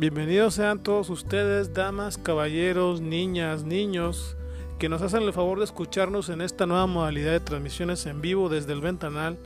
[0.00, 4.34] Bienvenidos sean todos ustedes, damas, caballeros, niñas, niños,
[4.78, 8.48] que nos hacen el favor de escucharnos en esta nueva modalidad de transmisiones en vivo
[8.48, 9.36] desde el ventanal,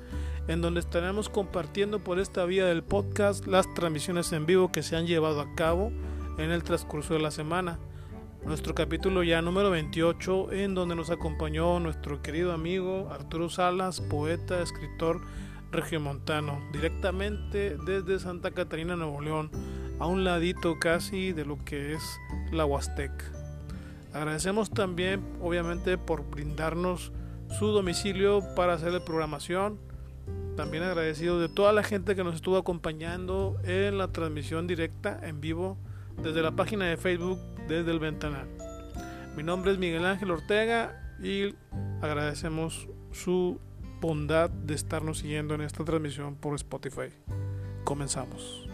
[0.47, 4.95] en donde estaremos compartiendo por esta vía del podcast las transmisiones en vivo que se
[4.95, 5.91] han llevado a cabo
[6.39, 7.81] en el transcurso de la semana.
[8.47, 14.63] Nuestro capítulo ya número 28, en donde nos acompañó nuestro querido amigo Arturo Salas, poeta,
[14.63, 15.21] escritor
[15.73, 19.51] regiomontano, directamente desde Santa Catarina, Nuevo León,
[19.99, 22.03] a un ladito casi de lo que es
[22.53, 23.25] la Huasteca.
[24.13, 27.13] Agradecemos también, obviamente, por brindarnos
[27.59, 29.79] su domicilio para hacer la programación.
[30.57, 35.41] También agradecido de toda la gente que nos estuvo acompañando en la transmisión directa en
[35.41, 35.77] vivo
[36.23, 38.49] desde la página de Facebook desde el ventanal.
[39.37, 41.55] Mi nombre es Miguel Ángel Ortega y
[42.01, 43.59] agradecemos su
[44.01, 47.11] bondad de estarnos siguiendo en esta transmisión por Spotify.
[47.83, 48.69] Comenzamos.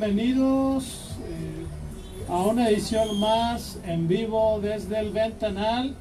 [0.00, 5.96] Bienvenidos eh, a una edición más en vivo desde el Ventanal,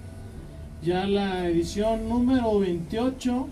[0.84, 3.48] ya la edición número 28,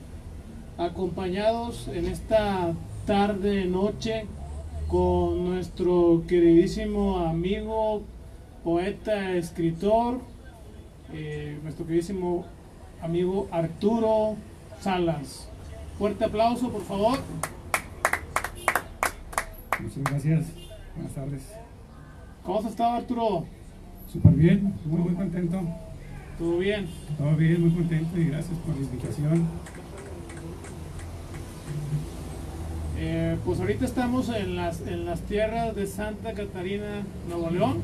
[0.77, 2.75] acompañados en esta
[3.07, 4.27] tarde noche
[4.87, 8.03] con nuestro queridísimo amigo,
[8.63, 10.19] poeta, escritor,
[11.11, 12.45] eh, nuestro queridísimo
[13.01, 14.35] amigo Arturo
[14.79, 15.47] Salas.
[15.97, 17.17] Fuerte aplauso, por favor.
[19.95, 20.45] Muchas gracias.
[20.95, 21.41] Buenas tardes.
[22.43, 23.45] ¿Cómo has estado, Arturo?
[24.11, 25.61] Súper bien, muy, muy contento.
[26.37, 26.87] ¿Todo bien?
[27.17, 29.47] Todo bien, muy contento y gracias por la invitación.
[32.97, 37.81] Eh, pues ahorita estamos en las, en las tierras de Santa Catarina, Nuevo León.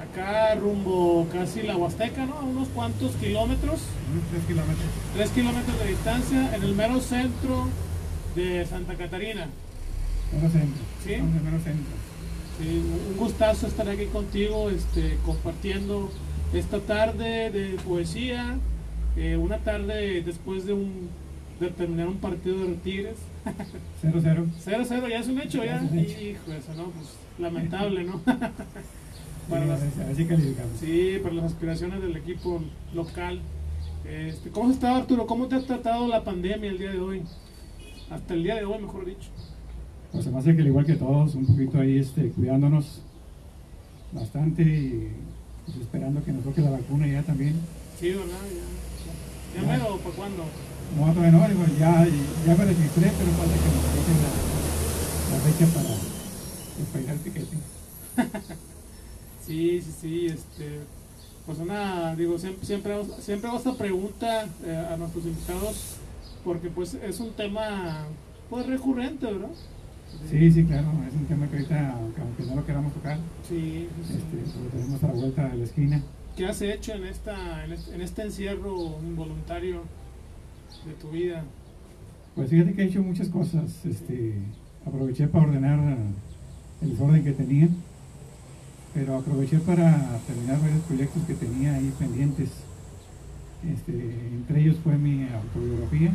[0.00, 2.34] Acá rumbo casi la Huasteca, ¿no?
[2.34, 3.80] A unos cuantos kilómetros.
[4.30, 4.88] Tres kilómetros.
[5.14, 7.68] Tres kilómetros de distancia en el mero centro
[8.34, 9.46] de Santa Catarina.
[10.32, 10.87] Mero centro.
[12.60, 16.10] Un gustazo estar aquí contigo, este, compartiendo
[16.52, 18.56] esta tarde de poesía,
[19.16, 21.08] eh, una tarde después de un
[21.60, 23.16] de terminar un partido de Tigres.
[24.00, 24.46] Cero, cero.
[24.64, 25.76] 0-0, ya es un hecho, Ya ya.
[25.84, 26.20] es un hecho.
[26.20, 26.84] Hijo, eso, ¿no?
[26.90, 27.06] Pues
[27.38, 28.20] lamentable, ¿no?
[29.48, 30.78] Para Sí, las- a ver si- a ver si calificamos.
[30.78, 32.62] sí, para las aspiraciones del equipo
[32.94, 33.40] local.
[34.08, 35.26] Este, ¿Cómo has estado, Arturo?
[35.26, 37.22] ¿Cómo te ha tratado la pandemia el día de hoy?
[38.10, 39.28] Hasta el día de hoy, mejor dicho.
[40.12, 43.00] Pues se me hace que al igual que todos, un poquito ahí este, cuidándonos
[44.12, 45.08] bastante y
[45.66, 47.54] pues, esperando que nos toque la vacuna ya también.
[48.00, 48.26] Sí, ¿verdad?
[49.54, 49.72] ¿Ya, ya Ya.
[49.78, 49.98] mero?
[49.98, 50.44] ¿Para cuándo?
[50.96, 52.06] No, todavía no, digo, ya,
[52.46, 55.88] ya me registré, pero falta que nos toquen la, la fecha para,
[56.76, 57.56] pues, para al piquete.
[59.46, 60.80] Sí, sí, sí, este,
[61.46, 65.94] pues una, digo, siempre, siempre, siempre hago esta pregunta eh, a nuestros invitados
[66.44, 68.04] porque pues es un tema
[68.50, 69.48] pues recurrente, ¿verdad?
[70.30, 73.18] Sí, sí, claro, es un tema que ahorita, aunque- no lo queramos tocar,
[73.48, 76.02] Sí, sí, este, lo tenemos a la vuelta de la esquina.
[76.36, 79.82] ¿Qué has hecho en esta, en este, en este encierro involuntario
[80.86, 81.44] de tu vida?
[82.36, 83.84] Pues fíjate que he hecho muchas cosas.
[83.84, 84.34] Este,
[84.86, 85.80] aproveché para ordenar
[86.82, 87.68] el desorden que tenía,
[88.94, 92.50] pero aproveché para terminar varios proyectos que tenía ahí pendientes.
[93.68, 96.12] Este, entre ellos fue mi autobiografía,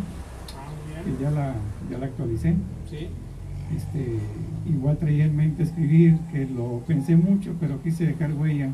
[0.56, 1.56] Ah, que ya la,
[1.92, 2.56] ya la actualicé.
[2.90, 3.10] Sí.
[3.76, 4.18] Este,
[4.70, 8.72] igual traía en mente escribir, que lo pensé mucho, pero quise dejar huella.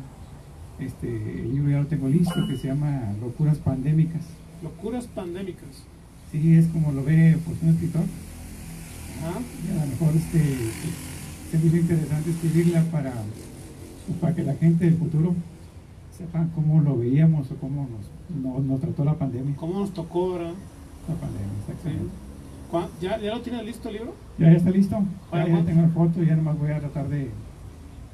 [0.78, 1.08] Este,
[1.42, 4.22] el libro ya lo tengo listo, que se llama Locuras Pandémicas.
[4.62, 5.84] Locuras pandémicas.
[6.32, 8.02] Sí, es como lo ve pues, un escritor.
[9.22, 9.38] Ajá.
[9.66, 10.38] Y a lo mejor este,
[11.50, 13.12] se me hizo interesante escribirla para,
[14.06, 15.34] pues, para que la gente del futuro
[16.16, 19.54] sepa cómo lo veíamos o cómo nos, nos, nos trató la pandemia.
[19.56, 20.52] ¿Cómo nos tocó, verdad?
[21.08, 22.04] La pandemia, exactamente.
[22.04, 22.29] ¿Cuá-
[23.00, 24.14] ¿Ya, ¿Ya lo tienes listo el libro?
[24.38, 24.96] Ya, ya está listo.
[25.32, 27.30] Ya, ya tengo la foto, ya nomás voy a tratar de,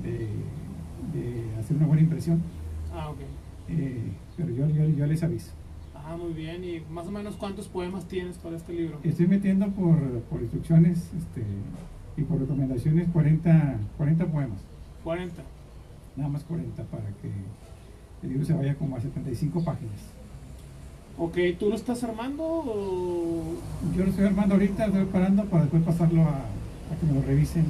[0.03, 0.29] de,
[1.12, 2.43] de hacer una buena impresión.
[2.93, 3.19] Ah, ok.
[3.69, 5.53] Eh, pero yo, yo, yo les aviso.
[5.94, 6.64] Ah, muy bien.
[6.64, 8.99] ¿Y más o menos cuántos poemas tienes para este libro?
[9.03, 11.44] Estoy metiendo por, por instrucciones este,
[12.17, 14.61] y por recomendaciones 40, 40 poemas.
[15.05, 15.43] 40.
[16.17, 17.31] Nada más 40 para que
[18.23, 20.00] el libro se vaya como a 75 páginas.
[21.18, 23.54] Ok, ¿tú lo estás armando o
[23.96, 27.22] Yo lo estoy armando ahorita, estoy preparando para después pasarlo a, a que me lo
[27.26, 27.64] revisen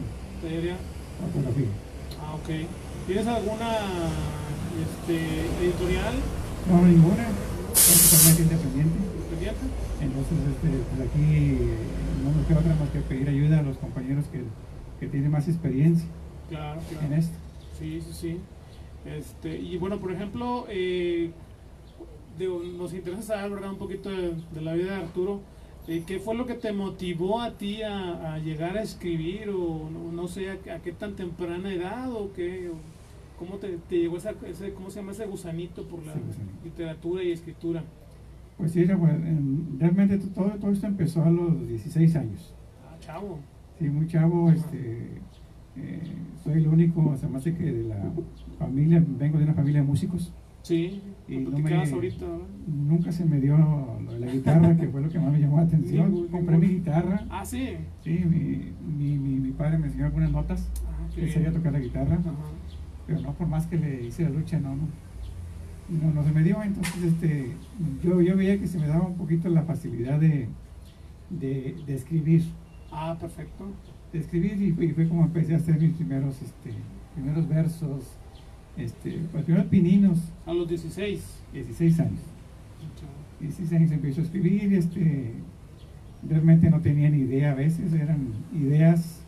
[1.33, 1.69] fotografía.
[2.21, 2.49] Ah, ok.
[3.07, 3.71] ¿Tienes alguna
[4.83, 5.17] este,
[5.65, 6.15] editorial
[6.69, 7.25] No, ninguna,
[7.73, 8.99] es totalmente independiente.
[9.31, 9.67] pendiente?
[10.01, 11.59] Entonces, este, pues aquí
[12.25, 14.43] no nos queda otra más que pedir ayuda a los compañeros que,
[15.01, 16.07] que tienen más experiencia
[16.49, 17.35] Claro, en esto.
[17.79, 18.41] Sí, sí, sí.
[19.07, 21.31] Este, y bueno, por ejemplo, eh,
[22.39, 23.71] digo, nos interesa saber, ¿verdad?
[23.73, 25.41] Un poquito de, de la vida de Arturo.
[25.89, 29.89] Eh, ¿Qué fue lo que te motivó a ti a, a llegar a escribir o
[29.91, 32.69] no, no sé, a, a qué tan temprana edad o qué?
[32.71, 32.75] o
[33.39, 36.21] ¿Cómo te, te llegó esa, ese, cómo se llama ese gusanito por la Sí,
[36.65, 37.85] literatura y escritura?
[38.57, 39.13] Pues sí, pues,
[39.79, 42.53] realmente to- todo, todo esto empezó a los 16 años.
[42.91, 43.39] Ah, chavo.
[43.79, 45.21] Sí, muy chavo, este,
[45.77, 46.01] eh,
[46.43, 48.11] soy el único, se me hace que de la
[48.59, 50.33] familia, vengo de una familia de músicos.
[50.67, 52.27] Sí, Y no me- ahorita.
[52.67, 55.59] Nunca se me dio lo de la guitarra, que fue lo que más me llamó
[55.59, 56.13] la atención.
[56.13, 57.77] Ningún- Compré mi guitarra, Ah, sí.
[58.03, 61.79] sí, mi, mi, mi, mi padre me enseñó algunas notas, Ah, que sabía tocar la
[61.79, 62.33] guitarra, Ajá.
[63.07, 64.89] pero no por más que le hice la lucha, no, no,
[65.89, 66.61] no, no se me dio.
[66.61, 67.53] Entonces, este,
[68.03, 70.49] yo, yo veía que se me daba un poquito la facilidad de,
[71.31, 72.43] de, de escribir.
[72.91, 73.67] Ah, perfecto.
[74.13, 76.71] de escribir y, fue- y fue como empecé a hacer mis primeros, este,
[77.15, 78.17] primeros versos,
[78.77, 81.21] este, pues primeros pininos, A los 16.
[81.53, 82.21] 16 años.
[83.41, 85.33] 16 años empiezo a escribir, este,
[86.27, 89.21] realmente no tenía ni idea a veces, eran ideas,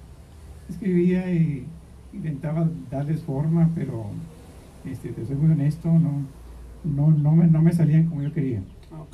[0.69, 1.67] escribía y
[2.13, 4.07] intentaba darles forma, pero
[4.87, 6.23] este, te soy muy honesto, no,
[6.85, 8.63] no, no, me, no me salían como yo quería.
[8.93, 9.05] Ah.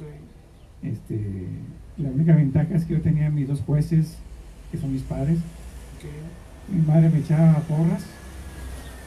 [0.82, 1.48] Este,
[1.96, 4.18] la única ventaja es que yo tenía mis dos jueces,
[4.70, 5.38] que son mis padres.
[6.72, 8.04] Mi madre me echaba porras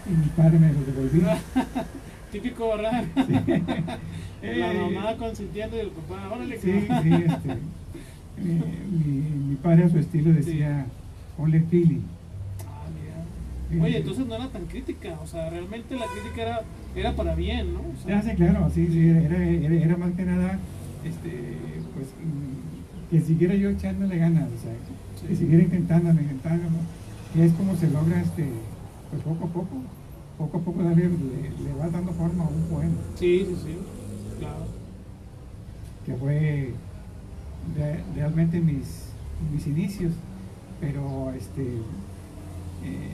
[0.09, 1.37] y mi padre me los devolvía.
[2.31, 3.03] Típico, ¿verdad?
[3.15, 3.33] Sí,
[4.59, 7.57] La mamá consintiendo y el papá, órale, sí, que sí, este,
[8.37, 10.85] mi, mi- mi padre a su estilo decía,
[11.37, 12.01] ponle feeling.
[12.67, 12.85] Ah,
[13.71, 13.83] mira.
[13.83, 16.61] Oye, entonces no era tan crítica, o sea, realmente la crítica era,
[16.95, 17.79] era para bien, ¿no?
[17.79, 20.59] O sea, Ya, sí, claro, sí, sí, era, era, era más que nada,
[21.03, 21.29] este,
[21.95, 24.73] pues, mm, que siguiera yo echándole ganas, o sea,
[25.27, 25.35] que Sí.
[25.41, 26.77] siguiera intentándolo, intentándolo,
[27.35, 28.45] y es como se logra, este,
[29.09, 29.75] pues poco a poco,
[30.37, 32.93] poco a poco darle, le, le vas dando forma a un poema.
[33.15, 33.77] Sí, sí, sí,
[34.39, 34.65] claro.
[36.05, 36.73] que fue
[37.75, 39.09] re- realmente mis,
[39.53, 40.13] mis inicios,
[40.79, 43.11] pero este, eh,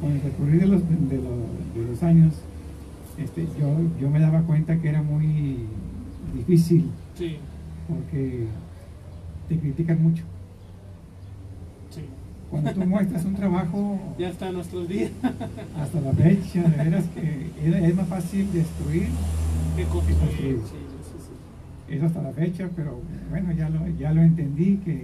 [0.00, 2.34] con el recurrir de los, de, los, de los años,
[3.18, 3.68] este, yo,
[4.00, 5.58] yo me daba cuenta que era muy
[6.34, 7.36] difícil Sí,
[7.88, 8.46] porque
[9.48, 10.22] te critican mucho.
[12.50, 15.10] Cuando tú muestras un trabajo Ya está en nuestros días.
[15.78, 19.08] hasta la fecha, de veras que era- es más fácil destruir,
[19.76, 20.28] Qué construir.
[20.36, 21.16] Sí, sí,
[21.88, 21.94] sí.
[21.94, 25.02] es hasta la fecha, pero bueno, ya lo, ya lo entendí que,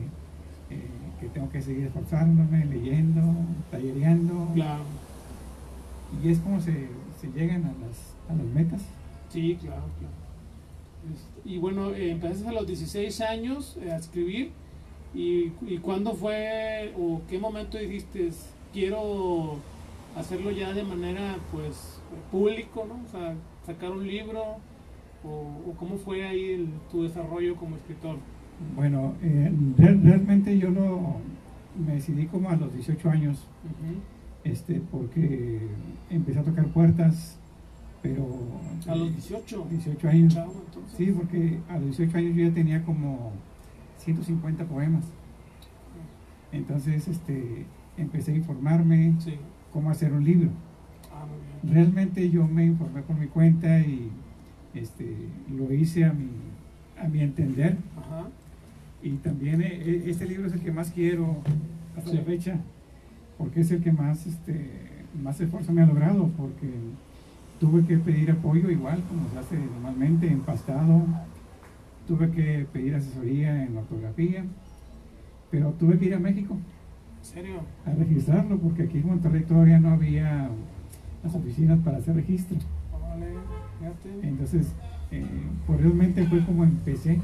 [0.70, 0.86] eh,
[1.20, 3.22] que tengo que seguir esforzándome, leyendo,
[3.70, 4.82] tallereando, Claro.
[6.22, 6.88] y es como se,
[7.20, 8.82] se llegan a las, a las metas.
[9.32, 10.14] Sí, claro, claro.
[11.14, 14.50] Este, Y bueno, eh, empezaste a los 16 años eh, a escribir.
[15.16, 18.30] ¿Y, ¿Y cuándo fue o qué momento dijiste,
[18.72, 19.56] quiero
[20.16, 21.98] hacerlo ya de manera pues
[22.30, 22.94] público, ¿no?
[23.06, 24.42] O sea, sacar un libro
[25.24, 25.28] o,
[25.70, 28.16] o cómo fue ahí el- tu desarrollo como escritor.
[28.74, 31.16] Bueno, eh, re- realmente yo lo,
[31.84, 33.38] me decidí como a los 18 años,
[34.44, 35.60] este, porque
[36.10, 37.38] empecé a tocar puertas,
[38.02, 38.26] pero...
[38.86, 39.66] A los 18.
[39.70, 40.34] 18 años.
[40.34, 40.52] Chavo.
[40.96, 43.32] Sí, porque a los 18 años yo ya tenía como
[44.06, 45.04] 150 poemas.
[46.52, 47.66] Entonces, este,
[47.98, 49.34] empecé a informarme Sí.
[49.72, 50.48] cómo hacer un libro.
[51.12, 51.74] Ah, muy bien.
[51.74, 54.10] Realmente yo me informé por mi cuenta y
[54.74, 55.14] este,
[55.50, 56.28] lo hice a mi,
[57.02, 57.76] a mi entender.
[57.98, 58.28] Ajá.
[59.02, 61.38] Y también eh, eh, este libro es el que más quiero
[61.96, 62.16] hasta Sí.
[62.16, 62.56] la fecha,
[63.38, 64.70] porque es el que más, este,
[65.22, 66.68] más esfuerzo me ha logrado, porque
[67.60, 71.02] tuve que pedir apoyo igual como se hace normalmente, empastado,
[72.06, 74.44] tuve que pedir asesoría en ortografía,
[75.50, 77.60] pero tuve que ir a México ¿En serio?
[77.84, 80.48] a registrarlo, porque aquí en Monterrey todavía no había
[81.24, 82.56] las oficinas para hacer registro.
[84.22, 84.66] Entonces,
[85.10, 85.24] eh,
[85.66, 87.18] pues realmente fue como empecé.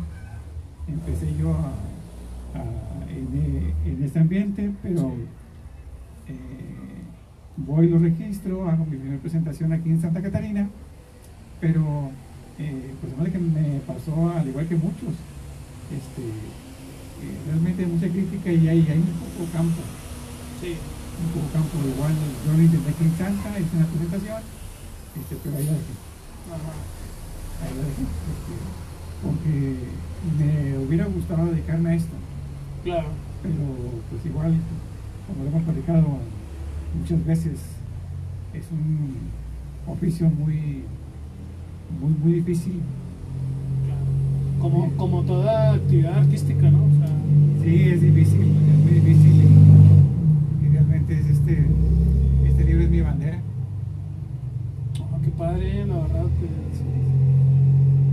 [0.89, 1.73] Empecé yo a-
[2.59, 5.13] a- en, en este ambiente, pero
[6.29, 6.35] eh,
[7.57, 10.69] voy, lo registro, hago mi primera presentación aquí en Santa Catarina,
[11.61, 12.11] pero
[12.69, 15.15] eh, pues además de que me pasó al igual que muchos,
[15.91, 19.83] este, eh, realmente mucha crítica y hay, hay un poco campo
[20.61, 20.75] Sí.
[20.79, 22.13] un poco campo igual
[22.47, 24.43] yo lo intenté aquí en Santa, hice una presentación,
[25.19, 25.95] este, pero ahí la dejé.
[26.55, 26.73] Ajá.
[27.63, 28.55] Ahí la dejé, este,
[29.23, 29.55] porque
[30.39, 32.15] me hubiera gustado dedicarme a esto,
[32.85, 33.09] Claro.
[33.43, 33.63] pero
[34.11, 34.55] pues igual,
[35.27, 36.07] como lo hemos platicado
[36.99, 37.59] muchas veces,
[38.55, 39.17] es un
[39.87, 40.85] oficio muy,
[42.01, 42.81] muy, muy difícil.
[44.61, 46.85] Como, como toda actividad artística, ¿no?
[46.85, 47.09] O sea,
[47.65, 49.43] Sí, es difícil, es muy difícil
[50.65, 51.65] y, realmente es este,
[52.47, 53.39] este libro es mi bandera.
[55.01, 56.25] oh, qué padre, la verdad.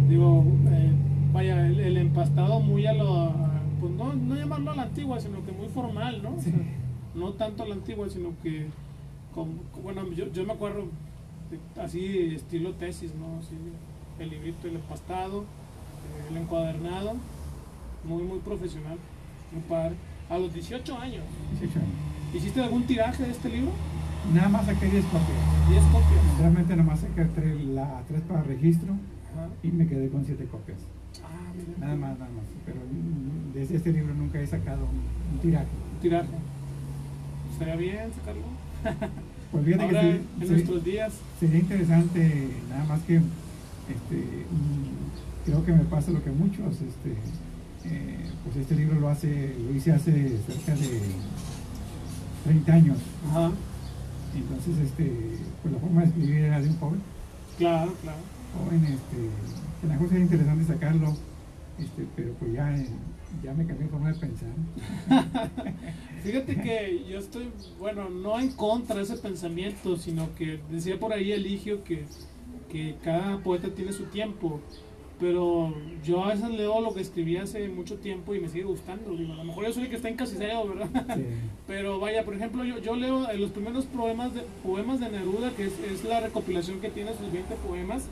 [0.07, 0.91] Digo, eh,
[1.33, 3.15] vaya, el, el empastado muy a lo.
[3.21, 6.35] a- pues no, no llamarlo a la antigua, sino que muy formal, ¿no?
[6.35, 6.59] O sea, Sí.
[7.15, 8.67] no tanto a la antigua, sino que.
[9.33, 10.85] Como, bueno, yo, yo me acuerdo
[11.51, 13.39] de- así, estilo tesis, ¿no?
[13.39, 13.55] Así,
[14.19, 17.13] el librito, el empastado, eh, el encuadernado,
[18.03, 18.97] muy, muy profesional,
[19.51, 19.95] muy padre.
[20.29, 21.23] A los 18 años,
[21.59, 21.91] 18 años.
[22.33, 23.71] ¿hiciste algún tiraje de este libro?
[24.33, 25.69] Nada más saqué 10 copias.
[25.69, 26.37] 10 copias.
[26.39, 28.93] Realmente nada más saqué tres, la 3 para registro
[29.33, 29.47] Ajá.
[29.63, 30.77] y me quedé con 7 copias.
[31.23, 31.79] Ah, mira.
[31.79, 32.43] Nada más, nada más.
[32.65, 35.67] Pero mm, desde este libro nunca he sacado un, un tiraje.
[36.01, 36.29] tiraje.
[37.53, 38.43] Estaría bien sacarlo.
[39.51, 41.13] Pues fíjate Ahora, que en sí- nuestros días.
[41.39, 44.45] sería interesante, nada más que este,
[45.45, 47.11] creo que me pasa lo que muchos, este,
[47.85, 50.99] eh, pues este libro lo hace, lo hice hace cerca de
[52.43, 52.97] 30 años.
[53.29, 53.51] Ajá.
[54.35, 55.11] Entonces, este,
[55.63, 56.99] pues la forma de escribir era de un joven.
[57.57, 58.19] Claro, claro.
[58.63, 59.17] joven, este,
[59.81, 61.17] que a lo mejor sería interesante sacarlo,
[61.79, 62.75] este, pero pues ya,
[63.43, 64.49] ya me cambié de forma de pensar.
[66.23, 67.49] Fíjate que yo estoy,
[67.79, 72.03] bueno, no en contra de ese pensamiento, sino que decía por ahí Eligio que,
[72.71, 74.59] que cada poeta tiene su tiempo.
[75.19, 75.73] Pero
[76.05, 79.11] yo a veces leo lo que escribí hace mucho tiempo y me sigue gustando.
[79.11, 80.89] Digo, a lo mejor yo soy el que está encasillado, ¿verdad?
[81.15, 81.25] Sí.
[81.67, 85.51] Pero vaya, por ejemplo, yo, yo leo eh, los primeros poemas de, poemas de Neruda,
[85.51, 88.07] que es, es la recopilación que tiene sus 20 poemas.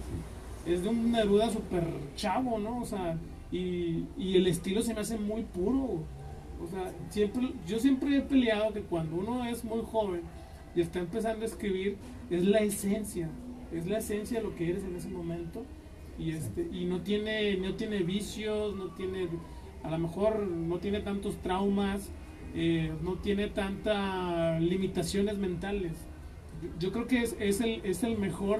[0.65, 1.85] Es de un Neruda súper
[2.17, 2.81] chavo, ¿no?
[2.81, 3.17] O sea,
[3.53, 6.03] y, y el estilo se me hace muy puro.
[6.63, 10.21] O sea, siempre, yo siempre he peleado que cuando uno es muy joven
[10.75, 11.97] y está empezando a escribir,
[12.29, 13.29] es la esencia.
[13.73, 15.63] Es la esencia de lo que eres en ese momento.
[16.17, 19.27] Y, este, y no, tiene, no tiene vicios, no tiene,
[19.83, 22.09] a lo mejor no tiene tantos traumas,
[22.55, 25.93] eh, no tiene tantas limitaciones mentales.
[26.61, 28.59] Yo, yo creo que es, es, el, es el mejor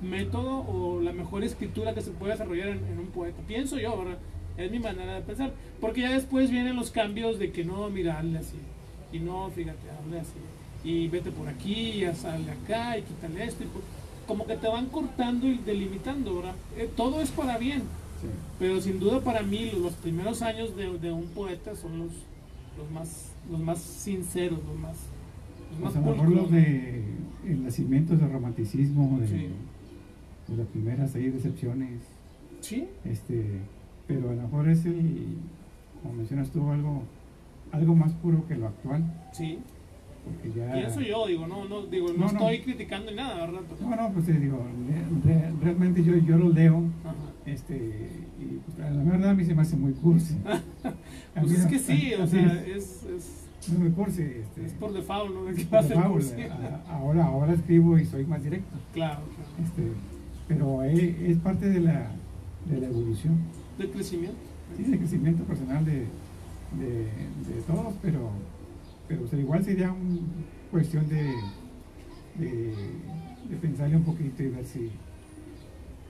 [0.00, 3.42] método o la mejor escritura que se puede desarrollar en, en un poeta.
[3.46, 4.18] Pienso yo, ¿verdad?
[4.64, 5.52] Es mi manera de pensar.
[5.80, 8.56] Porque ya después vienen los cambios de que no, mira, hazle así.
[9.12, 10.38] Y no, fíjate, hazle así.
[10.84, 13.64] Y vete por aquí, y sale acá, y quítale esto.
[13.64, 13.82] Y por-
[14.26, 16.54] como que te van cortando y delimitando, ¿verdad?
[16.76, 17.80] Eh, todo es para bien.
[18.20, 18.28] Sí.
[18.58, 22.12] Pero sin duda para mí los primeros años de, de un poeta son los,
[22.78, 24.96] los, más, los más sinceros, los más,
[25.72, 27.02] los más Pues a lo mejor los de
[27.46, 29.48] el nacimiento del romanticismo, de, Sí.
[30.48, 32.00] de las primeras seis decepciones,
[32.60, 33.44] Sí, este,
[34.14, 35.36] pero a lo mejor es el,
[36.02, 37.02] como mencionas tú, algo,
[37.72, 39.02] algo más puro que lo actual,
[39.32, 39.58] sí.
[40.24, 40.72] porque ya...
[40.72, 42.26] Pienso yo, digo, no, no, digo, no, No, no.
[42.32, 43.60] estoy criticando ni nada, ¿verdad?
[43.80, 44.58] No, no, pues te digo,
[45.24, 47.14] re- re- realmente yo, yo lo leo, Ajá.
[47.46, 47.76] este,
[48.40, 50.36] y pues, la verdad a mí se me hace muy cursi.
[51.32, 52.66] Pues mí es que sí, o sea, es.
[52.66, 54.22] es, es, Es muy cursi.
[54.22, 55.54] Este, es por default, ¿no?
[55.54, 56.42] Que por default, cursi.
[56.42, 58.76] a- ahora, ahora escribo y soy más directo.
[58.92, 59.64] Claro, claro.
[59.64, 59.92] Este,
[60.48, 62.10] pero es, es parte de la,
[62.68, 63.38] de la evolución,
[63.80, 64.36] De crecimiento.
[64.76, 65.92] sí, de crecimiento personal de,
[66.78, 66.88] de,
[67.54, 68.30] de todos, pero,
[69.08, 70.20] pero o sea, igual sería una
[70.70, 71.32] cuestión de,
[72.38, 72.74] de,
[73.48, 74.90] de pensarle un poquito y ver si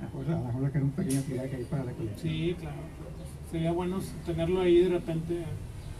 [0.00, 2.32] a lo mejor, a lo mejor sacar un pequeño tiraje ahí para la colección.
[2.32, 2.76] Sí, claro.
[3.52, 5.44] Sería bueno tenerlo ahí de repente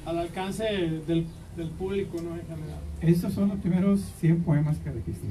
[0.07, 2.35] al alcance del, del público, ¿no?
[2.35, 2.81] En general.
[3.01, 5.31] Estos son los primeros 100 poemas que registré.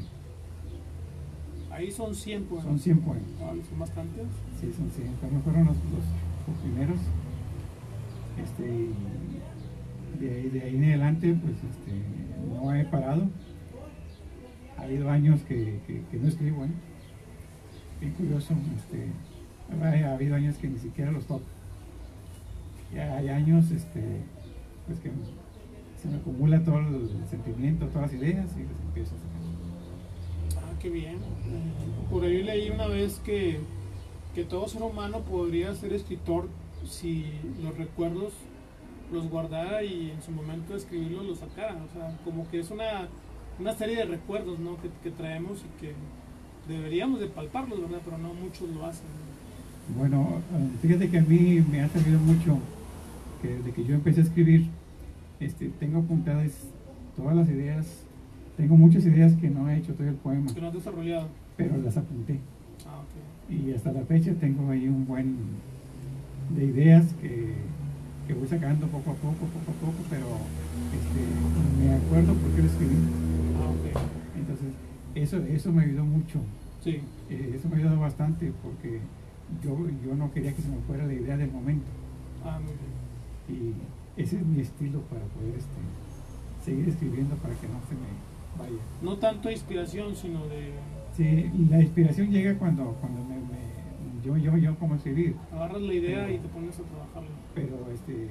[1.72, 2.65] Ahí son 100 poemas.
[2.65, 3.29] Son 100 poemas.
[3.69, 4.24] Son bastantes.
[4.60, 5.13] Sí, son 100.
[5.22, 6.03] También fueron los, los
[6.58, 7.00] primeros.
[8.41, 8.63] Este,
[10.20, 11.91] de ahí, de ahí en adelante, pues este,
[12.53, 13.29] no he parado.
[14.77, 16.70] Ha habido años que, que, que no escribo, ¿eh?
[18.00, 19.08] Bien curioso, este,
[19.72, 21.44] ha habido años que ni siquiera los toco.
[22.94, 24.01] Y hay años este,
[24.88, 25.12] pues que
[26.01, 30.63] se me acumula todo el sentimiento, todas las ideas y las empiezo a sacar.
[30.63, 31.18] Ah, qué bien.
[32.10, 33.60] Por ahí leí una vez que,
[34.39, 36.48] que todo ser humano podría ser escritor
[36.88, 37.25] si
[37.62, 38.31] los recuerdos
[39.12, 41.75] los guardara y en su momento de escribirlos los sacara.
[41.75, 43.10] O sea, como que es una,
[43.60, 44.77] una serie de recuerdos ¿no?
[44.81, 45.93] que, que traemos y que
[46.69, 48.00] deberíamos de palparlos, ¿verdad?
[48.05, 49.08] Pero no muchos lo hacen.
[49.98, 50.41] Bueno,
[50.81, 52.60] fíjate que a mí me ha servido mucho
[53.41, 54.67] que desde que yo empecé a escribir,
[55.41, 56.51] este, tengo apuntadas
[57.17, 58.05] todas las ideas,
[58.55, 60.53] tengo muchas ideas que no he hecho todo el poema.
[60.53, 61.27] Que no has desarrollado.
[61.58, 62.39] Pero las apunté.
[62.88, 63.04] Ah,
[63.50, 65.38] Y hasta la fecha tengo ahí un buen
[66.56, 67.54] de ideas que,
[68.28, 70.26] que voy sacando poco a poco, poco a poco, pero
[70.94, 72.96] este, me acuerdo por qué lo escribí.
[73.60, 74.68] Ah, Entonces,
[75.16, 76.40] eso, eso me ayudó mucho.
[76.84, 77.02] Sí.
[77.30, 79.00] Eh, eso me ha ayudado bastante porque
[79.64, 81.88] yo, yo no quería que se me fuera la idea del momento.
[82.44, 83.74] Ah, muy bien.
[84.18, 88.64] Y ese es mi estilo para poder este, seguir escribiendo para que no se me
[88.64, 88.82] vaya.
[89.02, 90.72] No tanto inspiración, sino de...
[91.20, 93.36] Sí, la inspiración llega cuando, cuando me,
[94.24, 95.36] yo, yo, yo como escribir.
[95.52, 97.30] Agarras la idea y te pones a trabajarla.
[97.54, 98.30] Pero este,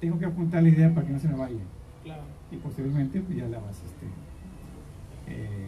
[0.00, 1.60] tengo que apuntar la idea para que no se me vaya.
[2.04, 2.22] Claro.
[2.50, 4.06] Y posteriormente pues, ya la vas este,
[5.28, 5.66] eh,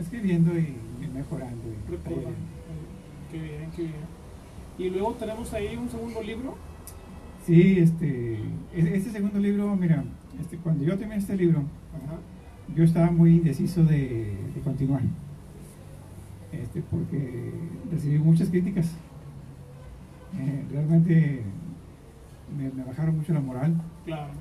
[0.00, 0.74] escribiendo y,
[1.14, 1.68] mejorando.
[1.68, 1.96] Y
[3.30, 4.16] Qué bien, qué bien.
[4.78, 6.56] Y luego tenemos ahí un segundo libro.
[7.44, 8.38] Sí, este,
[8.74, 10.02] este segundo libro, mira,
[10.40, 11.62] este, cuando yo terminé este libro,
[12.74, 15.02] yo estaba muy indeciso de, continuar,
[16.62, 17.52] este, porque
[17.90, 18.86] recibí muchas críticas.
[20.38, 21.42] Eh, realmente
[22.56, 23.74] me, bajaron mucho la moral.
[24.04, 24.32] Claro.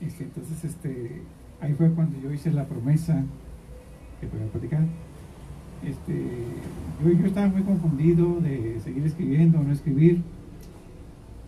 [0.00, 1.22] Este, entonces, este,
[1.60, 3.22] ahí fue cuando yo hice la promesa
[4.20, 4.84] que voy a platicar.
[5.84, 6.22] Este,
[7.04, 10.22] yo, yo estaba muy confundido de seguir escribiendo o no escribir.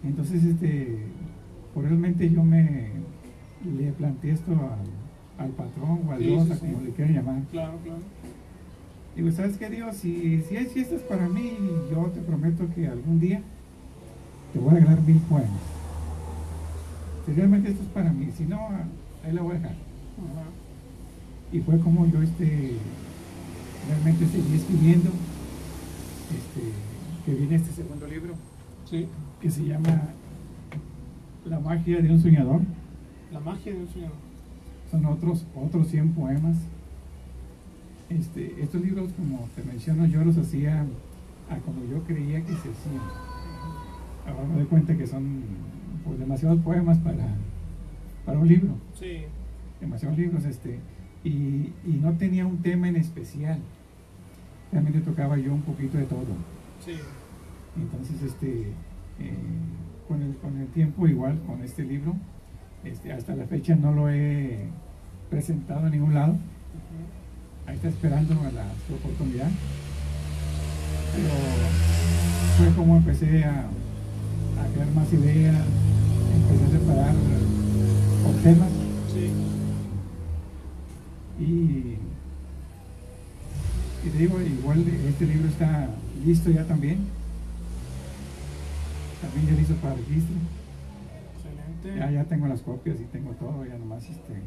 [0.04, 0.98] Entonces, este,
[1.74, 2.90] realmente yo me
[3.64, 4.52] le planteé esto
[5.38, 7.42] al, patrón o al Dios, como le quieran llamar.
[7.50, 8.00] Claro, claro.
[9.16, 9.96] Digo, ¿sabes qué, Dios?
[9.96, 11.56] Si, si hay fiestas para mí,
[11.90, 13.42] yo te prometo que algún día
[14.52, 15.60] te voy a regalar mil poemas.
[17.26, 18.68] Si realmente esto es para mí, si no,
[19.24, 19.74] ahí la voy a dejar.
[21.52, 22.72] Y fue como yo este,
[23.88, 25.10] realmente seguí escribiendo,
[26.30, 26.72] este,
[27.24, 28.34] que viene este segundo libro,
[28.90, 30.08] que se llama
[31.44, 32.60] La magia de un soñador.
[33.32, 34.16] La magia de un soñador.
[34.90, 36.56] Son otros, otros 100 poemas.
[38.10, 40.86] Este, estos libros, como te menciono, yo los hacía
[41.50, 43.02] a como yo creía que se hacían.
[44.26, 45.42] Ahora me doy cuenta que son
[46.04, 47.26] pues, demasiados poemas para,
[48.24, 48.70] para un libro.
[48.98, 49.22] Sí.
[49.80, 50.44] Demasiados libros.
[50.44, 50.78] Este,
[51.24, 53.58] y, y, no tenía un tema en especial.
[54.72, 56.36] Realmente tocaba yo un poquito de todo.
[56.84, 56.96] Sí.
[57.76, 58.72] Entonces, este,
[59.20, 59.34] eh,
[60.06, 62.14] con, el, con, el, tiempo, igual con este libro,
[62.84, 64.68] este, hasta la fecha no lo he
[65.30, 66.36] presentado en ningún lado.
[67.68, 69.50] Ahí está esperando a la, oportunidad.
[71.14, 71.28] Pero
[72.56, 75.54] fue como empecé a, a crear más ideas,
[76.34, 77.14] empecé a separar
[78.24, 78.70] por temas.
[79.12, 79.30] Sí.
[81.44, 81.98] Y,
[84.06, 85.90] y te digo, igual este libro está
[86.24, 87.04] listo ya también.
[89.20, 90.36] También ya listo para registro.
[91.36, 92.00] Excelente.
[92.00, 94.40] Ya, ya tengo las copias y tengo todo, ya nomás este,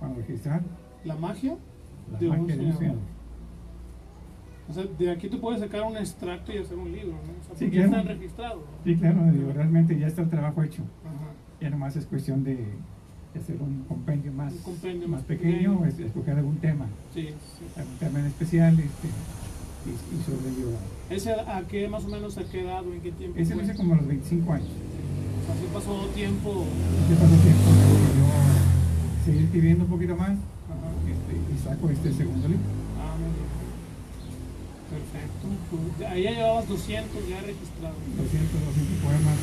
[0.00, 0.62] para registrar.
[1.04, 1.56] ¿La magia?
[2.18, 2.50] De un
[4.68, 7.32] O sea, aquí tú puedes sacar un extracto y hacer un libro, ¿no?
[7.40, 7.90] O sea, sí, claro.
[7.90, 8.62] ya están registrados.
[8.84, 10.82] Sí, claro, digo, realmente ya está el trabajo hecho.
[11.04, 11.32] Ajá.
[11.60, 12.58] Ya nomás es cuestión de
[13.38, 14.52] hacer un compendio más,
[15.08, 16.86] más, pequeño, o escoger algún tema.
[17.14, 17.64] Sí, sí.
[17.76, 19.08] Algún tema en especial este,
[19.86, 20.80] y, y sobrellevar.
[21.10, 22.92] ¿Ese a qué más o menos ha quedado?
[22.92, 23.38] ¿En qué tiempo?
[23.38, 24.68] Ese lo hice como a los 25 años.
[25.50, 26.64] Así pasó tiempo.
[27.04, 27.70] Así pasó tiempo.
[28.18, 30.61] Yo seguí escribiendo un poquito más este,
[31.62, 32.70] saco este segundo libro.
[32.98, 33.62] Ah, muy bien.
[34.92, 35.46] Perfecto.
[35.70, 37.98] Pues, ahí ya llevabas 200 ya registrados.
[38.18, 39.38] 200, 200 poemas.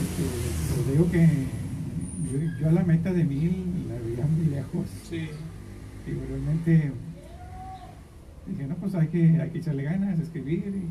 [0.00, 4.86] Este, pues digo que yo, a la meta de mil la veía muy lejos.
[5.08, 5.28] Sí.
[6.06, 6.92] Y realmente
[8.46, 10.82] dije, no, pues hay que, hay que echarle ganas, escribir.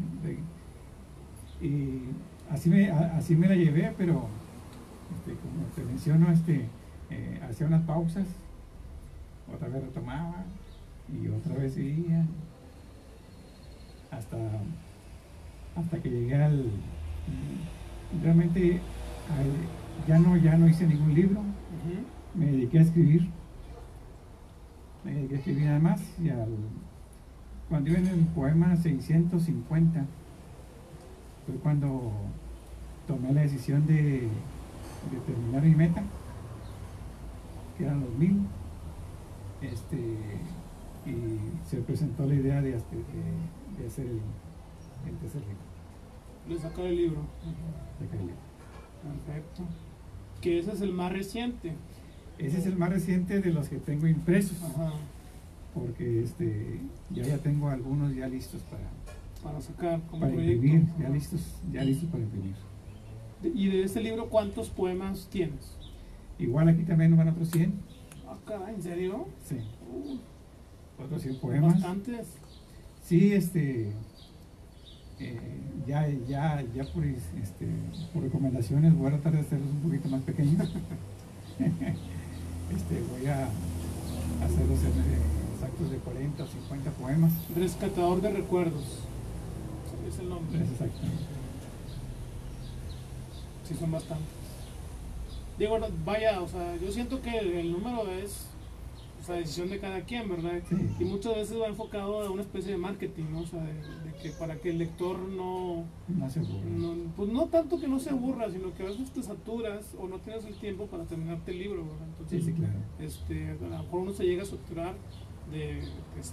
[1.62, 1.99] Y,
[2.49, 4.28] así, me, así me la llevé, pero
[5.13, 6.65] este, como te menciono, este,
[7.10, 8.25] eh, hacía unas pausas,
[9.53, 10.45] otra vez retomaba
[11.07, 12.25] y otra vez seguía.
[14.12, 14.38] Hasta,
[15.75, 16.71] hasta que llegué al.
[18.23, 18.81] Realmente
[19.38, 21.41] al, ya no, ya no hice ningún libro,
[22.33, 23.29] me dediqué a escribir.
[25.03, 26.49] Me dediqué a escribir nada más y al,
[27.69, 30.05] cuando iba en el poema 650
[31.45, 32.12] fue cuando
[33.07, 34.27] tomé la decisión de,
[35.12, 36.03] de terminar mi meta,
[37.77, 38.41] que eran los mil.
[39.62, 39.98] Este,
[41.06, 44.19] y se presentó la idea de, hacer- de- de hacer el,
[45.10, 45.58] el tercer libro,
[46.48, 47.22] Le sacar el libro.
[48.00, 48.08] De.
[48.08, 49.63] Perfecto.
[50.41, 51.74] Que ese es el más reciente.
[52.38, 54.93] Ese es el más reciente de los que tengo impresos, Ajá.
[55.74, 58.84] porque este, ya, ya tengo algunos ya listos para,
[59.43, 60.65] Para sacar como para proyecto.
[60.65, 61.41] imprimir, ya listos,
[61.74, 62.56] ya listos para imprimir.
[63.41, 65.76] De- ¿Y de este libro cuántos poemas tienes?
[66.39, 67.74] Igual aquí también van otros 100,
[68.30, 69.28] Ah, caray, ¿en serio?
[69.48, 69.58] sí,
[69.92, 71.74] Uh, otros 100 poemas.
[71.74, 72.28] Bastantes.
[73.04, 73.92] Sí, este,
[75.20, 75.39] eh,
[75.88, 77.68] ya, ya, ya por, este,
[78.13, 80.70] por recomendaciones voy a tratar de hacerlos un poquito más pequeños.
[81.60, 83.50] este, voy a
[84.46, 85.22] hacerlos en eh,
[85.56, 87.34] exactos de 40 o 50 poemas.
[87.56, 88.84] Rescatador de recuerdos.
[90.08, 90.60] Es el nombre.
[90.60, 91.00] Exacto.
[93.68, 94.38] Sí, son bastantes.
[95.60, 98.48] Digo, vaya, o sea, yo siento que el, el número es
[99.22, 100.62] o sea, decisión de cada quien, ¿verdad?
[100.69, 100.76] Sí.
[101.00, 103.41] Y muchas veces va enfocado a una especie de marketing, ¿no?
[103.41, 107.48] O sea, de, de que para que el lector no, No se no, Pues no
[107.48, 110.56] tanto que no se aburra, sino que a veces te saturas o no tienes el
[110.56, 112.08] tiempo para terminarte el libro, ¿verdad?
[112.08, 112.80] Entonces, Sí, sí, claro.
[113.00, 114.95] este, a lo mejor uno se llega a saturar
[115.52, 115.82] de,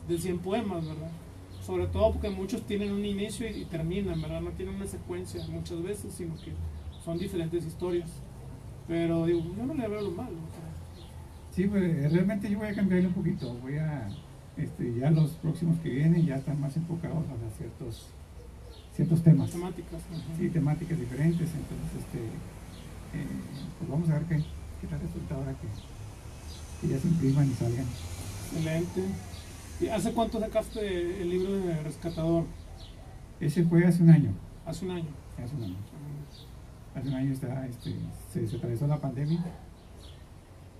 [0.08, 1.10] de 100 poemas, ¿verdad?
[1.60, 4.40] Sobre todo porque muchos tienen un inicio y, y terminan, ¿verdad?
[4.40, 6.52] No tienen una secuencia muchas veces, sino que
[7.04, 8.10] son diferentes historias.
[8.88, 10.36] Pero digo, yo no le veo lo malo.
[11.54, 13.54] Sí, pues realmente yo voy a cambiarle un poquito.
[13.62, 14.08] Voy a,
[14.56, 18.06] este, ya los próximos que vienen ya están más enfocados a ciertos,
[18.94, 19.50] ciertos temas.
[19.50, 20.00] temáticas.
[20.12, 20.36] ajá.
[20.38, 21.48] Sí, temáticas diferentes.
[21.48, 23.26] Entonces, este, eh,
[23.78, 24.36] pues vamos a ver qué,
[24.80, 27.86] qué tal resulta ahora que, que ya se impriman y salgan.
[28.52, 29.02] Excelente.
[29.80, 32.44] ¿Y hace cuánto sacaste el libro de Rescatador?
[33.40, 34.30] Ese fue hace un año.
[34.64, 35.08] Hace un año.
[35.42, 35.76] Hace un año.
[36.96, 37.94] Hace un año está, este,
[38.32, 39.40] se, se atravesó la pandemia.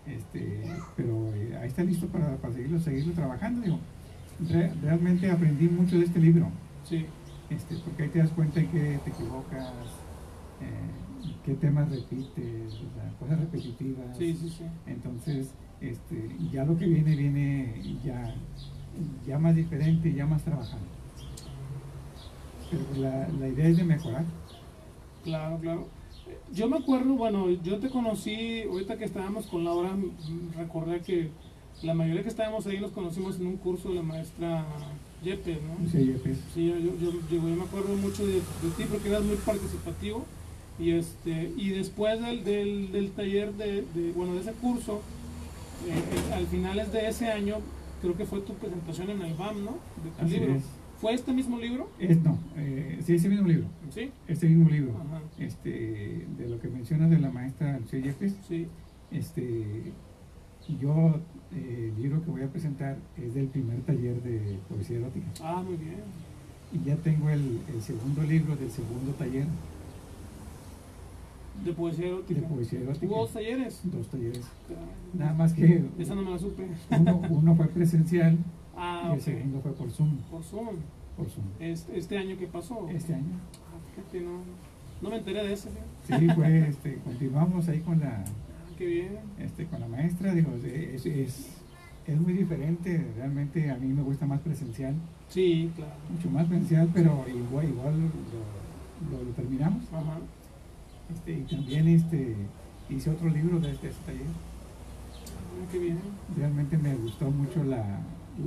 [0.07, 0.63] Este,
[0.97, 3.61] pero eh, ahí está listo para, para seguirlo, seguirlo trabajando.
[3.63, 3.79] Digo,
[4.49, 6.49] Re- realmente aprendí mucho de este libro.
[6.85, 7.07] Sí,
[7.51, 9.67] este, porque ahí te das cuenta en que te equivocas,
[10.61, 14.17] eh, qué temas repites, o sea, cosas repetitivas.
[14.17, 14.65] sí, sí, sí.
[14.87, 15.51] Entonces,
[15.81, 18.35] este, ya lo que viene, viene ya,
[19.27, 20.83] ya más diferente, ya más trabajado.
[22.71, 24.25] Pero la, la idea es de mejorar.
[25.25, 25.89] Claro, claro.
[26.53, 29.97] Yo me acuerdo, bueno, yo te conocí, ahorita que estábamos con Laura,
[30.57, 31.29] recordé que
[31.83, 34.65] la mayoría que estábamos ahí nos conocimos en un curso de la maestra
[35.23, 35.91] Yepes, ¿no?
[35.91, 39.23] Sí, pues, Sí, yo, yo, yo, yo me acuerdo mucho de, de ti porque eras
[39.23, 40.25] muy participativo
[40.79, 45.01] y este y después del, del, del taller de, de- bueno de ese curso
[45.87, 45.93] eh,
[46.31, 47.57] eh, al finales de ese año
[48.03, 49.73] creo que fue tu presentación en el BAM, ¿no?
[50.05, 50.55] De tu libro.
[50.55, 50.65] es.
[51.01, 51.89] ¿Fue este mismo libro?
[51.99, 55.21] es, no, eh, sí, ese mismo libro, Sí, este mismo libro, Ajá.
[55.39, 58.67] este, de lo que mencionas de la maestra Lucía Yepes, sí.
[59.11, 59.93] este,
[60.81, 61.21] yo,
[61.55, 65.27] eh, el libro que voy a presentar es del primer taller de poesía erótica.
[65.43, 65.97] Ah, muy bien.
[66.73, 69.47] Y ya tengo el, el segundo libro del segundo taller
[71.65, 72.41] De poesía erótica.
[72.41, 73.07] de poesía erótica.
[73.07, 73.81] ¿Hubo dos talleres?
[73.85, 74.43] Dos talleres.
[75.15, 76.67] Nada más que Esa no me la supe.
[76.91, 78.37] uno, uno fue presencial
[78.77, 80.17] Ah, y el segundo fue por Zoom.
[80.31, 80.77] Por Zoom.
[81.17, 81.47] Por Zoom.
[81.61, 82.87] Este, este año que pasó.
[82.91, 83.25] Este año.
[83.55, 84.41] Ah, fíjate, no,
[85.03, 85.71] no me enteré de ese.
[86.07, 86.27] fíjate.
[86.29, 88.25] Sí, fue, este, continuamos ahí con la, Ah,
[88.79, 89.19] qué bien.
[89.39, 90.35] este, con la maestra.
[90.35, 91.49] Digo, es, es,
[92.07, 93.07] es muy diferente.
[93.17, 94.95] Realmente a mí me gusta más presencial,
[95.29, 95.93] Sí, claro.
[96.11, 98.07] mucho más presencial, pero igual, igual lo,
[99.19, 99.83] lo- lo terminamos.
[99.93, 100.19] Ajá.
[101.15, 102.35] Este, y también este,
[102.91, 104.27] hice otro libro de este, este taller.
[104.27, 105.99] Ah, qué bien.
[106.37, 108.01] Realmente me gustó mucho la,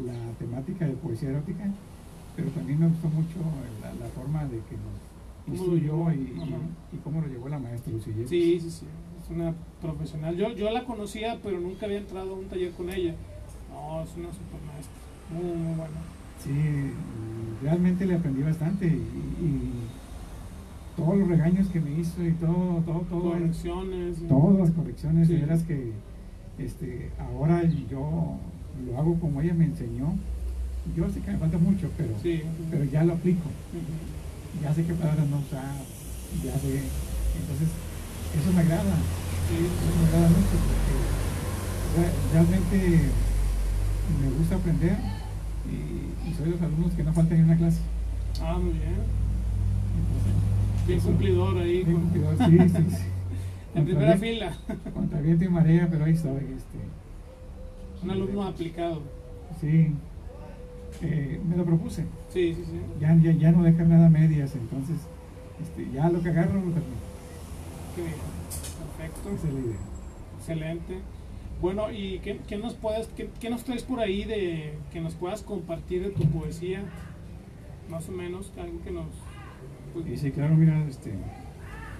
[0.05, 1.65] la temática de poesía erótica,
[2.35, 3.35] pero también me gustó mucho
[3.81, 6.15] la, la forma de que nos instruyó y,
[6.93, 8.13] y- cómo lo llevó la maestra Lucía.
[8.27, 8.85] Sí, sí, sí.
[9.23, 10.35] Es una profesional.
[10.35, 13.15] Yo, yo la conocía, pero nunca había entrado a un taller con ella.
[13.71, 14.95] No, es una super maestra.
[15.33, 15.99] Muy, muy buena.
[16.43, 16.91] Sí,
[17.63, 18.89] realmente le aprendí bastante y,
[19.45, 19.71] y
[20.95, 24.17] todos los regaños que me hizo y todo, todo, todo, Correcciones.
[24.27, 25.33] todas las correcciones, Sí.
[25.35, 25.91] de veras que
[26.57, 28.37] este, ahora yo
[28.85, 30.15] lo hago como ella me enseñó.
[30.95, 32.41] Yo sé que me falta mucho, pero, Sí.
[32.71, 33.43] pero ya lo aplico.
[34.63, 35.75] Ya sé qué palabras no usar,
[36.43, 36.81] ya sé.
[37.39, 37.69] Entonces,
[38.39, 38.95] eso me agrada,
[39.49, 39.55] Sí.
[39.55, 40.95] eso me agrada mucho porque
[41.95, 42.99] re- realmente
[44.21, 44.97] me gusta aprender
[45.69, 47.79] y, y soy de los alumnos que no faltan en una clase.
[48.41, 48.95] Ah, muy bien.
[49.99, 51.83] Entonces, Bien eso- cumplidor ahí.
[51.83, 53.03] bien con- cumplidor, sí, sí, sí.
[53.75, 54.51] En primera fila.
[54.95, 56.31] Contra viento y marea, pero ahí estoy.
[56.57, 56.79] Este,
[58.03, 59.01] Un alumno aplicado.
[59.59, 59.91] Sí.
[61.01, 62.03] Eh, me lo propuse.
[62.29, 62.79] Sí, sí, sí.
[62.99, 64.97] Ya, ya, ya no dejar nada medias, entonces
[65.61, 66.99] este, ya lo que agarro lo termino.
[67.95, 68.15] Qué bien.
[68.97, 69.29] Perfecto.
[69.29, 69.77] Esa es la idea.
[70.37, 70.99] Excelente.
[71.61, 75.13] Bueno, ¿y qué, qué nos puedes, qué, qué nos traes por ahí de que nos
[75.15, 76.83] puedas compartir de tu poesía?
[77.89, 79.07] Más o menos, algo que nos,
[79.93, 81.11] pues, Y sí, claro, mira, este,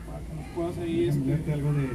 [0.06, 1.88] para que nos puedas ahí, este, algo de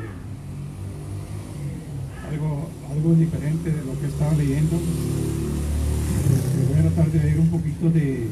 [2.34, 4.76] algo, algo diferente de lo que estaba leyendo.
[4.76, 8.28] Este, voy a tratar de leer un poquito de, de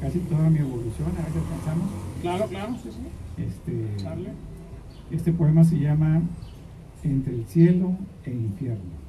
[0.00, 1.90] casi toda mi evolución, a ver si alcanzamos.
[2.20, 3.42] claro, claro, sí, sí.
[3.42, 3.86] Este.
[5.10, 6.22] Este poema se llama
[7.04, 7.92] Entre el cielo
[8.24, 9.02] e infierno.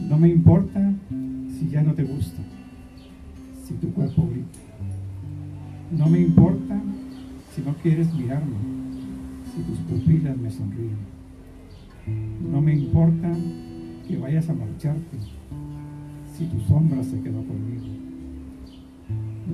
[0.00, 0.92] No me importa
[1.58, 2.42] si ya no te gusta,
[3.64, 4.58] si tu cuerpo grita.
[5.92, 6.80] No me importa
[7.54, 8.56] si no quieres mirarme,
[9.56, 10.98] si tus pupilas me sonríen.
[12.52, 13.32] No me importa
[14.06, 15.16] que vayas a marcharte,
[16.36, 17.86] si tu sombra se quedó conmigo.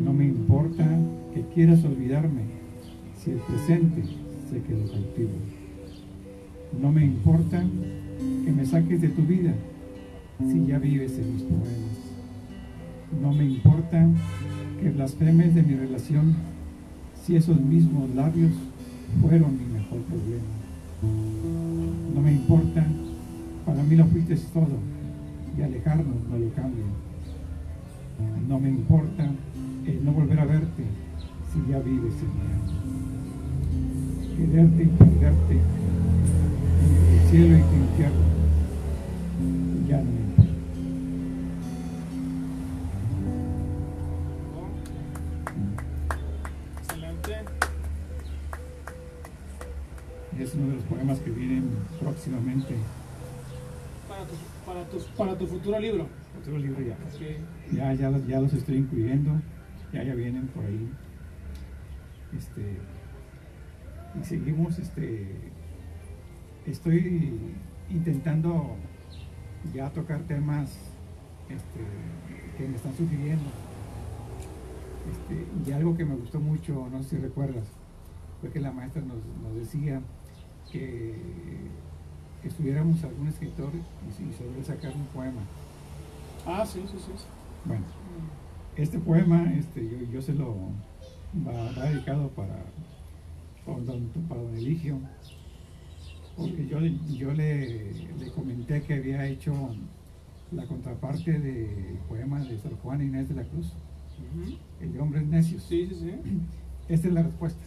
[0.04, 0.84] No me importa
[1.32, 2.42] que quieras olvidarme,
[3.16, 4.02] si el presente
[4.50, 5.30] se quedó contigo.
[6.80, 7.64] No me importa
[8.44, 9.54] que me saques de tu vida
[10.40, 11.98] si ya vives en mis poemas.
[13.22, 14.08] No me importa
[14.80, 16.34] que blasfemes de mi relación
[17.22, 18.50] si esos mismos labios
[19.20, 19.58] fueron
[22.14, 22.86] No me importa,
[23.66, 24.78] para mí lo fuiste todo.
[25.56, 26.84] Y alejarnos no lo cambia.
[28.48, 29.30] No me importa
[29.86, 30.84] el no volver a verte
[31.52, 32.72] si ya vives en alma.
[34.36, 35.60] Quererte y perderte
[36.82, 38.24] entre el cielo y tu infierno.
[39.88, 40.21] Ya no
[52.02, 52.74] próximamente.
[54.08, 54.34] Para tu,
[54.66, 56.06] para tu, para tu futuro libro.
[56.40, 56.96] Otro libro ya.
[57.72, 59.40] Ya, ya, los- ya los estoy incluyendo.
[59.92, 60.88] Ya, ya vienen por ahí.
[62.36, 62.78] Este,
[64.20, 65.36] y seguimos, este,
[66.66, 67.38] estoy
[67.90, 68.76] intentando
[69.74, 70.70] ya tocar temas
[71.50, 71.80] este,
[72.56, 73.44] que me están sugiriendo.
[75.10, 77.64] Este, y algo que me gustó mucho, no sé si recuerdas,
[78.40, 80.00] fue que la maestra nos, nos decía
[80.70, 81.14] que,
[82.42, 85.40] que estuviéramos algún escritor y, si- sobre sacar un poema.
[86.46, 87.12] Ah, sí, sí, sí.
[87.64, 87.84] Bueno,
[88.76, 90.56] este poema este, yo, yo se lo
[91.46, 92.64] va, va dedicado para,
[93.64, 94.98] para don, para don Eligio,
[96.36, 99.52] porque yo, yo le, le comenté que había hecho
[100.50, 103.72] la contraparte del poema de Sor Juana Inés de la Cruz.
[104.80, 105.62] El de hombres necios.
[105.62, 106.12] Sí, sí, sí.
[106.88, 107.62] Esta es la respuesta.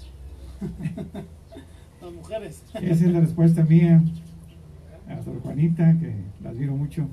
[2.02, 2.64] Las mujeres.
[2.74, 4.04] Esa es la respuesta mía
[5.08, 7.08] a Sor Juanita, que la admiro mucho.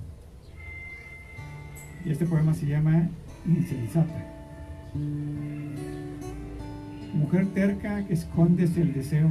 [2.04, 3.08] Y este poema se llama
[3.46, 4.26] Insensata.
[7.14, 9.30] Mujer terca que escondes el deseo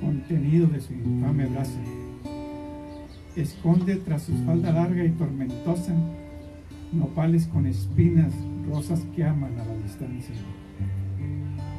[0.00, 1.78] contenido de su infame brazo.
[3.36, 5.94] Esconde tras su falda larga y tormentosa
[6.92, 8.32] nopales con espinas,
[8.70, 10.34] rosas que aman a la distancia.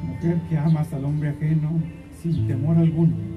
[0.06, 1.70] Mujer que amas al hombre ajeno
[2.22, 3.35] sin temor alguno.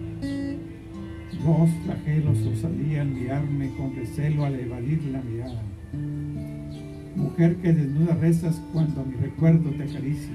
[1.45, 5.62] Dos flagelos osadían mirarme con recelo al evadir la mirada.
[7.15, 10.34] Mujer que desnuda rezas cuando mi recuerdo te acaricia.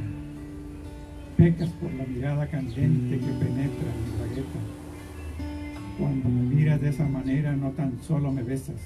[1.37, 4.61] Pecas por la mirada candente que penetra en mi bragueta.
[5.99, 8.81] Cuando me miras de esa manera no tan solo me besas,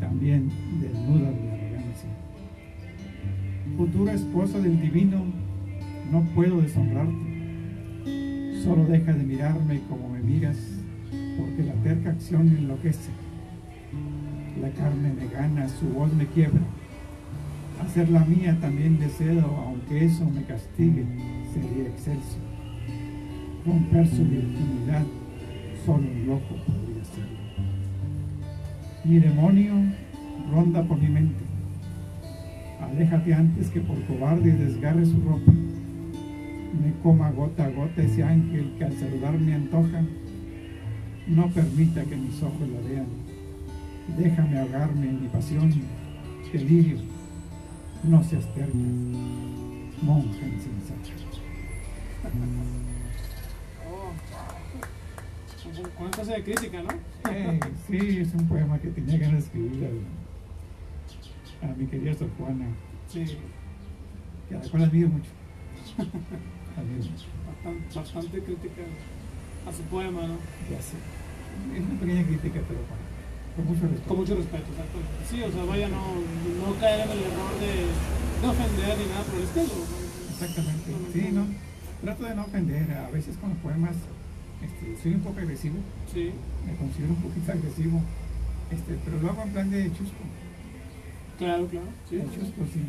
[0.00, 2.10] también desnudas mi arrogancia.
[3.76, 5.24] Futura esposa del divino,
[6.10, 7.28] no puedo deshonrarte.
[8.64, 10.56] Solo deja de mirarme como me miras,
[11.38, 13.10] porque la terca acción enloquece.
[14.60, 16.60] La carne me gana, su voz me quiebra.
[17.80, 21.06] Hacer la mía también deseo, aunque eso me castigue,
[21.54, 22.38] sería excelso.
[23.64, 25.04] Romper su virginidad,
[25.86, 27.38] solo un loco podría hacerlo.
[29.04, 29.74] Mi demonio
[30.50, 31.44] ronda por mi mente.
[32.80, 35.52] Aléjate antes que por cobarde desgarre su ropa.
[35.52, 40.02] Me coma gota a gota ese ángel que al saludar me antoja.
[41.28, 43.06] No permita que mis ojos la vean.
[44.16, 45.70] Déjame ahogarme en mi pasión,
[46.52, 46.98] delirio.
[48.02, 51.10] No seas terca, monja insensata.
[53.90, 54.12] Oh.
[56.10, 57.30] Esta de crítica, ¿no?
[57.30, 59.90] Eh, sí, es un poema que tenía ganas de escribir
[61.62, 62.66] a, a mi querida Sor Juana,
[63.08, 63.24] Sí.
[64.48, 65.30] que a la cual admiro mucho.
[67.46, 68.82] bastante, bastante crítica
[69.68, 70.34] a su poema, ¿no?
[70.70, 70.96] Ya sé.
[71.74, 72.80] Es una pequeña crítica, pero
[73.56, 74.08] con mucho respeto.
[74.08, 75.14] Con mucho respeto, exactamente.
[75.28, 77.72] Sí, o sea, vaya, no, no caer en el error de,
[78.40, 79.76] de ofender ni nada por el estilo.
[80.30, 80.88] Exactamente.
[81.12, 81.44] Sí, no.
[82.02, 82.92] Trato de no ofender.
[82.92, 83.96] A veces con los poemas
[84.62, 85.76] este, soy un poco agresivo.
[86.12, 86.30] Sí.
[86.66, 88.02] Me considero un poquito agresivo.
[88.70, 90.22] Este, pero lo hago en plan de chusco.
[91.38, 91.86] Claro, claro.
[92.08, 92.16] Sí.
[92.16, 92.86] De chusco, sin,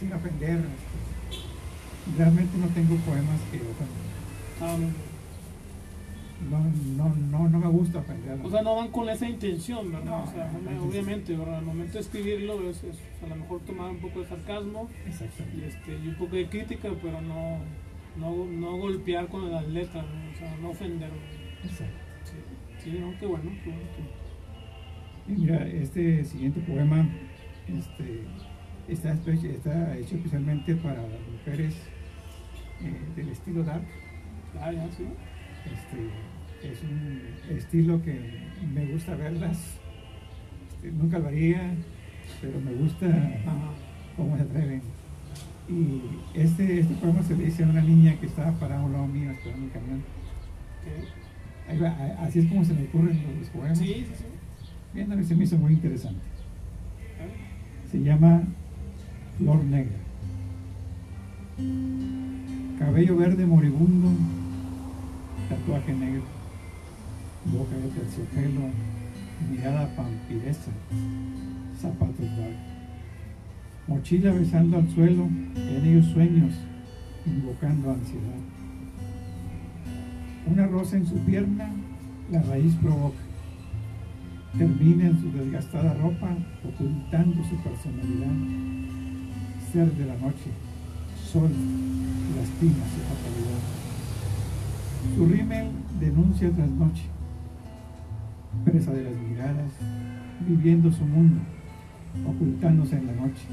[0.00, 0.58] sin ofender.
[0.60, 2.18] Este.
[2.18, 4.04] Realmente no tengo poemas que ofendan.
[4.60, 4.88] Ah, no.
[6.50, 6.58] No,
[6.96, 8.38] no, no, no me gusta ofender.
[8.42, 10.04] O sea, no van con esa intención, ¿verdad?
[10.04, 11.58] No, o sea, no, obviamente, ¿verdad?
[11.58, 15.62] Al momento de escribirlo es, es a lo mejor tomar un poco de sarcasmo y,
[15.62, 17.58] este, y un poco de crítica, pero no,
[18.16, 20.32] no, no golpear con las letras, ¿no?
[20.32, 21.10] o sea, no ofender.
[21.64, 21.94] Exacto.
[22.24, 24.24] Sí, sí, no, qué bueno, qué bueno.
[25.26, 27.08] Y mira, este siguiente poema
[27.66, 28.24] este,
[28.88, 31.74] está, está hecho especialmente para las mujeres
[32.82, 33.86] eh, del estilo dark.
[34.60, 35.04] Ah, ya, sí.
[35.64, 36.10] Este,
[36.72, 38.18] es un estilo que
[38.74, 39.58] me gusta verlas.
[40.84, 41.74] Este, nunca lo haría,
[42.40, 43.06] pero me gusta
[44.16, 44.82] cómo se atreven.
[45.68, 46.02] Y
[46.34, 49.06] este, este poema se le dice a una niña que estaba parada a un lado
[49.06, 50.02] mío esperando el camión.
[51.68, 51.88] Ahí va,
[52.22, 53.78] así es como se me ocurren los, poemas.
[53.78, 54.24] Sí, sí, sí.
[54.92, 56.20] Viéndolo se me hizo muy interesante.
[57.90, 58.42] Se llama
[59.38, 59.96] Flor Negra.
[62.78, 64.10] Cabello verde moribundo,
[65.48, 66.22] tatuaje negro,
[67.46, 68.70] boca de terciopelo,
[69.50, 70.70] mirada pampiresa,
[71.80, 72.74] zapatos largos.
[73.86, 76.54] Mochila besando al suelo, en ellos sueños,
[77.26, 78.40] invocando ansiedad.
[80.46, 81.70] Una rosa en su pierna,
[82.30, 83.18] la raíz provoca.
[84.56, 86.30] Termina en su desgastada ropa,
[86.64, 88.32] ocultando su personalidad.
[89.72, 90.50] Ser de la noche,
[91.32, 91.50] sol,
[92.36, 93.62] lastima su fatalidad.
[95.16, 95.66] Su rímel
[96.00, 97.02] denuncia tras noche,
[98.64, 99.72] presa de las miradas,
[100.46, 101.40] viviendo su mundo,
[102.26, 103.46] ocultándose en la noche,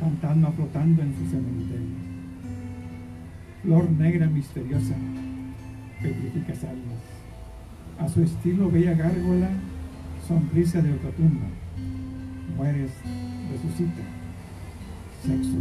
[0.00, 2.06] fantasma flotando en su cementerio.
[3.62, 4.94] Flor negra misteriosa,
[6.02, 7.00] petrificas almas.
[7.98, 9.48] A su estilo bella gárgola,
[10.26, 11.46] sonrisa de otra tumba.
[12.56, 12.90] Mueres,
[13.50, 14.02] resucita,
[15.24, 15.56] sexo.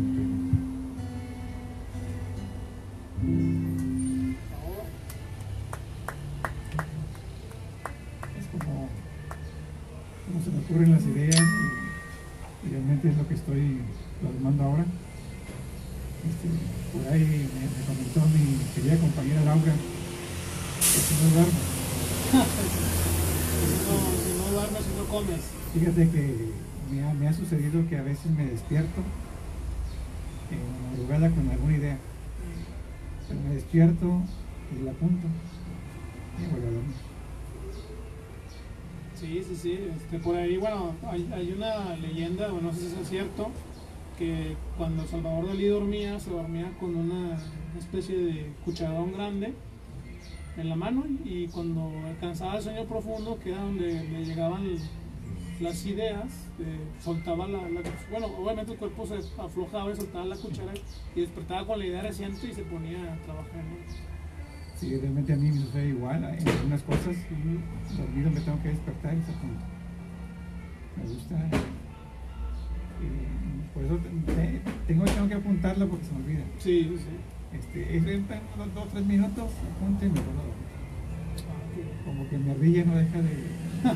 [10.75, 11.41] Ocurren las ideas
[12.63, 13.77] y, realmente es lo que estoy
[14.19, 14.85] plasmando ahora.
[16.27, 16.49] Este,
[16.91, 21.59] por ahí me, me comentó mi querida compañera Laura que si no duermo.
[22.31, 22.35] Si
[23.87, 25.41] no, si no duermes, si no comes.
[25.73, 26.51] Fíjate que
[26.91, 29.01] me ha, me ha sucedido que a veces me despierto
[30.51, 31.97] en la madrugada con alguna idea.
[33.29, 34.23] Pero me despierto
[34.75, 35.27] y la apunto
[36.37, 37.14] y vuelvo a dormir.
[39.15, 39.79] Sí, sí, sí.
[39.95, 43.47] Este, por ahí, bueno, hay, hay una leyenda, bueno, no sé si es cierto,
[44.17, 47.37] que cuando Salvador Dalí dormía, se dormía con una
[47.77, 49.53] especie de cucharadón grande
[50.57, 54.63] en la mano y cuando alcanzaba el sueño profundo, que era donde le llegaban
[55.61, 56.25] las ideas,
[56.59, 60.73] eh, soltaba la, la- Bueno, obviamente el cuerpo se aflojaba y soltaba la cuchara
[61.15, 63.63] y despertaba con la idea reciente y se ponía a trabajar.
[64.85, 66.23] Sí, realmente a mí me sucede igual.
[66.37, 67.15] En algunas cosas,
[67.97, 69.65] dormido me tengo que despertar y se apunta.
[70.95, 71.35] Me gusta.
[73.73, 76.43] por eso te- te- tengo, tengo que apuntarlo porque se me olvida.
[76.59, 77.57] Sí, sí.
[77.57, 80.19] Este, es unos dos, tres minutos, apunte y me.
[80.19, 80.23] Ah.
[82.05, 83.33] Como que mi ardilla no deja de.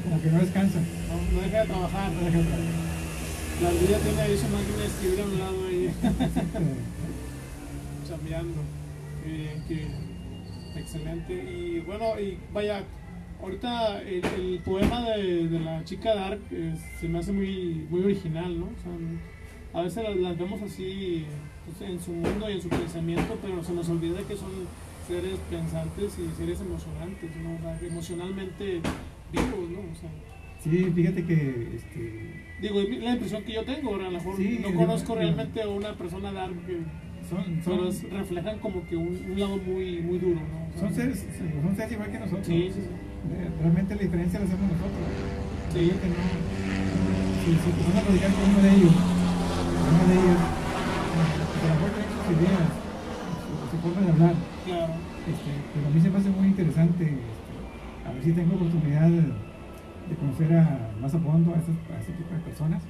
[0.04, 0.80] como que no descansa.
[1.10, 2.12] No, no deja de trabajar.
[2.14, 2.74] No deja de trabajar.
[3.62, 6.76] La ardilla tiene ahí su máquina de escribir a un lado ahí, Eh,
[8.08, 8.62] chambeando.
[9.24, 10.09] Qué bien, qué bien.
[10.80, 11.34] Excelente.
[11.34, 12.84] Y bueno, y vaya,
[13.42, 18.02] ahorita el, el poema de, de la chica Dark eh, se me hace muy, muy
[18.02, 18.66] original, ¿no?
[18.66, 21.26] O sea, a veces las, las vemos así
[21.66, 24.50] pues, en su mundo y en su pensamiento, pero se nos olvida que son
[25.08, 27.56] seres pensantes y seres emocionantes, ¿no?
[27.56, 28.82] O sea, emocionalmente
[29.32, 29.80] vivos, ¿no?
[29.80, 30.10] O sea,
[30.62, 34.36] Sí, fíjate que este, Digo, es la impresión que yo tengo, ahora a lo mejor
[34.36, 36.80] Sí, no conozco realmente a una persona dark, que-
[37.30, 40.40] son, reflejan como que un, un lado muy, muy duro,
[40.80, 41.26] son, seres,
[41.64, 42.48] son seres igual que nosotros.
[42.48, 42.90] Sí, sí, sí.
[43.62, 45.04] Realmente la diferencia la hacemos nosotros.
[45.74, 45.80] Sí.
[45.80, 46.16] Realmente no.
[47.46, 48.94] Si, si te vas a platicar con uno de ellos,
[49.90, 52.70] uno de ellos, a lo mejor tiene sus ideas,
[53.70, 54.36] su, forma de hablar.
[54.66, 54.94] Claro.
[55.30, 57.04] Este, pero a mí se me hace muy interesante.
[57.04, 59.22] este, a ver si tengo oportunidad de,
[60.10, 62.82] de conocer a, más a fondo a, estas- a este tipo de personas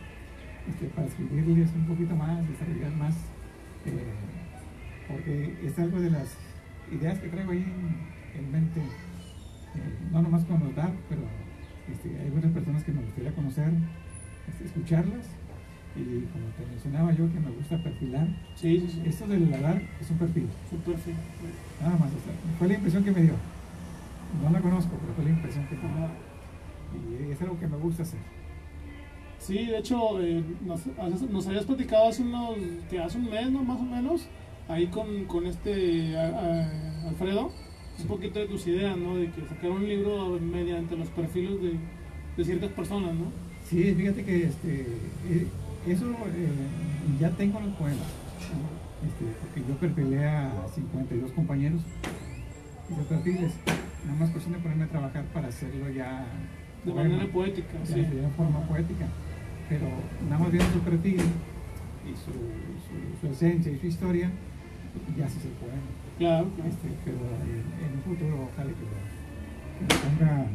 [0.70, 3.16] este, para escribirles un poquito más, desarrollar más
[3.86, 4.04] eh,
[5.08, 6.28] porque es algo de las
[6.92, 11.22] ideas que traigo ahí en, en mente, eh, no nomás con los DAR, pero
[11.92, 13.72] este, hay buenas personas que me gustaría conocer,
[14.50, 15.26] este, escucharlas,
[15.96, 19.02] y como te mencionaba yo que me gusta perfilar, Sí, sí, sí.
[19.06, 21.16] esto del DAR es un perfil, Un perfil.
[21.82, 23.34] nada más, o sea, fue la impresión que me dio.
[24.44, 26.08] No la conozco, pero fue la impresión que me dio.
[27.28, 28.20] Y es algo que me gusta hacer.
[29.40, 30.82] Sí, de hecho, eh, nos,
[31.30, 32.56] nos habías platicado hace unos,
[32.90, 33.64] que hace un mes, ¿no?
[33.64, 34.28] Más o menos,
[34.68, 37.52] ahí con, con este a- a- Alfredo,
[38.00, 39.16] un poquito de tus ideas, ¿no?
[39.16, 41.74] De que sacar un libro mediante los perfiles de,
[42.38, 43.26] de ciertas personas, ¿no?
[43.70, 44.82] Sí, fíjate que este,
[45.30, 45.48] eh,
[45.88, 46.48] eso eh,
[47.20, 49.08] ya tengo los poemas, ¿no?
[49.08, 51.82] este, porque yo perfilé a 52 compañeros
[52.90, 53.52] de perfiles,
[54.06, 56.26] nada más cuestión de ponerme a trabajar para hacerlo ya
[56.84, 58.00] De manera poética, ya, sí.
[58.00, 59.06] en forma poética,
[59.70, 59.86] pero
[60.28, 64.32] nada más viendo su perfil y su, su- su esencia y su historia,
[65.17, 65.82] ya se el poema.
[66.17, 66.47] Claro.
[66.67, 70.45] Este, pero en, un futuro ojalá que lo, que lo ponga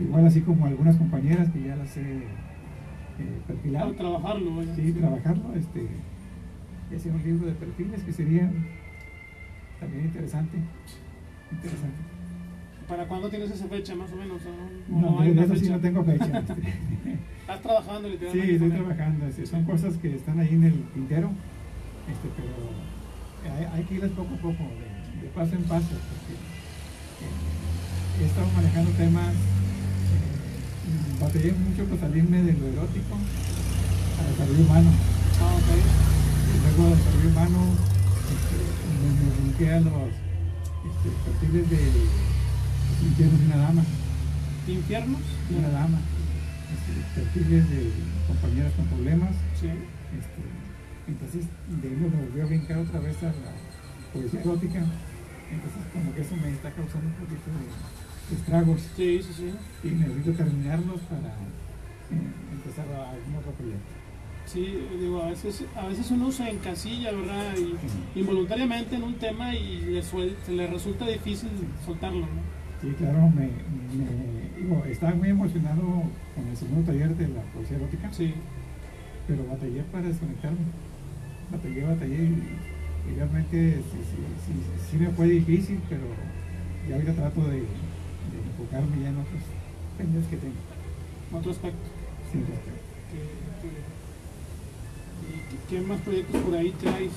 [0.00, 3.92] igual así como algunas compañeras que ya las he eh, perfilado.
[3.92, 4.74] Trabajarlo, vaya.
[4.74, 5.86] Sí, trabajarlo, este,
[6.90, 8.50] y hacer un libro de perfiles que sería
[9.78, 10.58] también interesante.
[11.52, 11.98] Interesante.
[12.90, 14.40] ¿Para cuándo tienes esa fecha, más o menos?
[14.42, 14.96] ¿no?
[14.96, 16.26] ¿O No, hay de, una eso sí no tengo fecha.
[17.40, 18.52] Estás trabajando sí, literalmente.
[18.52, 18.84] estoy con él.
[18.84, 19.26] trabajando.
[19.28, 21.30] este, son cosas que están ahí en el tintero,
[22.10, 26.34] este, pero hay, hay que irlas poco a poco, de, de paso en paso, porque
[26.34, 33.14] eh, he estado manejando temas, eh, batallé mucho por salirme de lo erótico
[34.18, 34.90] al desarrollo humano.
[35.38, 35.70] Ah, ok.
[35.78, 37.60] Y luego del desarrollo humano
[38.34, 38.58] este,
[38.98, 40.10] me, me a los
[40.90, 42.39] este, perfiles de
[43.02, 43.82] infiernos de una dama,
[44.68, 45.20] ¿Infiernos?
[45.48, 45.98] de una dama,
[46.72, 47.90] este, perfiles de
[48.26, 49.30] compañeras con problemas.
[49.60, 49.66] Sí.
[49.66, 50.42] Este,
[51.08, 51.44] entonces,
[51.82, 53.52] de ahí me volvió a brincar otra vez a la
[54.12, 54.78] poesía erótica.
[55.50, 57.50] Entonces, como que eso me está causando un poquito
[58.30, 59.88] de estragos Sí, sí, sí.
[59.88, 61.28] y necesito terminarlos para
[62.14, 63.90] eh, empezar a algún otro proyecto.
[64.46, 67.54] Sí, digo, a veces, a veces uno se encasilla, ¿verdad?
[67.56, 71.50] Y, involuntariamente en un tema y le suel- se le resulta difícil
[71.84, 72.59] soltarlo, ¿no?
[72.80, 75.82] Sí, claro, me, me- digo, estaba muy emocionado
[76.34, 78.32] con el segundo taller de la poesía erótica, Sí,
[79.28, 80.58] pero batallé para desconectarme.
[81.52, 82.58] Batallé, batallé y,
[83.10, 83.98] y realmente sí,
[84.46, 84.52] sí,
[84.90, 86.02] sí, me fue difícil, pero
[86.88, 89.42] ya ahorita trato de, de enfocarme ya en otros
[89.98, 90.54] pendientes que tengo.
[91.38, 91.88] otro aspecto.
[92.32, 92.80] Sí, que-
[95.30, 97.12] ¿Y qué- qué más proyectos por ahí traes?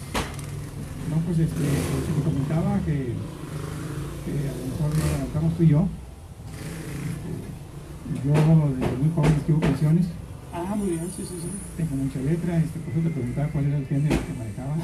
[1.09, 3.13] No, pues este, pues, te comentaba que,
[4.25, 4.65] que a lo
[5.41, 5.87] mejor tú y yo.
[8.13, 10.05] Este, Yo desde muy joven escribo canciones,
[10.55, 11.47] Ah, muy bien, sí, sí, sí.
[11.77, 14.75] tengo mucha letra, este, por eso te preguntaba cuál era el género que manejaba.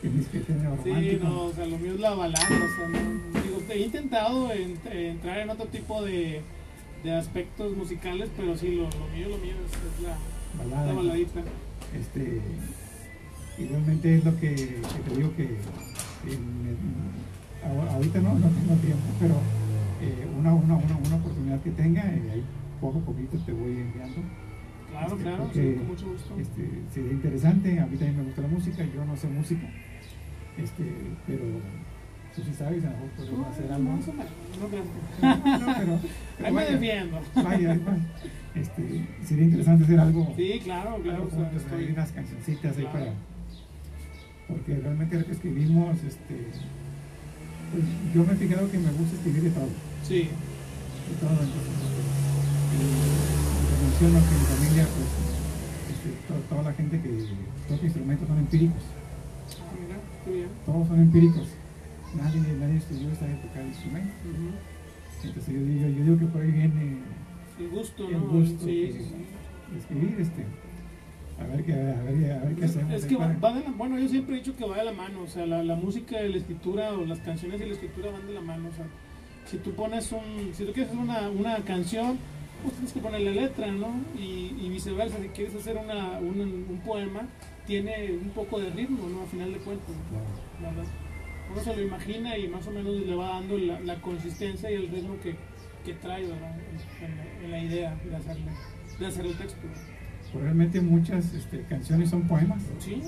[0.00, 1.24] Que dices que género Sí, romántico.
[1.28, 4.78] no, o sea, lo mío es la balada, o sea, no- digo, he intentado en-
[4.92, 6.40] entrar en otro tipo de,
[7.02, 10.16] de aspectos musicales, pero sí, lo, lo mío, lo mío es, es la,
[10.64, 10.86] balada.
[10.86, 11.40] la baladita.
[11.98, 12.40] Este,
[13.58, 15.44] y realmente es lo que, que te digo que
[16.22, 17.31] que me-
[17.64, 19.34] ahora- ahorita no, no tengo tiempo, pero
[20.02, 22.42] eh, una, una, una, una oportunidad que tenga, eh, ahí
[22.80, 24.20] poco a poquito te voy enviando.
[24.90, 26.36] Claro, Este, claro, porque, sí, con mucho gusto.
[26.38, 29.66] Este, sería interesante, a mí también me gusta la música, yo no soy músico,
[30.58, 30.84] este,
[31.26, 31.44] pero
[32.34, 33.90] tú sí sabes, a lo mejor podemos hacer algo.
[34.60, 34.86] No creas.
[35.22, 35.98] No, pero,
[36.38, 37.20] pero Ahí me defiendo.
[37.36, 37.78] vaya,
[38.54, 40.32] este, sería interesante hacer algo.
[40.36, 41.92] Sí, claro, claro, o sea, juntos, ahí estoy...
[41.94, 43.12] unas cancioncitas ahí para.
[44.48, 46.36] Porque realmente lo que escribimos, este,
[47.72, 49.68] pues, yo me he fijado que me gusta escribir de todo,
[50.06, 51.32] Sí, de todo.
[51.32, 51.76] Entonces,
[52.72, 52.78] eh,
[53.68, 55.10] te menciono que mi familia, pues,
[55.92, 57.08] este, to- toda la gente que
[57.68, 58.82] toca instrumentos son empíricos,
[59.60, 60.48] Ah, mira, qué bien.
[60.66, 61.48] todos son empíricos.
[62.16, 64.12] Nadie, nadie estudió esta época de instrumento.
[64.28, 64.52] Ujú.
[65.24, 66.98] Entonces yo digo, yo digo que por ahí viene
[67.58, 68.26] El gusto, el ¿no?
[68.28, 69.72] gusto sí, sí, sí.
[69.72, 70.42] de escribir, este,
[71.42, 72.92] a ver qué, a ver, a ver qué hacemos.
[72.92, 75.22] Es que va, de la, bueno, yo siempre he dicho que va de la mano,
[75.22, 78.26] o sea, la, la música y la escritura o las canciones y la escritura van
[78.26, 78.86] de la mano, o sea,
[79.46, 82.18] si tú pones un, si tú quieres hacer una, una canción,
[82.62, 83.88] pues tienes que poner la letra, ¿no?
[84.16, 87.22] Y, y viceversa, si quieres hacer una, un, un poema,
[87.66, 89.22] tiene un poco de ritmo, ¿no?
[89.22, 91.02] A final de cuentas, ¿no?
[91.52, 94.74] Uno se lo imagina y más o menos le va dando la, la consistencia y
[94.74, 95.34] el ritmo que,
[95.84, 96.56] que trae, ¿verdad?
[97.00, 98.52] En, la, en la idea de, hacerle,
[98.98, 99.58] de hacer el texto.
[99.62, 99.91] ¿verdad?
[100.34, 102.62] Realmente muchas este, canciones son poemas.
[102.78, 103.02] Sí,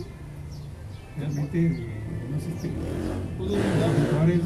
[1.16, 1.86] Realmente eh,
[2.28, 2.70] unos este,
[3.38, 4.40] pues los autores,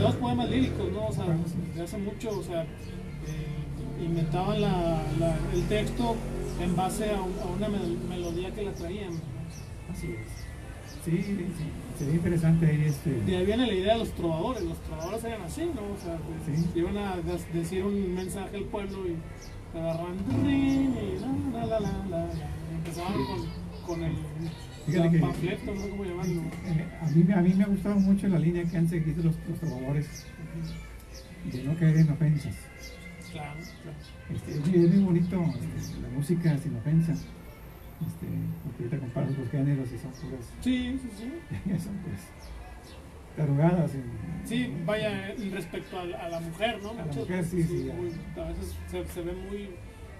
[0.00, 1.06] dos poemas líricos, ¿no?
[1.08, 1.74] O sea, Poemas.
[1.74, 6.14] de hace mucho, o sea, eh, inventaban la, la- el texto
[6.62, 9.14] en base a, un- a una mel- melodía que la traían.
[9.14, 9.20] ¿no?
[9.92, 10.40] así es.
[11.04, 11.46] Sí, sí,
[11.98, 13.10] sería interesante ahí este...
[13.22, 15.80] De ahí viene la idea de los trovadores, los trovadores eran así, ¿no?
[15.82, 17.16] O sea, pues, iban a
[17.54, 19.16] decir un mensaje al pueblo y
[22.74, 24.16] empezaban con, con el
[24.86, 26.42] Fíjate que, panfleto, no sé cómo llamarlo.
[26.64, 29.36] Eh, a, mí, a mí me ha gustado mucho la línea que han seguido los,
[29.48, 30.26] los trovadores
[31.52, 32.56] de no caer en ofensas.
[33.30, 33.96] Claro, claro.
[34.34, 35.44] Este, es, muy bonito
[35.76, 37.12] este, la música sin ofensa.
[37.12, 38.26] Este,
[38.64, 40.46] porque ahorita comparas los géneros y son puras.
[40.62, 41.78] Sí, sí, sí.
[41.78, 42.20] son pues
[44.44, 46.90] sí, vaya, respecto a, a, la mujer, ¿no?
[46.90, 47.90] A la mujer, sí, sí.
[48.36, 49.70] a veces se, se, ve muy.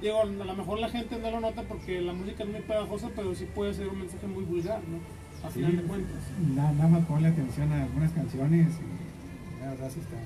[0.01, 3.11] Digo, a lo mejor la gente no lo nota porque la música es muy pegajosa,
[3.15, 4.99] pero sí puede ser un mensaje muy vulgar, ¿no?
[5.47, 6.17] A final de cuentas.
[6.55, 10.17] Nada, nada más ponle atención a algunas canciones y la verdad sí está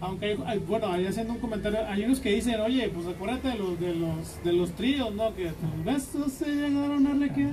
[0.00, 3.54] aunque hay, bueno, ahí haciendo un comentario, hay unos que dicen, oye, pues acuérdate de
[3.56, 5.34] los, de los, de los tríos, ¿no?
[5.34, 7.52] Que tus besos se llegaron a requerir.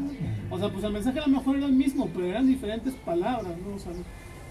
[0.49, 3.53] O sea, pues el mensaje a lo mejor era el mismo, pero eran diferentes palabras,
[3.65, 3.75] ¿no?
[3.75, 3.91] O sea,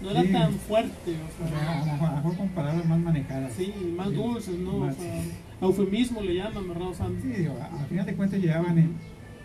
[0.01, 1.15] no era tan fuerte.
[1.15, 3.53] O sea, a lo mejor con palabras más manejadas.
[3.53, 4.77] Sí, más dulces, ¿no?
[4.77, 5.23] o sea,
[5.61, 6.87] eufemismo le llaman, ¿verdad?
[6.89, 8.89] O sea, sí, digo, a, final de cuentas llevaban el,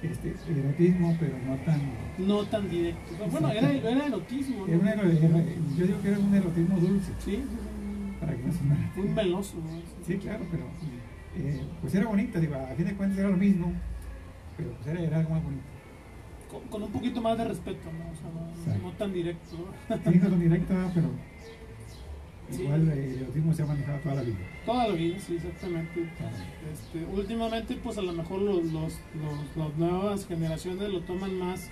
[0.02, 1.80] este, erotismo, pero no tan...
[2.18, 3.14] No tan directo.
[3.30, 4.66] bueno, era, era erotismo.
[4.66, 4.88] ¿no?
[4.88, 7.12] Era yo digo que era un erotismo dulce.
[7.24, 7.42] Sí,
[8.20, 9.54] para que no se Muy meloso.
[10.06, 10.64] Sí, claro, pero
[11.36, 13.72] eh, pues era bonito, digo, a fin de cuentas era lo mismo,
[14.56, 15.71] pero pues era, era algo más bonito.
[16.70, 18.10] Con, un poquito más de respeto, ¿no?
[18.10, 19.56] O sea, no, tan directo.
[19.88, 21.08] Sí, no tan directo, pero
[22.60, 24.36] igual el erotismo se ha manejado toda la vida.
[24.66, 26.08] Toda la vida, sí, exactamente.
[26.72, 31.70] Este, últimamente, pues a lo mejor los, los, los, las nuevas generaciones lo toman más,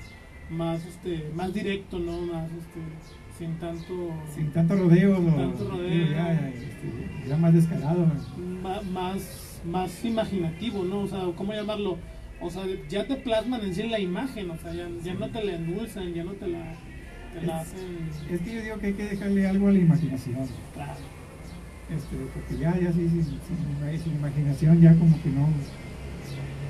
[0.51, 2.23] más, este, más directo, ¿no?
[2.23, 2.81] Más, este,
[3.41, 8.07] sin tanto sin tanto rodeo, tanto rodeo ya, este, ya, más descarado
[8.93, 11.97] más más imaginativo no o sea cómo llamarlo
[12.41, 15.45] o sea ya te plasman en sí la imagen o sea ya, ya no te
[15.45, 16.75] la endulzan ya no te la,
[17.35, 17.99] te la hacen.
[18.31, 20.37] es que yo digo que hay que dejarle algo a la imaginación.
[20.75, 21.01] Claro.
[21.91, 25.49] Este, porque ya ya sí sin, sin, sin imaginación ya como que no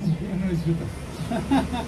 [0.00, 0.88] como que ya no disfrutas.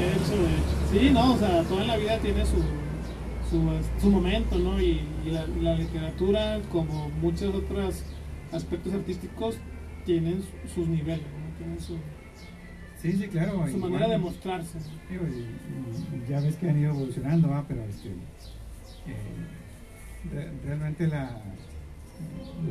[0.00, 0.76] De hecho de hecho.
[0.92, 2.62] Sí no o sea toda la vida tiene su
[3.50, 4.80] su, momento, ¿no?
[4.80, 8.04] Y, la, literatura, como muchos otros
[8.52, 9.56] aspectos artísticos,
[10.04, 10.42] tienen
[10.74, 11.58] sus niveles, ¿no?
[11.58, 11.96] Tienen su,
[13.00, 13.66] sí, sí, claro.
[13.68, 14.78] Su manera de mostrarse.
[16.28, 18.12] ya ves que han ido evolucionando, pero este, eh,
[20.64, 21.40] realmente la,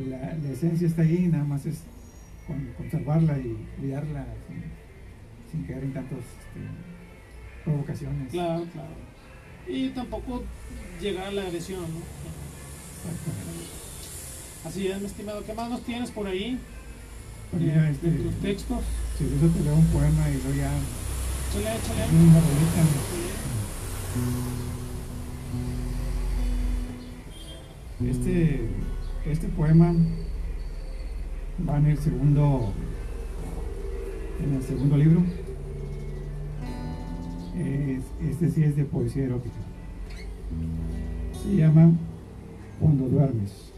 [0.08, 1.82] la, esencia está ahí, nada más es
[2.76, 4.26] conservarla y cuidarla
[5.50, 6.60] sin, caer en tantas este,
[7.64, 8.30] provocaciones.
[8.30, 8.94] Claro, claro.
[9.68, 10.42] Y tampoco
[11.00, 12.00] llegar a la agresión, ¿no?
[14.64, 15.44] Así es, mi estimado.
[15.44, 16.58] ¿Qué más nos tienes por ahí?
[17.58, 18.78] Mira, este, tus textos.
[19.18, 20.72] Si eso te leo un poema y luego ya.
[21.50, 22.04] Échale, échale.
[22.12, 22.82] Una rolita.
[28.06, 28.70] Este,
[29.26, 29.94] este poema
[31.68, 32.72] va en el segundo
[34.42, 35.22] en el segundo libro.
[38.22, 39.70] este sí es de poesía erótica
[41.42, 41.92] se llama
[42.78, 43.72] Cuando duermes.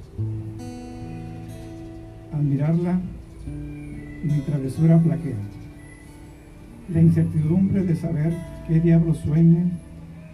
[2.32, 2.50] Al
[4.22, 5.36] mi travesura flaquea.
[6.92, 8.36] La incertidumbre de saber
[8.68, 9.64] qué diablo sueña,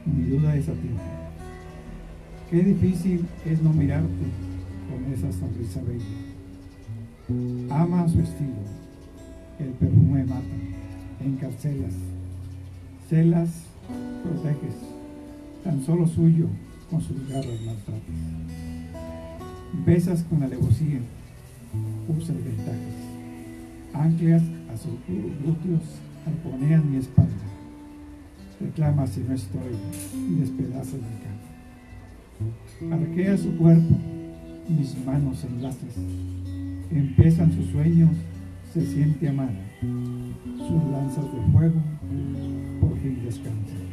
[0.07, 0.91] mi duda es a ti.
[2.51, 4.09] Qué difícil es no mirarte
[4.89, 6.05] con esa sonrisa bella.
[7.74, 8.62] Ama su estilo,
[9.59, 10.43] el perfume mata,
[11.24, 11.95] encarcelas,
[13.09, 13.64] celas,
[14.22, 14.76] proteges,
[15.62, 16.47] tan solo suyo
[16.91, 18.03] con sus garras maltratas.
[19.84, 21.01] Besas con alevosía,
[22.09, 23.07] usas ventajas.
[23.95, 25.82] Anclas a sus glúteos,
[26.26, 27.32] arponean mi espalda.
[28.61, 29.76] Reclama si no estoy
[30.14, 32.97] y despedaza mi cama.
[32.97, 33.97] Arquea su cuerpo,
[34.68, 35.97] mis manos enlazas.
[36.91, 38.11] Empiezan sus sueños,
[38.72, 39.64] se siente amada.
[39.80, 41.80] Sus lanzas de fuego
[42.80, 43.89] por fin descansan.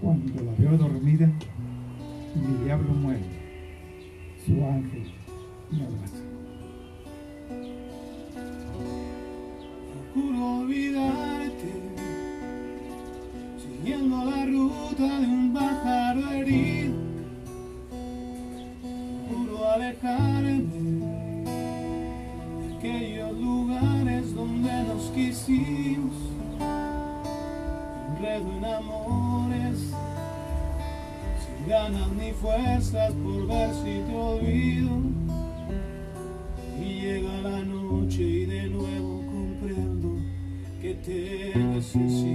[0.00, 1.30] Cuando la veo dormida,
[2.34, 3.24] mi diablo muere,
[4.44, 5.12] su ángel
[5.70, 6.27] me abraza.
[10.18, 11.72] Procuro olvidarte,
[13.62, 16.94] siguiendo la ruta de un pájaro herido.
[19.28, 20.62] Procuro alejarme
[22.60, 26.16] de aquellos lugares donde nos quisimos.
[28.08, 29.94] Enredo en amores
[31.68, 35.27] ganas ni fuerzas por ver si te olvido.
[41.78, 42.27] Nuevo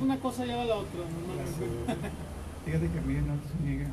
[0.00, 1.58] Una cosa lleva a la otra, Ya normalmente.
[1.58, 2.10] sé.
[2.66, 3.88] Fíjate que a mí no se niega.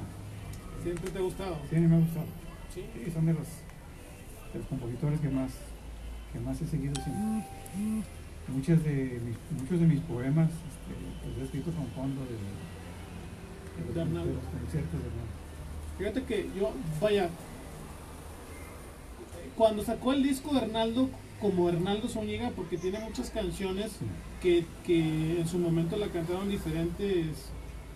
[0.84, 1.58] Siempre te ha gustado.
[1.70, 2.26] Sí, me ha gustado.
[2.74, 2.86] Sí.
[2.94, 3.48] Sí, son de los,
[4.54, 5.52] de los compositores que más,
[6.34, 7.46] que más he seguido siempre.
[8.50, 13.86] Muchas de mis, muchos de mis poemas este, los he escrito con fondo de, de
[13.88, 14.30] los, De Arnaldo.
[14.30, 15.38] de los conciertos de Arnaldo.
[15.98, 16.72] Fíjate que yo,
[17.02, 17.30] vaya,
[19.58, 21.10] cuando sacó el disco de Hernaldo,
[21.42, 23.92] como Hernaldo Zúñiga, porque tiene muchas canciones
[24.42, 27.50] que, que en su momento la cantaron diferentes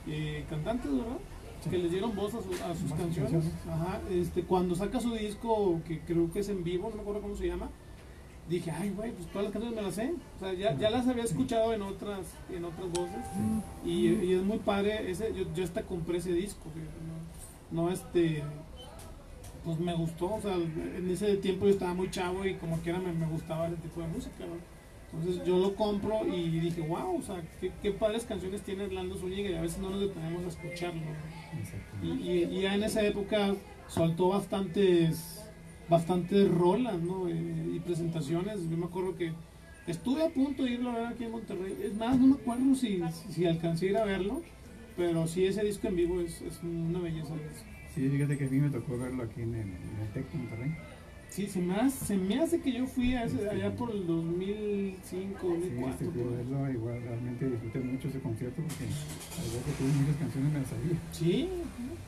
[0.07, 1.17] eh, cantantes, ¿verdad?
[1.63, 1.69] Sí.
[1.69, 3.31] Que les dieron voz a, su- a sus canciones.
[3.31, 3.51] canciones.
[3.69, 7.21] Ajá, este, cuando saca su disco, que creo que es en vivo, no me acuerdo
[7.21, 7.69] cómo se llama,
[8.49, 10.13] dije, ay, güey, pues todas las canciones me las sé.
[10.37, 13.25] O sea, ya, ya las había escuchado en otras, en otras voces.
[13.85, 16.65] Y, y es muy padre, ese, yo, yo hasta compré ese disco,
[17.71, 18.43] no, este,
[19.63, 22.99] pues me gustó, o sea, en ese tiempo yo estaba muy chavo y como quiera
[22.99, 24.57] me, me gustaba ese tipo de música, ¿no?
[25.19, 29.15] Entonces yo lo compro y dije, wow, o sea, qué, qué padres canciones tiene Orlando
[29.17, 31.01] Zúñiga y a veces no nos detenemos a escucharlo.
[32.01, 33.55] Y, y- y ya en esa época
[33.87, 35.43] soltó bastantes,
[35.89, 37.27] bastantes rolas, ¿no?
[37.27, 37.33] Eh,
[37.75, 38.69] y presentaciones.
[38.69, 39.33] Yo me acuerdo que
[39.85, 41.77] estuve a punto de irlo a ver aquí en Monterrey.
[41.83, 44.41] Es más, no me acuerdo si, si alcancé a ir a verlo,
[44.95, 47.33] pero sí ese disco en vivo es, es una belleza.
[47.93, 50.71] Sí, fíjate que a mí me tocó verlo aquí en el, en el Tec Monterrey.
[51.29, 54.05] Sí, se me, hace, se me hace que yo fui a ese- allá por el
[54.05, 54.99] 2005,
[55.41, 55.89] Sí, 2004.
[55.91, 56.35] este, por pero ahí.
[56.35, 60.59] verlo igual realmente disfruté mucho ese concierto porque al ver que tuve muchas canciones me
[60.59, 60.97] las sabía.
[61.13, 61.49] Sí,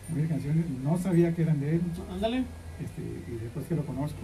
[0.09, 1.81] Muchas canciones no sabía que eran de él
[2.11, 2.37] ándale.
[2.83, 4.19] este, y después que lo conozco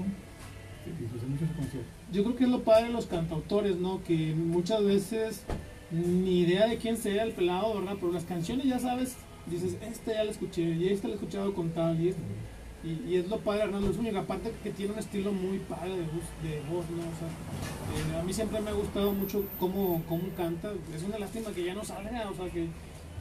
[0.85, 1.89] este, disfruté mucho ese concierto.
[2.11, 4.03] Yo creo que es lo padre de los cantautores, ¿no?
[4.03, 5.43] Que muchas veces
[5.91, 7.95] ni idea de quién sea el pelado, ¿verdad?
[8.01, 9.15] Pero las canciones ya sabes,
[9.55, 12.13] dices, esta ya la escuché, y esta la he escuchado con tal, y,
[12.83, 15.91] y, y es lo padre de Hernando Zúñiga, aparte que tiene un estilo muy padre
[15.91, 17.01] de, voz- de voz, ¿no?
[17.01, 21.19] O sea, eh, a mí siempre me ha gustado mucho cómo, cómo canta, es una
[21.19, 22.67] lástima que ya no salga, o sea, que,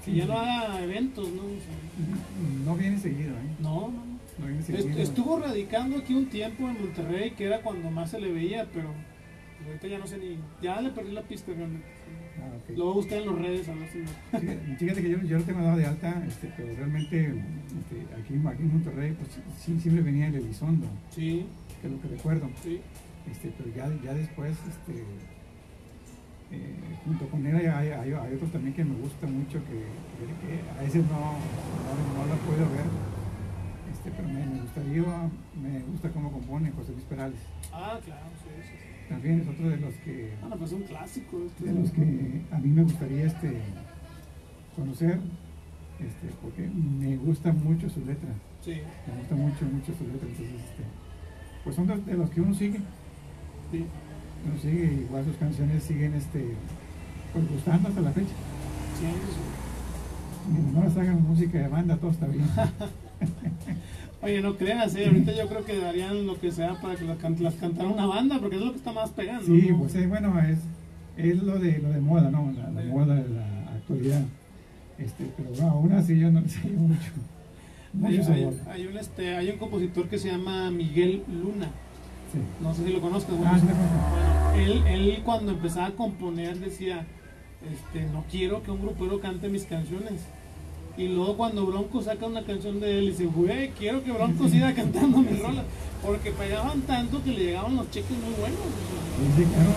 [0.05, 1.43] que ya no haga eventos, ¿no?
[1.43, 3.51] O sea, No viene seguido, ¿eh?
[3.61, 4.19] no, no, no.
[4.47, 4.99] Viene seguido.
[5.03, 8.91] Estuvo radicando aquí un tiempo en Monterrey, que era cuando más se le veía, pero
[9.57, 10.39] pues, ahorita ya no sé ni.
[10.63, 11.85] Ya le perdí la pista realmente.
[12.41, 12.73] Ah.
[12.77, 15.19] Lo voy a buscar en las redes a ver si me- Fíjate, fíjate que yo,
[15.23, 19.39] yo lo tengo dado de alta, este, pero realmente este, aquí, aquí en Monterrey pues,
[19.59, 21.47] sí, siempre venía el Elizondo, Sí,
[21.81, 22.49] que es lo que recuerdo.
[22.63, 22.81] sí.
[23.31, 25.05] Este, pero ya, ya después, este,
[26.51, 26.75] eh,
[27.05, 29.85] junto con él hay, hay, hay- hay otro también que me gusta mucho, que,
[30.17, 31.05] que- que a ese no,
[31.37, 32.89] no, no lo puedo ver,
[33.93, 35.03] Este, pero me, me gustaría,
[35.61, 37.39] me gusta cómo compone José Luis Perales.
[37.73, 38.48] Ah, claro, sí.
[39.09, 41.43] También es otro de los que, Bueno, pues es un clásico.
[41.47, 43.61] este de los que a mí me gustaría este,
[44.77, 45.19] conocer,
[45.99, 48.29] este, porque me gusta mucho su letra.
[48.65, 50.29] Sí, Me gusta mucho, mucho su letra.
[50.29, 50.83] Entonces, este,
[51.65, 52.81] pues son de, de los que uno sigue.
[53.73, 53.85] sí.
[54.47, 56.55] Uno sigue, igual sus canciones siguen este,
[57.33, 58.29] pues, gustando hasta la fecha.
[58.29, 60.53] Sí, sí.
[60.53, 62.47] Mientras no las hagan música de banda, todo está bien.
[64.21, 65.07] Oye, no creas, ¿eh?
[65.07, 68.07] ahorita yo creo que darían lo que sea para que las, can- las cantara una
[68.07, 69.45] banda, porque es lo que está más pegando.
[69.47, 69.79] Sí, ¿no?
[69.79, 70.59] pues eh, bueno, es,
[71.17, 72.53] es lo de lo de moda, ¿no?
[72.57, 72.89] La, la Sí.
[72.89, 73.47] moda de la
[73.77, 74.23] actualidad.
[74.99, 77.11] Este, pero bueno, aún así yo no le sé mucho.
[78.05, 81.67] hay, Mucho hay- hay un, este, hay un compositor que se llama Miguel Luna,
[82.33, 82.39] Sí.
[82.61, 83.35] no sé si lo conozcas.
[83.47, 83.67] Ah, sí.
[83.67, 87.07] Bueno, él, él cuando empezaba a componer decía,
[87.73, 90.23] este, no quiero que un grupero cante mis canciones.
[90.99, 94.75] Y luego cuando Bronco saca una canción de él, dice, güey, quiero que Bronco siga
[94.75, 95.65] cantando mis rolas.
[96.05, 98.59] Porque pegaban tanto que le llegaban los cheques muy buenos.
[99.37, 99.71] Sí, claro.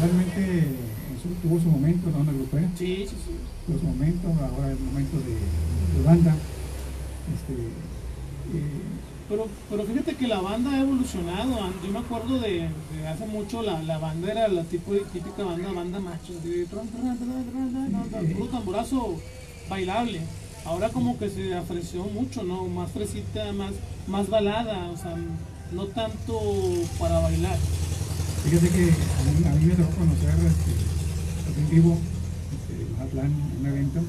[0.00, 2.20] Realmente en su- tuvo su momento, ¿no?
[2.22, 2.68] En el grupero.
[2.76, 3.32] Sí, sí, sí.
[3.72, 6.34] Los momentos, ahora el momento de, de banda.
[7.34, 8.62] Este, eh,
[9.30, 11.56] Pero, pero fíjate que la banda ha evolucionado.
[11.84, 15.44] Yo me acuerdo de, de hace mucho la, la banda era la tipo de, típica
[15.44, 16.66] banda, banda macho, de
[18.34, 19.20] puro tamborazo
[19.68, 20.20] bailable.
[20.64, 22.66] Ahora como que se ofreció mucho, ¿no?
[22.66, 23.70] Más fresita, más,
[24.08, 25.14] más balada, o sea,
[25.70, 26.40] no tanto
[26.98, 27.56] para bailar.
[28.44, 31.96] Fíjate que a mí, a mí me tocó conocer este, en vivo,
[32.52, 34.00] este, Mazatlán, un evento,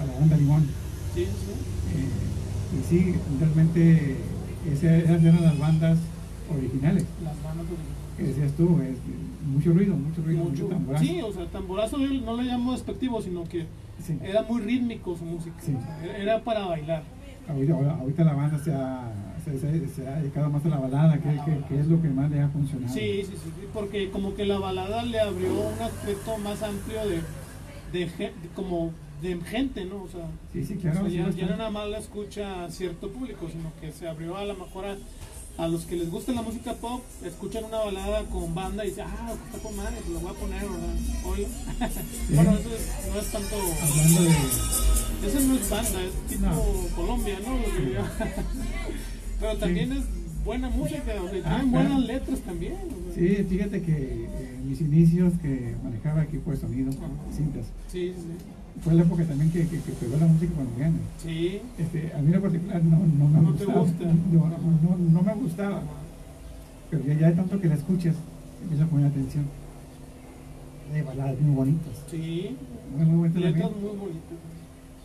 [0.00, 0.68] a la banda Limón.
[1.14, 1.52] Sí, sí.
[1.94, 2.26] Eh,
[2.74, 4.16] y sí, realmente
[4.72, 5.98] ese- esas eran las bandas
[6.54, 7.04] originales.
[7.24, 7.66] Las bandas
[8.16, 8.96] Que decías tú, es,
[9.46, 10.74] mucho ruido, mucho ruido, mucho, mucho.
[10.74, 11.04] tamborazo.
[11.04, 13.66] Sí, o sea, tamborazo yo no le llamo despectivo, sino que
[14.02, 14.18] Sí.
[14.22, 15.54] era muy rítmico su música.
[15.60, 15.74] Sí.
[15.76, 17.02] o sea, era- era para bailar.
[17.48, 19.12] Ahorita, la banda se ha,
[19.44, 22.08] se, se- se ha dedicado más a la balada, que, que- que es lo que
[22.08, 22.92] más le ha funcionado.
[22.92, 27.20] Sí, sí, sí, porque como que la balada le abrió un aspecto más amplio de,
[27.92, 28.10] de
[28.56, 28.90] como
[29.22, 30.02] de gente, ¿no?
[30.02, 31.00] O sea, sí, sí, o claro.
[31.00, 31.50] sea, sí, ya, ya bastante.
[31.52, 34.84] no nada más la escucha a cierto público, sino que se abrió a lo mejor
[34.86, 34.96] a,
[35.64, 39.06] a los que les gusta la música pop, escuchan una balada con banda y dicen,
[39.08, 40.94] ah, está con madre, pues lo voy a poner, ¿verdad?
[41.24, 41.48] Hola.
[42.34, 45.28] bueno, eso es- no es tanto, Hablando de...
[45.28, 46.62] eso no es banda, es tipo No.
[46.94, 47.56] Colombia, ¿no?
[47.56, 48.26] Lo que yo-
[49.40, 50.04] Pero también es
[50.44, 51.66] buena música, o sea, Ah, tienen claro.
[51.88, 52.74] buenas letras también.
[52.74, 53.22] o sea.
[53.36, 57.08] Sí, fíjate que eh, mis inicios que manejaba equipo de sonido, Ajá.
[57.34, 58.22] cintas, Sí, sí,
[58.82, 60.96] fue la época también que, que, que pegó la música colombiana.
[61.22, 61.60] sí.
[61.78, 63.80] Este, a mí en particular no, no me No te gustaba.
[63.82, 64.04] gusta.
[64.04, 65.82] No, no, no me gustaba.
[66.90, 68.14] Pero ya, ya de tanto que la escuchas,
[68.62, 69.44] empieza a poner atención.
[70.94, 72.04] Hay baladas muy bonitas.
[72.10, 72.56] Sí,
[73.34, 74.38] letras muy bonitas.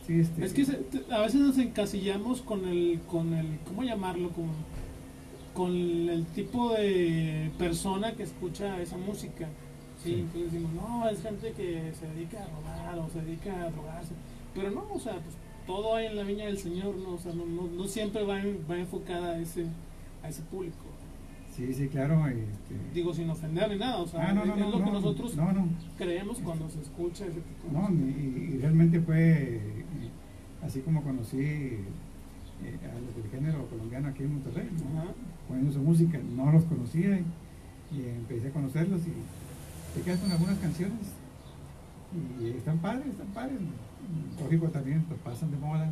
[0.06, 3.84] Sí, este, Es que se- te- a veces nos encasillamos con el, con el, ¿cómo
[3.84, 4.30] llamarlo?
[4.30, 4.46] Con,
[5.54, 9.48] con el tipo de persona que escucha esa música.
[10.04, 10.20] Sí, Sí.
[10.22, 14.14] entonces decimos, no, es gente que se dedica a robar o se dedica a drogarse.
[14.56, 15.36] Pero no, o sea, pues
[15.68, 17.12] todo hay en la viña del Señor, ¿no?
[17.14, 19.66] O sea, no, no, no siempre va, en- va enfocada a ese,
[20.24, 20.76] a ese público.
[21.56, 22.26] Sí, sí, claro.
[22.28, 24.92] Este, Digo, sin ofender ni nada, o sea, ah, no, no, es lo que no,
[24.94, 25.68] nosotros no, no.
[25.98, 29.84] creemos cuando se escucha ese tipo de No, y, y realmente fue eh,
[30.64, 31.80] así como conocí eh,
[32.90, 34.68] a los del género colombiano aquí en Monterrey,
[35.48, 37.26] poniendo su música, no los conocía y,
[37.98, 39.12] y empecé a conocerlos y
[39.94, 41.00] te quedas con algunas canciones
[42.42, 43.58] y están padres, están padres.
[44.42, 45.90] Lógico también, pues pasan de moda,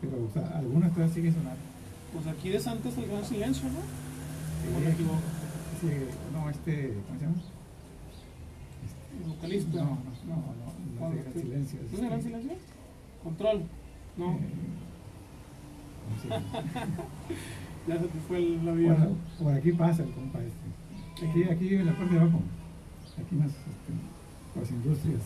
[0.00, 1.60] pero o sea, algunas todavía siguen sonando.
[2.12, 4.76] Pues aquí de Santos el gran silencio, ¿no?
[4.76, 5.20] ¿O me equivoco?
[5.80, 5.86] sí,
[6.32, 7.36] no, este, ¿cómo se llama?
[9.16, 9.76] El vocalista.
[9.78, 9.96] No, no,
[10.26, 10.36] no,
[11.00, 11.78] no, no, es de Gran Silencio.
[11.80, 12.56] ¿No es es de gran este, silencio?
[13.22, 13.62] Control.
[14.16, 14.38] No, eh,
[17.88, 19.16] ya se te fue el avión.
[19.38, 21.26] Por, por aquí pasa el compa este.
[21.26, 22.40] Aquí, aquí en la parte de abajo.
[23.24, 25.20] Aquí más este, las industrias.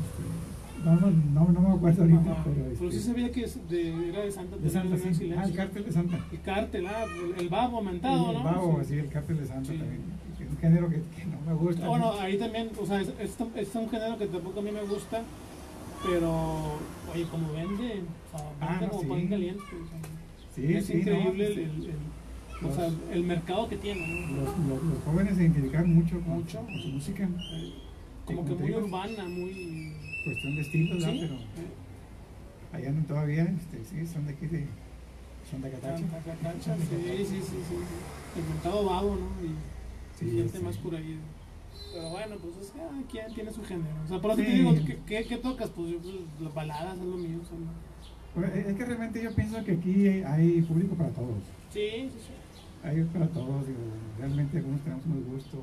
[0.00, 3.68] Este, no, no, no, no me acuerdo ahorita, pero, Pero este, sí sabía que es
[3.68, 4.56] de, era de Santa.
[4.56, 5.32] de Santa, el sí.
[5.36, 6.18] Ah, el cártel de Santa.
[6.32, 8.44] El cártel, ah, el, el babo aumentado, el ¿no?
[8.44, 8.88] babo, Sí.
[8.94, 9.78] sí, el cártel de Santa Sí.
[9.78, 10.00] también.
[10.40, 11.86] Es un género que, que no me gusta.
[11.86, 14.82] Bueno, ahí también, o sea, es, es, es un género que tampoco a mí me
[14.84, 15.22] gusta,
[16.06, 16.78] pero,
[17.12, 18.02] oye, como vende,
[18.32, 19.06] o sea, Ah, vende como sí.
[19.08, 19.62] pan caliente.
[19.62, 19.98] o sea,
[20.54, 21.94] sí, es sí, increíble no, el, el- el-
[22.62, 24.36] o sea, el mercado que tiene, ¿no?
[24.44, 26.58] los, los, los jóvenes se identifican mucho con, Mucho.
[26.60, 27.24] con su música.
[27.24, 27.72] Eh,
[28.26, 29.92] Como que muy urbana, muy...
[30.24, 31.12] Cuestión de estilos, ¿verdad?
[31.12, 34.66] Sí, Pero eh, allá no todavía, este, sí, son de aquí de.
[35.50, 36.04] Son de Catacha.
[36.24, 38.38] Catacha, sí, sí, sí, sí.
[38.38, 39.46] El mercado babo, ¿no?
[39.46, 39.54] Y,
[40.18, 40.62] Sí, gente sí.
[40.64, 41.18] más por ahí.
[41.94, 43.88] Pero bueno, pues es que cada quien tiene su género.
[44.04, 45.70] O sea, por eso te digo, ¿qué, qué, qué tocas?
[45.70, 47.38] Pues yo, pues, las baladas es lo mío.
[47.38, 47.72] no-
[48.40, 51.38] Pues, es que realmente yo pienso que aquí hay público para todos.
[51.72, 51.80] Sí,
[52.12, 52.32] sí, sí.
[52.82, 53.64] Hay para todos,
[54.18, 55.60] realmente algunos tenemos unos gustos.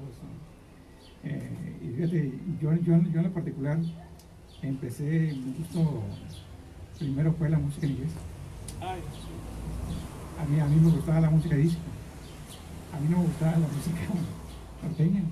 [1.23, 3.79] Eh, y fíjate, yo, yo, yo en lo particular
[4.61, 6.03] empecé, mi gusto
[6.99, 8.11] primero fue la música en inglés.
[8.81, 11.81] A mí, a mí me gustaba la música disco.
[12.93, 14.01] A mí no me gustaba la música
[14.83, 15.23] norteña.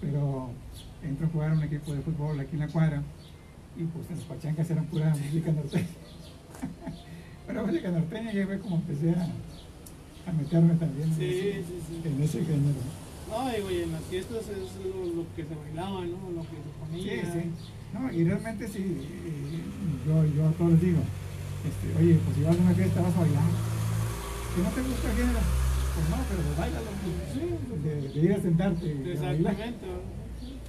[0.00, 0.50] Pero
[1.02, 3.02] entro a jugar a un equipo de fútbol aquí en la cuadra
[3.76, 5.86] y pues en las pachancas eran pura música norteña.
[7.46, 9.28] Pero música norteña y ahí como empecé a,
[10.26, 12.08] a meterme también sí, en, ese, sí, sí.
[12.08, 12.80] en ese género.
[13.30, 16.18] No, digo, y en las fiestas es lo, lo que se bailaba, ¿no?
[16.34, 17.24] Lo que se ponía.
[17.24, 17.50] Sí, sí.
[17.94, 18.96] No, y realmente sí,
[20.06, 20.98] yo, yo a todos les digo,
[21.64, 23.42] este, oye, pues si vas a una fiesta vas a bailar.
[24.54, 25.38] Si no te gusta el género,
[25.94, 26.90] pues no, pero pues bailalo.
[27.02, 29.12] pues, Sí, de, de ir a sentarte.
[29.12, 29.86] Exactamente.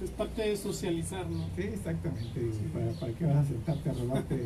[0.02, 1.44] Es parte de socializar, ¿no?
[1.56, 2.40] Sí, exactamente.
[2.72, 4.44] ¿Para, ¿Para qué vas a sentarte a robarte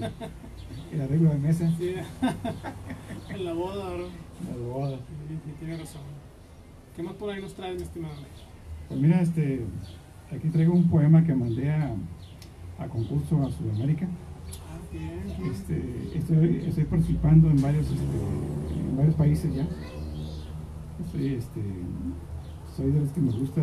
[0.93, 1.71] el arreglo de mesa?
[1.79, 1.95] Sí.
[3.35, 4.05] en la boda, ¿no?
[4.51, 4.97] La boda.
[5.29, 6.03] Sí, sí, tiene razón.
[6.97, 8.15] ¿Qué más por ahí nos traes, mi estimado?
[8.89, 9.65] Pues mira, este,
[10.35, 11.95] aquí traigo un poema que mandé a,
[12.79, 14.07] a concurso a Sudamérica.
[14.07, 15.51] Ah, bien.
[15.51, 19.67] Este, estoy, estoy participando en varios, este, en varios países ya.
[21.05, 21.61] Estoy, este,
[22.77, 23.61] soy de los que me gusta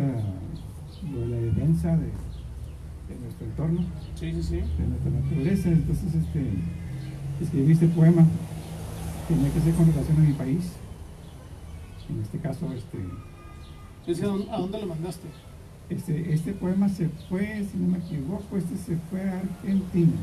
[1.12, 3.80] lo de la defensa de, de nuestro entorno,
[4.16, 4.56] Sí, sí, sí.
[4.56, 5.68] de nuestra naturaleza.
[5.70, 6.42] Entonces, este,
[7.40, 8.24] escribí este poema.
[9.30, 10.72] Tenía que ser con relación a mi país.
[12.08, 12.98] En este caso, este,
[14.06, 15.28] Ese, ¿A dónde- lo mandaste?
[15.88, 20.16] este, este poema se fue, si no me equivoco, este se fue a Argentina.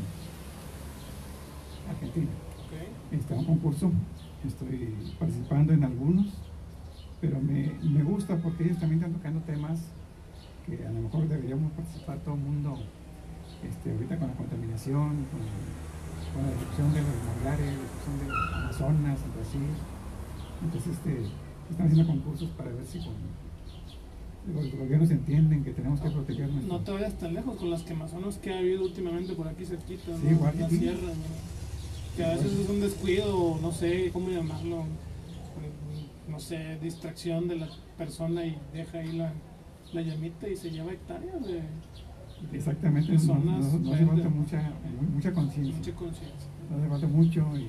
[1.90, 2.26] Argentina.
[2.66, 3.18] Ok.
[3.18, 3.90] Está un concurso,
[4.46, 6.26] estoy participando en algunos,
[7.22, 9.78] pero me, me gusta porque ellos también están tocando temas
[10.66, 12.78] que a lo mejor deberíamos participar todo el mundo
[13.66, 15.40] este, ahorita con la contaminación, con,
[16.32, 19.68] con la destrucción de los manglares, la destrucción de Amazonas, en Brasil.
[20.62, 21.12] Entonces este,
[21.70, 23.14] están haciendo concursos para ver si con,
[24.54, 26.72] los gobiernos entienden que tenemos que proteger nuestro...
[26.72, 30.16] No te vayas tan lejos con las quemazones que ha habido últimamente por aquí cerquita,
[30.16, 30.30] Sí, ¿no?
[30.30, 32.16] igual que la sierra, ¿no?
[32.16, 37.56] Que a veces es un descuido, no sé cómo llamarlo, mm, no sé, distracción de
[37.56, 37.68] la
[37.98, 39.32] persona y deja ahí la,
[39.92, 41.60] la llamita y se lleva hectáreas de,
[42.52, 44.06] Exactamente, no, no, no hace verdes.
[44.06, 44.72] falta mucha,
[45.14, 46.46] mucha conciencia, mucha conciencia.
[46.70, 47.66] no hace falta mucho y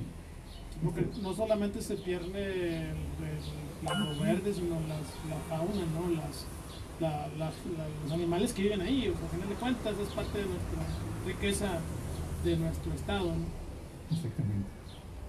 [0.84, 2.96] Porque no solamente se pierde el,
[4.20, 6.10] verde, sino las, la fauna, ¿no?
[6.16, 6.46] Las,
[7.00, 9.08] la- las- la- los animales que viven ahí.
[9.08, 10.80] O sea, a final de cuentas es parte de nuestra
[11.26, 11.78] riqueza
[12.44, 14.14] de nuestro estado, ¿no?
[14.16, 14.68] Exactamente.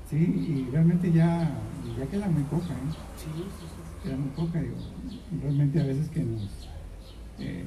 [0.10, 1.50] Sí, y realmente ya,
[1.98, 2.92] ya queda muy poca, ¿eh?
[3.18, 4.04] Sí, sí, sí.
[4.04, 4.60] queda muy poca.
[4.62, 4.76] Digo,
[5.42, 6.42] realmente a veces que nos
[7.40, 7.64] eh,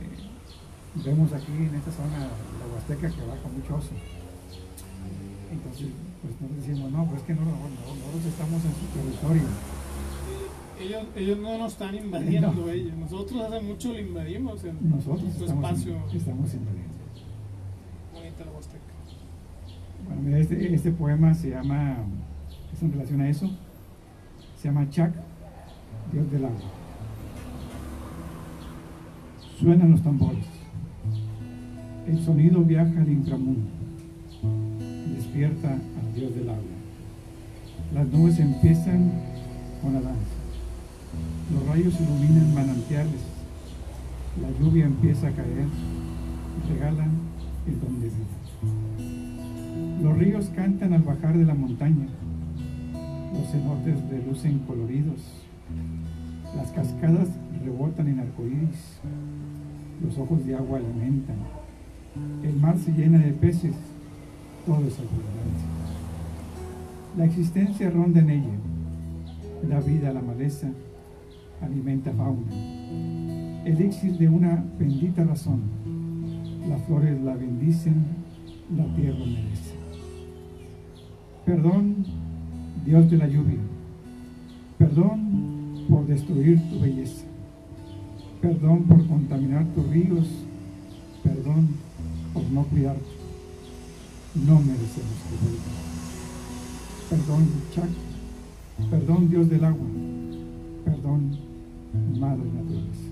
[1.03, 3.91] vemos aquí en esta zona, la Huasteca, que va con mucho oso.
[5.51, 5.89] Entonces,
[6.23, 9.43] pues nos decimos, no, pues es que no, no, no, nosotros estamos en su territorio.
[10.81, 12.69] Ellos, ellos no nos están invadiendo, No.
[12.69, 12.95] ellos.
[12.97, 15.93] Nosotros hace mucho lo invadimos en Nosotros su espacio.
[16.11, 16.95] en- estamos invadiendo.
[18.13, 18.83] Bonita la Huasteca.
[20.07, 21.97] Bueno, mira, este, este poema se llama,
[22.73, 23.51] es en relación a eso,
[24.61, 25.15] se llama Chac,
[26.13, 26.59] Dios del agua.
[29.59, 30.45] Suenan los tambores,
[32.07, 33.69] el sonido viaja al inframundo,
[35.17, 36.63] despierta al Dios del agua.
[37.95, 39.13] Las nubes empiezan
[39.83, 40.37] con la danza,
[41.53, 43.21] los rayos iluminan manantiales,
[44.41, 45.67] la lluvia empieza a caer,
[46.69, 47.11] regalan
[47.67, 48.25] el don de vida.
[50.03, 52.07] Los ríos cantan al bajar de la montaña,
[53.33, 55.21] los cenotes relucen coloridos,
[56.57, 57.29] las cascadas
[57.65, 58.99] rebotan en arcoíris,
[60.05, 61.37] los ojos de agua alimentan,
[62.43, 63.75] el mar se llena de peces,
[64.67, 65.69] todo es abundancia.
[67.17, 68.55] La existencia ronda en ella,
[69.69, 70.69] da vida a la maleza,
[71.61, 72.53] alimenta fauna,
[73.65, 75.61] elixir de una bendita razón,
[76.69, 78.05] las flores la bendicen,
[78.77, 79.75] la tierra merece.
[81.45, 82.05] Perdón,
[82.85, 83.59] Dios de la lluvia.
[84.79, 87.25] Perdón por destruir tu belleza.
[88.41, 90.27] Perdón por contaminar tus ríos.
[91.23, 91.69] Perdón
[92.35, 93.01] por no cuidarte.
[94.35, 95.63] No merecemos que vuelva.
[97.09, 97.89] Perdón, Chac.
[98.91, 99.87] Perdón, Dios del agua.
[100.85, 101.39] Perdón,
[102.19, 103.09] Madre Naturaleza.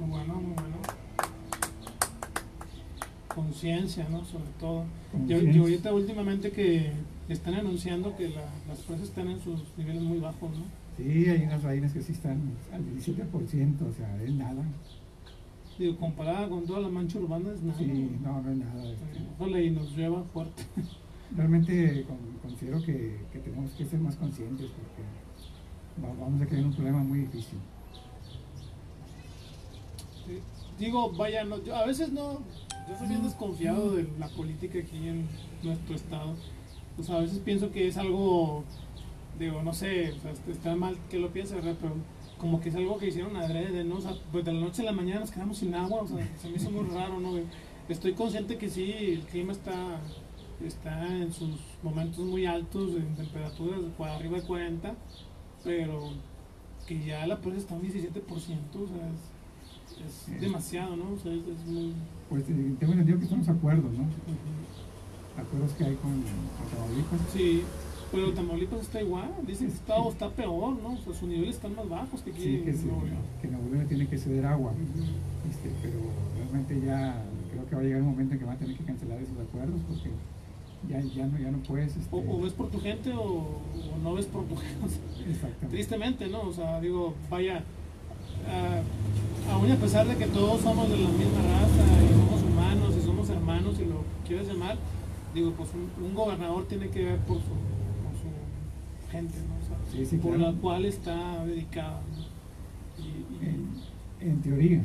[0.00, 0.76] Muy bueno, muy bueno.
[3.34, 4.24] Conciencia, ¿no?
[4.24, 4.84] Sobre todo.
[5.12, 5.52] Y, Conciencia.
[5.52, 6.92] y ahorita últimamente que
[7.28, 10.64] están anunciando que la- las presas están en sus niveles muy bajos, ¿no?
[10.96, 12.38] Sí, hay unas raíces que sí están
[12.72, 14.62] al 17%, o sea, es nada.
[15.78, 17.78] Digo, comparada con toda la mancha urbana es nada.
[17.78, 18.84] Sí, no, no es nada.
[18.92, 19.04] este.
[19.38, 20.62] Ojalá y nos lleva fuerte.
[21.36, 26.64] Realmente con- considero que, que tenemos que ser más conscientes porque va- vamos a crear
[26.64, 27.58] un problema muy difícil.
[30.26, 30.38] Sí.
[30.78, 32.38] Digo, vaya, no, yo a veces no,
[32.88, 35.26] yo soy bien desconfiado de la política aquí en
[35.62, 36.34] nuestro estado.
[36.96, 38.62] Pues a veces pienso que es algo,
[39.38, 41.76] digo, no sé, o sea, est- está mal que lo piense, ¿verdad?
[41.80, 41.94] Pero
[42.38, 43.96] como que es algo que hicieron adrede, ¿no?
[43.96, 46.18] O sea, pues de la noche a la mañana nos quedamos sin agua, o sea,
[46.40, 47.30] se me hizo muy raro, ¿no?
[47.88, 50.00] Estoy consciente que sí, el clima está,
[50.64, 54.94] está en sus momentos muy altos, en temperaturas por arriba de 40,
[55.62, 56.10] pero
[56.86, 58.40] que ya la presa está un 17%, o
[58.88, 59.10] sea,
[60.06, 61.12] es, es demasiado, ¿no?
[61.12, 61.92] O sea, es, es muy...
[62.28, 64.04] Pues eh, tengo entendido que son los acuerdos, ¿no?
[65.40, 67.20] Acuerdos que hay con, con Tamaulipas.
[67.32, 67.62] Sí,
[68.14, 70.92] pero Tamaulipas está igual, dicen que está, está peor, ¿no?
[70.92, 72.84] O sea, sus niveles están más bajos que aquí Sí, que, se,
[73.42, 74.72] que Nuevo León le tiene que ceder agua.
[74.72, 75.04] Ujú.
[75.50, 75.98] Este, pero
[76.38, 78.84] realmente ya creo que va a llegar un momento en que va a tener que
[78.84, 80.10] cancelar esos acuerdos porque
[80.88, 81.96] ya, ya, no, ya no puedes.
[81.96, 84.74] Este, O, o ves por tu gente o, o no ves por tu gente.
[84.84, 85.68] O sea, Exactamente.
[85.68, 86.42] tristemente, ¿no?
[86.42, 87.62] O sea, digo, vaya,
[88.48, 92.94] ah, aún a pesar de que todos somos de la misma raza y somos humanos
[92.98, 94.76] y somos hermanos y lo quieres llamar,
[95.34, 97.44] digo, pues un, un gobernador tiene que ver por su
[99.14, 99.54] gente, ¿no?
[99.54, 100.52] O sea, Sí, sí, por claro.
[100.52, 102.24] la cual está dedicado, ¿no?
[103.04, 103.48] Y- y-
[104.20, 104.82] En, en teoría,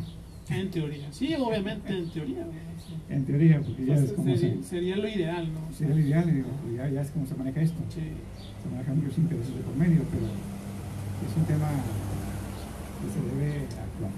[0.50, 2.46] en teoría, sí, obviamente en teoría.
[2.46, 3.16] ¿no?
[3.16, 5.60] En teoría, porque ya Pues es como sería, se, sería lo ideal, ¿no?
[5.70, 7.80] O sea, sería lo ideal, digo, pues ya, ya es como se maneja esto.
[7.90, 8.02] sí.
[8.64, 11.68] Se manejan muchos intereses de por medio, pero es un tema
[13.00, 14.12] que se debe actuar.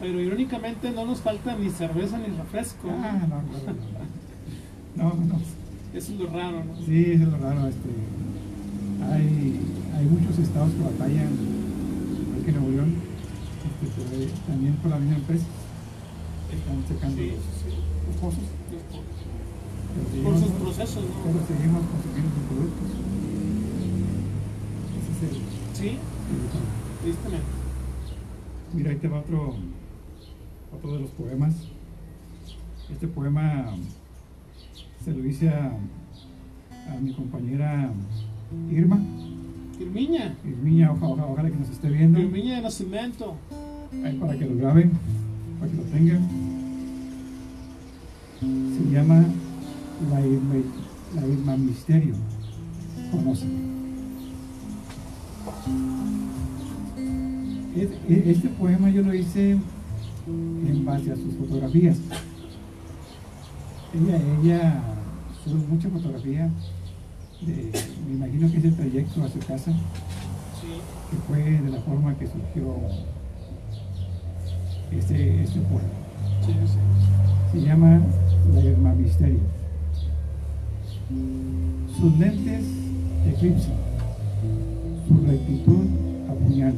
[0.00, 2.86] Pero irónicamente no nos falta ni cerveza ni refresco.
[2.88, 2.94] ¿no?
[3.02, 5.34] Ah, no, no, no, no, no, no.
[5.94, 6.76] Eso es lo raro, ¿no?
[6.86, 7.66] Sí, eso es lo raro.
[7.66, 7.88] Este,
[9.02, 9.60] hay,
[9.96, 11.28] hay muchos estados que batallan,
[12.22, 12.94] igual que Nuevo León,
[13.82, 15.46] este, hay- también por la misma empresa.
[16.52, 17.76] Están checando Sí, los, sí,
[18.06, 18.38] los pozos.
[18.40, 18.76] sí.
[20.14, 21.46] pero Por sus procesos, Pero ¿no?
[21.46, 22.88] seguimos consumiendo sus productos.
[24.98, 25.38] Ese es el,
[25.74, 25.98] Sí,
[27.02, 27.46] tristemente.
[28.74, 29.54] Mira, ahí te va otro,
[30.74, 31.54] otro de los poemas.
[32.90, 33.74] Este poema
[35.04, 35.72] se lo hice a,
[36.90, 37.90] a mi compañera
[38.70, 39.00] Irma.
[39.80, 42.18] Irmiña, Irmiña, oja- oja- ojalá que nos esté viendo.
[42.20, 43.36] Irmiña de Nacimiento.
[44.04, 44.92] Ahí para que lo graben,
[45.58, 46.28] para que lo tengan.
[48.40, 49.24] Se llama
[50.10, 50.54] La Irma,
[51.14, 52.14] la Irma Misterio.
[53.10, 53.68] Conocen.
[57.76, 57.90] Es-
[58.26, 59.52] Este poema yo lo hice
[60.26, 61.98] en base a sus fotografías.
[63.94, 64.82] Ella, ella
[65.44, 66.50] sube mucha fotografía
[67.40, 67.70] de,
[68.06, 69.72] me imagino que es el trayecto a su casa,
[71.10, 72.74] que fue de la forma que surgió
[74.90, 76.78] este, este sí, sí.
[77.52, 78.00] Se llama
[78.52, 79.40] La Irma Misterio.
[81.98, 82.64] Sus lentes
[83.26, 83.72] eclipsan,
[85.06, 85.86] su rectitud
[86.30, 86.74] apuñala,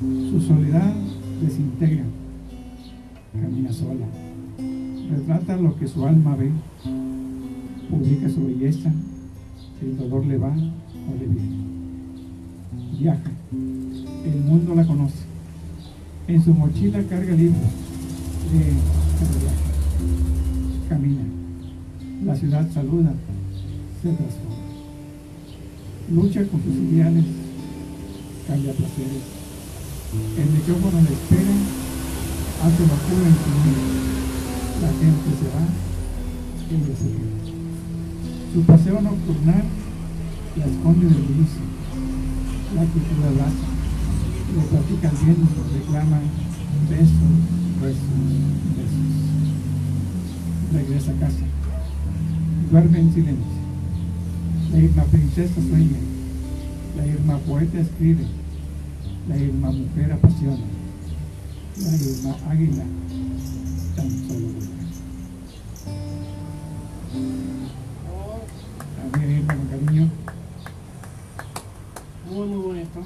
[0.00, 0.94] su soledad
[1.42, 2.04] desintegra,
[3.40, 4.06] camina sola,
[5.10, 6.50] retrata lo que su alma ve,
[7.90, 8.92] publica su belleza,
[9.82, 11.66] el dolor le va o le viene.
[12.98, 15.24] Viaja, el mundo la conoce,
[16.28, 17.60] en su mochila carga libros,
[19.18, 21.22] cada viaje, camina,
[22.24, 23.12] la ciudad saluda,
[24.02, 24.56] se transforma,
[26.10, 27.24] lucha con sus ideales,
[28.46, 29.22] cambia placeres,
[30.38, 31.54] el micrófono le espera,
[32.64, 33.82] hace locura en su mundo,
[34.80, 35.64] la gente se va,
[36.70, 37.45] ella se queda.
[38.52, 39.64] Su paseo nocturnal
[40.56, 41.60] la esconde del inicio,
[42.74, 43.66] la actitud la abraza,
[44.54, 46.20] le platica al viento, reclama
[46.88, 47.34] besos,
[47.82, 48.00] besos,
[48.76, 49.06] besos.
[50.72, 51.44] Regresa a casa,
[52.70, 53.56] duerme en silencio.
[54.72, 55.98] La Irma princesa sueña,
[56.96, 58.26] la Irma poeta escribe,
[59.28, 60.64] la Irma mujer apasiona,
[61.82, 62.84] la Irma águila
[63.94, 64.48] tan solo.
[68.10, 68.40] Oh,
[69.14, 70.10] A mí Irma con cariño,
[72.30, 73.00] muy, muy bonito.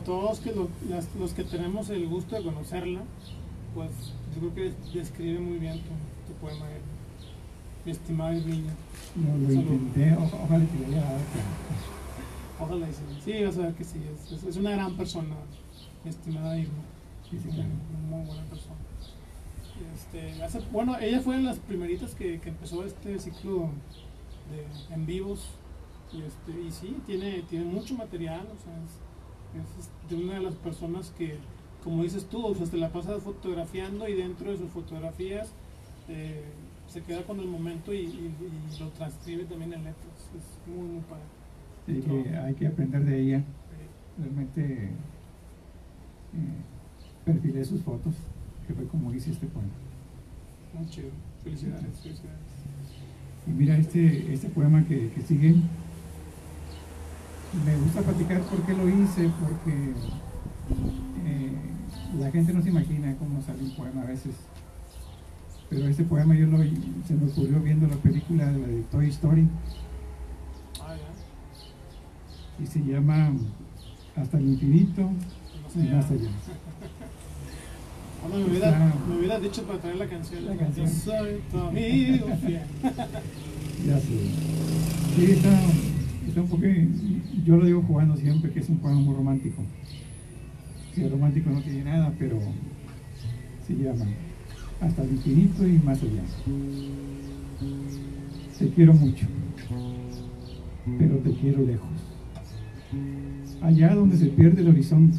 [0.00, 3.02] Todos que lo- las- los que tenemos el gusto de conocerla,
[3.74, 3.90] pues
[4.34, 6.80] yo creo que describe muy bien tu, tu poema, eh,
[7.84, 8.72] mi estimada Irmiña.
[9.16, 9.72] no lo Salud.
[9.72, 11.16] intenté, o- ojalá que le haya.
[12.60, 13.02] Ojalá y sí.
[13.24, 15.34] Sí, vas a ver que sí, es, es- es una gran persona,
[16.04, 16.74] mi estimada Irma.
[17.30, 17.70] Sí, sí, Muy, claro.
[18.10, 18.76] muy buena persona.
[19.94, 23.68] Este, hace- bueno, ella fue de las primeritas que, que empezó este ciclo
[24.50, 25.46] de en vivos.
[26.12, 28.90] Y, este, y sí, tiene, tiene mucho material, o sea, es,
[29.54, 31.36] es, este, una de las personas que
[31.82, 35.52] como dices tú, o sea, te la pasas fotografiando y dentro de sus fotografías
[36.08, 36.44] eh,
[36.88, 38.32] se queda con el momento y,
[38.78, 40.30] lo transcribe también en letras.
[40.36, 41.22] Es muy, muy padre.
[41.86, 43.44] Sí, que hay que aprender de ella.
[44.18, 44.90] Realmente eh,
[47.24, 48.14] perfilé sus fotos,
[48.66, 49.68] que fue como hice este poema.
[50.74, 51.08] Muy chido.
[51.42, 52.40] Felicidades, felicidades.
[53.46, 55.56] Y mira este, este poema que, que sigue.
[57.52, 59.92] Me gusta platicar por qué lo hice, porque
[61.26, 61.52] eh,
[62.18, 64.34] la gente no se imagina cómo sale un poema a veces.
[65.68, 69.48] Pero este poema yo lo, se me ocurrió viendo la película de, la Toy Story.
[70.80, 70.96] Ah,
[72.62, 73.32] y se llama
[74.16, 75.10] Hasta el infinito
[75.74, 76.30] y más allá.
[78.30, 80.46] me, hubiera, me hubiera dicho para traer la canción.
[80.46, 80.86] La canción.
[80.86, 82.28] Yo soy tu amigo
[83.86, 84.30] ya sé.
[85.16, 85.50] Sí, está,
[86.40, 86.58] poco.
[87.44, 89.62] Yo lo digo jugando siempre que es un poema muy romántico.
[90.94, 92.38] Que romántico no tiene nada, pero
[93.66, 94.06] se llama
[94.80, 96.22] Hasta el infinito y más allá.
[98.58, 99.26] Te quiero mucho,
[100.98, 101.88] pero te quiero lejos.
[103.60, 105.18] Allá donde se pierde el horizonte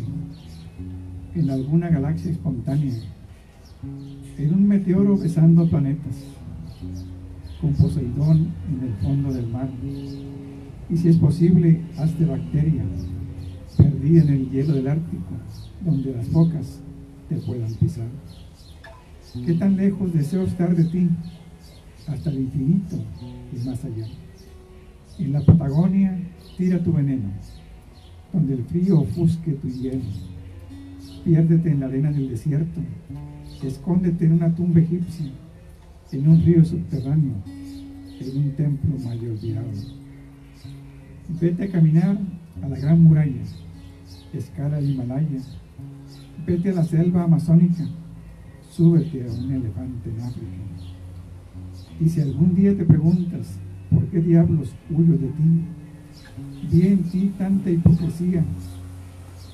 [1.36, 2.94] en alguna galaxia espontánea,
[4.38, 6.24] en un meteoro besando planetas,
[7.60, 9.70] con Poseidón en el fondo del mar.
[10.94, 12.84] Y si es posible, hazte bacteria,
[13.76, 15.24] perdida en el hielo del Ártico,
[15.84, 16.82] donde las focas
[17.30, 18.06] te puedan pisar.
[19.44, 21.10] ¿Qué tan lejos deseo estar de ti?
[22.08, 22.98] Hasta el infinito
[23.52, 24.06] y más allá.
[25.18, 26.16] En la Patagonia,
[26.58, 27.30] tira tu veneno,
[28.32, 30.04] donde el frío ofusque tu hielo
[31.26, 32.82] Piérdete en la arena del desierto.
[33.64, 35.32] Escóndete en una tumba egipcia,
[36.12, 37.34] en un río subterráneo,
[38.20, 40.03] en un templo mal olvidado.
[41.30, 42.18] Vete a caminar
[42.62, 43.42] a la gran muralla,
[44.34, 45.40] escala el Himalaya,
[46.46, 47.88] vete a la selva amazónica,
[48.70, 50.48] súbete a un elefante en África.
[52.00, 53.56] Y si algún día te preguntas
[53.90, 55.66] por qué diablos huyo de ti,
[56.72, 58.44] vi en ti tanta hipocresía,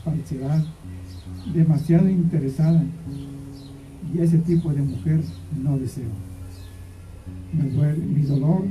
[0.03, 0.65] falsedad,
[1.53, 2.83] demasiado interesada
[4.13, 5.21] y ese tipo de mujer
[5.61, 6.09] no deseo.
[7.53, 8.63] mi dolor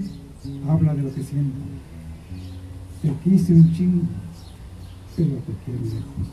[0.68, 1.56] habla de lo que siento.
[3.02, 4.02] Te quise un chingo,
[5.16, 6.28] pero te quiero lejos.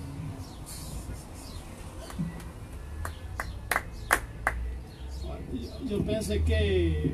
[5.89, 7.13] Yo pensé que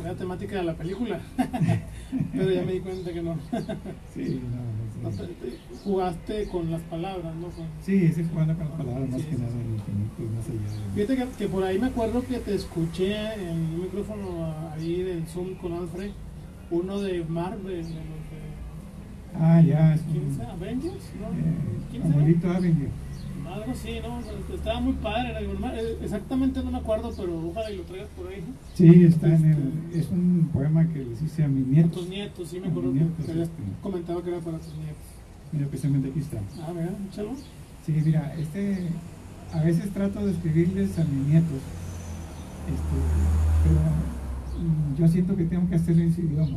[0.00, 1.20] era temática de la película,
[2.32, 3.38] pero ya me di cuenta que no.
[4.14, 4.40] sí,
[5.02, 5.10] no
[5.84, 7.48] jugaste con las palabras, ¿no?
[7.84, 10.94] Sí, sí, jugando con las palabras más que nada en infinito más allá.
[10.94, 15.54] Fíjate que, por ahí me acuerdo que te escuché en un micrófono ahí del Zoom
[15.54, 16.10] con Alfred,
[16.70, 18.19] uno de Marvel, de
[19.38, 19.94] Ah, ya.
[19.94, 20.40] Es ¿Quién es?
[20.40, 21.10] ¿Avengers?
[21.20, 21.26] ¿No?
[21.28, 21.54] Eh,
[21.90, 22.92] ¿Quién abuelito Avengers.
[23.46, 24.54] Algo así, ¿no?
[24.54, 25.34] Estaba muy padre.
[25.40, 28.44] Eh, exactamente no me acuerdo, pero ojalá y lo traigas por ahí.
[28.74, 29.98] Sí, está en el.
[29.98, 31.90] Es un poema que les hice a mis nietos.
[31.90, 33.50] A tus nietos, sí, me acuerdo que habías
[33.82, 35.02] comentado que era para tus nietos.
[35.52, 36.38] Mira, precisamente aquí está.
[36.62, 37.30] Ah, mira, échalo.
[37.84, 38.88] Sí, mira, este.
[39.52, 41.58] A veces trato de escribirles a mis nietos,
[42.68, 42.96] este,
[43.64, 43.80] pero
[44.96, 46.56] yo siento que tengo que hacerlo en su idioma.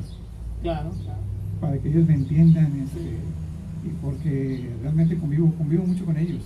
[0.61, 1.22] Claro, claro.
[1.63, 3.23] Para que ellos me entiendan, este,
[3.87, 6.43] y porque realmente convivo, convivo mucho con ellos.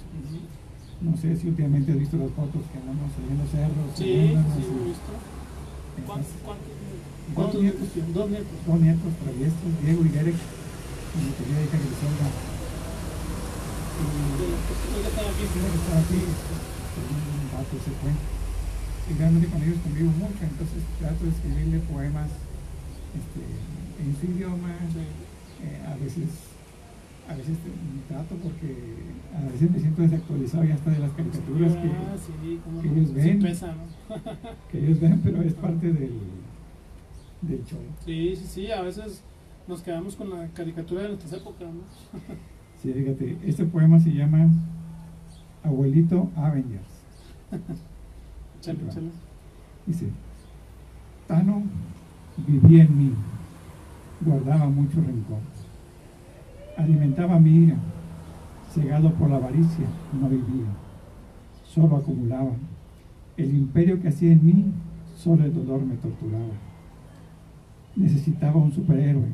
[1.02, 3.98] No sé si últimamente has visto las fotos que andamos subiendo cerros.
[3.98, 5.14] Sí, sí, lo he visto.
[6.06, 6.30] ¿Cuántos,
[7.34, 7.90] cuántos, nietos?
[8.14, 8.58] Dos nietos.
[8.62, 9.10] Dos nietos
[9.82, 12.30] Diego y Derek, y mi querida hija Griselda.
[13.98, 14.06] Y
[14.38, 15.50] los que están aquí.
[15.50, 18.14] Los que están aquí, un rato se fue.
[18.14, 22.30] Y realmente con ellos convivo mucho, entonces trato de escribirle poemas
[23.18, 23.42] este,
[24.00, 26.48] en su idioma, eh, a veces
[27.30, 27.58] a veces
[28.08, 28.76] trato porque
[29.36, 32.16] a veces me siento desactualizado ya hasta de las caricaturas que, ah,
[32.84, 33.40] ellos ven.
[33.40, 33.48] ¿no?
[34.72, 36.14] que ellos ven, pero es parte del,
[37.42, 37.80] del show.
[38.06, 39.24] Sí, sí, sí, a veces
[39.68, 41.82] nos quedamos con la caricatura de nuestras épocas, ¿no?
[42.82, 44.48] sí, fíjate, este poema se llama
[45.64, 46.88] Abuelito Avengers.
[48.62, 49.10] chale, chale.
[49.86, 50.08] Dice,
[51.28, 51.64] Tano
[52.38, 53.12] vivía en mí,
[54.22, 55.40] guardaba mucho rencor
[56.78, 57.76] alimentaba mi ira,
[58.74, 60.68] cegado por la avaricia, no vivía,
[61.66, 62.52] solo acumulaba.
[63.36, 64.66] El imperio que hacía en mí,
[65.16, 66.54] solo el dolor me torturaba.
[67.96, 69.28] Necesitaba un superhéroe.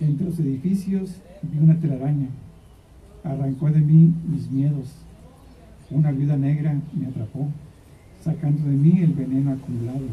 [0.00, 2.28] Entre los edificios vi una telaraña.
[3.24, 4.94] Arrancó de mí mis miedos.
[5.90, 7.48] Una viuda negra me atrapó,
[8.22, 10.06] sacando de mí el veneno acumulado.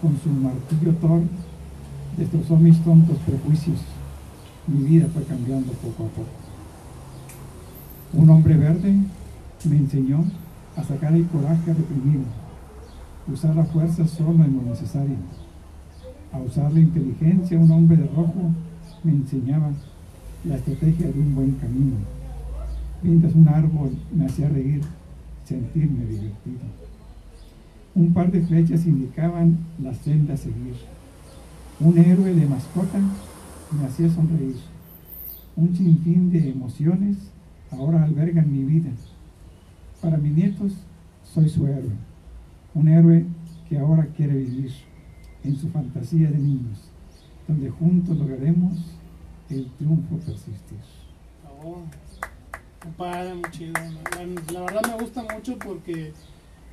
[0.00, 1.22] Con su martillo Thor
[2.16, 3.80] destrozó mis tontos prejuicios
[4.66, 6.28] mi vida fue cambiando poco a poco.
[8.14, 8.96] Un hombre verde
[9.64, 10.24] me enseñó
[10.76, 12.24] a sacar el coraje reprimido,
[13.32, 15.16] usar la fuerza solo en lo necesario,
[16.32, 17.58] a usar la inteligencia.
[17.58, 18.50] Un hombre de rojo
[19.04, 19.70] me enseñaba
[20.44, 21.96] la estrategia de un buen camino.
[23.02, 24.80] Mientras un árbol me hacía reír,
[25.44, 26.66] sentirme divertido.
[27.94, 30.74] Un par de flechas indicaban la senda a seguir.
[31.78, 32.98] Un héroe de mascota
[33.70, 34.56] me hacía sonreír.
[35.56, 37.18] Un sinfín de emociones
[37.70, 38.90] ahora albergan mi vida.
[40.00, 40.72] Para mis nietos
[41.22, 41.92] soy su héroe.
[42.74, 43.26] Un héroe
[43.68, 44.72] que ahora quiere vivir
[45.44, 46.78] en su fantasía de niños,
[47.46, 48.78] donde juntos lograremos
[49.50, 50.78] el triunfo persistir.
[51.62, 51.82] Oh,
[52.96, 53.74] padre, muy chido.
[54.52, 56.14] La, verdad me gusta mucho porque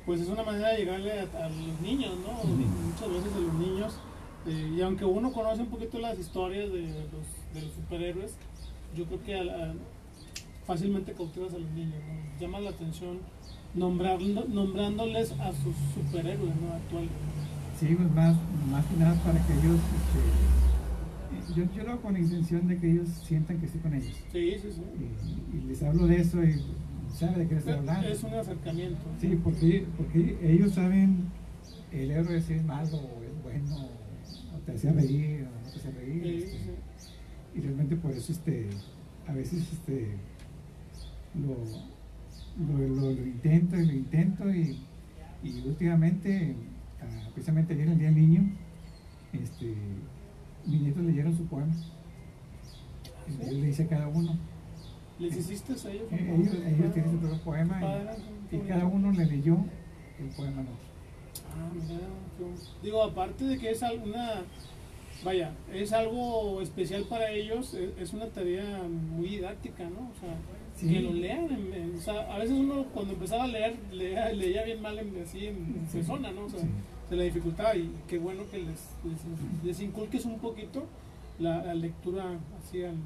[0.06, 2.42] pues es una manera de llegarle a, los niños, ¿no?
[2.48, 3.98] Muchas veces a los niños.
[4.46, 8.36] Y aunque uno conoce un poquito las historias de los, de los superhéroes,
[8.96, 9.74] yo creo que
[10.66, 12.40] fácilmente cautivas a los niños, ¿no?
[12.40, 13.18] llama la atención
[13.74, 16.74] nombrando, nombrándoles a sus superhéroes ¿no?
[16.74, 17.10] actuales.
[17.78, 18.36] Sí, pues más,
[18.70, 22.78] más que nada para que ellos este, yo, yo, lo hago con la intención de
[22.78, 24.16] que ellos sientan que estoy con ellos.
[24.32, 24.82] Sí, sí, sí.
[25.52, 26.62] Y, les hablo de eso y
[27.14, 28.08] saben de qué estoy hablando.
[28.08, 29.00] Es un acercamiento.
[29.20, 31.30] Sí, porque, porque ellos saben
[31.92, 33.88] el héroe si es malo o es bueno,
[34.64, 36.22] te hacía reír o no te hacía reír.
[36.22, 36.58] Sí, este,
[36.98, 37.10] sí.
[37.54, 38.68] Y realmente por eso este,
[39.26, 40.16] a veces este,
[41.34, 41.56] lo,
[42.66, 44.80] lo, lo, intento y lo intento y,
[45.42, 46.56] y últimamente,
[47.00, 48.52] ah, precisamente ayer el Día del Niño,
[49.32, 49.74] este,
[50.66, 51.74] mis nietos leyeron su poema.
[53.40, 54.36] Yo le hice a cada uno.
[55.18, 56.08] ¿Les hiciste a ellos?
[56.10, 57.80] Eh, ellos, ellos tienen su propio poema
[58.50, 59.58] y, cada uno le leyó
[60.18, 62.00] el poema al Ah, mira,
[62.82, 64.42] digo, aparte de que es alguna,
[65.24, 70.10] vaya, es algo especial para ellos, es, una tarea muy didáctica, ¿no?
[70.10, 70.36] O sea,
[70.80, 71.48] que lo lean,
[71.96, 75.46] o sea, a veces uno cuando empezaba a leer, leía, leía bien mal en, así
[75.46, 76.46] en, persona, ¿no?
[76.46, 76.60] O sea,
[77.10, 78.90] de la dificultad y qué bueno que les,
[79.62, 80.84] les, inculques un poquito
[81.38, 82.24] la, lectura
[82.58, 82.96] así al,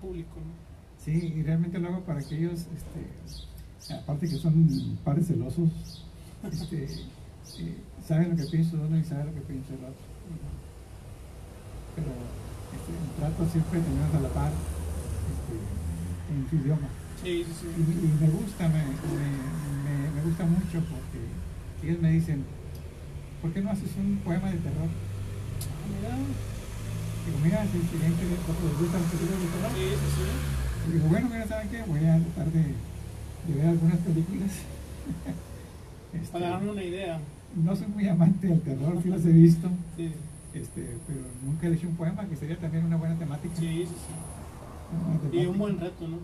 [0.00, 0.36] público.
[0.98, 6.04] Sí, y realmente lo hago para que ellos, este, aparte que son padres celosos,
[6.50, 7.76] este, eh,
[8.06, 10.06] saben lo que pienso uno y saben lo que piensa el otro.
[11.96, 12.12] Pero
[12.70, 15.54] este, trato siempre de tenerlos a la par este,
[16.30, 16.88] en su idioma.
[17.22, 17.66] Sí, sí, sí.
[17.66, 21.18] Y, me gusta, me, me, me gusta mucho porque
[21.82, 22.44] ellos me dicen,
[23.42, 24.88] ¿por qué no haces un poema de terror?
[25.90, 26.14] Mira.
[27.26, 29.72] Digo, mira, si el siguiente les gusta los películas de terror.
[29.74, 30.26] Sí, sí, sí.
[30.86, 31.82] Y digo, bueno, mira, ¿saben qué?
[31.82, 34.52] Voy a tratar de, de ver algunas películas.
[36.14, 37.18] este, Para darme una idea.
[37.64, 39.68] No soy muy amante del terror, sí las he visto.
[39.96, 40.12] Sí.
[40.52, 43.54] Este, pero nunca he hecho un poema, que sería también una buena temática.
[43.56, 45.38] Sí, sí, sí.
[45.38, 46.18] Y un buen reto, ¿no?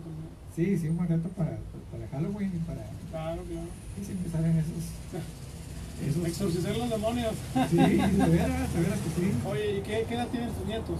[0.55, 1.57] Sí, sí, un buen reto para,
[1.91, 2.81] para Halloween y para...
[3.11, 3.67] Claro, claro.
[3.99, 6.25] Y siempre salen esos...
[6.25, 7.33] Exorcizar los demonios.
[7.69, 9.31] Sí, de veras, de veras que sí.
[9.45, 10.99] Oye, ¿y qué, qué edad tienen tus nietos?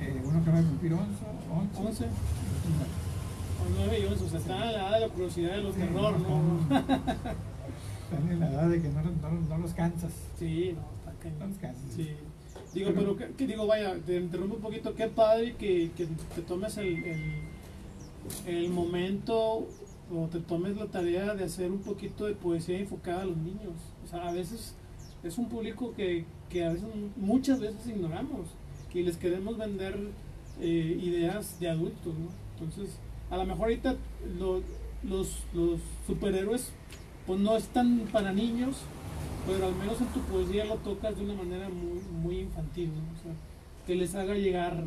[0.00, 1.04] Eh, uno acaba de cumplir 11.
[1.76, 2.04] 11.
[3.76, 5.80] 9 y 11, o sea, están en la edad de la curiosidad de los sí,
[5.80, 6.28] terror, ¿no?
[8.10, 10.12] Están en la edad de que no, no, no los cansas.
[10.38, 11.38] Sí, no, está cañón.
[11.40, 11.92] No los cansas.
[11.94, 12.08] Sí.
[12.72, 16.42] Digo, pero, pero que, digo, vaya, te interrumpo un poquito, qué padre que, que te
[16.42, 17.32] tomes el, el,
[18.46, 19.68] el momento
[20.10, 23.74] o te tomes la tarea de hacer un poquito de poesía enfocada a los niños.
[24.04, 24.74] O sea, a veces
[25.22, 28.48] es un público que, que a veces, muchas veces ignoramos,
[28.90, 29.98] que les queremos vender
[30.60, 32.28] eh, ideas de adultos, ¿no?
[32.58, 32.96] Entonces,
[33.30, 33.96] a lo mejor ahorita
[34.38, 34.62] los,
[35.02, 36.72] los superhéroes
[37.28, 38.78] pues no están para niños,
[39.46, 43.02] pero al menos en tu poesía lo tocas de una manera muy, muy infantil, ¿no?
[43.18, 43.32] O sea,
[43.86, 44.82] que les haga llegar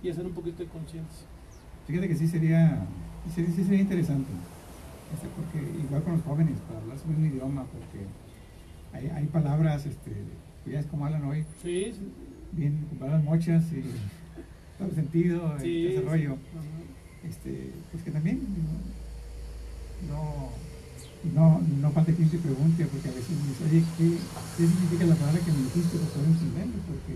[0.00, 1.26] y hacer un poquito de conciencia.
[1.88, 2.86] Fíjate que sí sería,
[3.34, 4.30] sí, sí sería interesante,
[5.12, 8.06] este, porque igual con los jóvenes, para hablar su mismo idioma, porque
[8.92, 10.12] hay, hay palabras, este,
[10.64, 11.92] ya es como hablan hoy, sí,
[12.52, 13.82] bien con palabras mochas y
[14.78, 16.36] todo el sentido, sí, ese rollo,
[17.28, 18.40] este, pues que también
[20.08, 20.71] no, no,
[21.30, 24.18] no falta quien te pregunte, porque a veces me dice, oye, ¿qué,
[24.56, 26.78] ¿qué, significa la palabra que me dijiste entenderlo?
[26.86, 27.14] Porque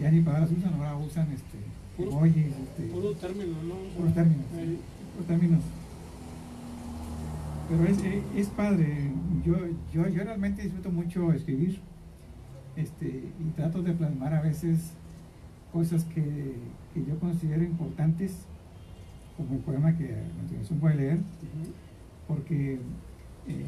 [0.00, 1.58] ya ni palabras usan, ahora usan este,
[1.96, 3.74] puro, este, puro término, ¿no?
[3.96, 5.60] Puro términos, puro términos
[7.68, 7.98] pero es,
[8.36, 9.10] es, padre.
[9.44, 9.54] Yo,
[9.92, 11.78] yo, yo realmente disfruto mucho escribir
[12.76, 14.92] este, y trato de plasmar a veces
[15.72, 16.54] cosas que,
[16.92, 18.32] que yo considero importantes,
[19.36, 21.18] como el poema que a continuación voy a leer,
[22.28, 22.78] porque
[23.48, 23.64] eh,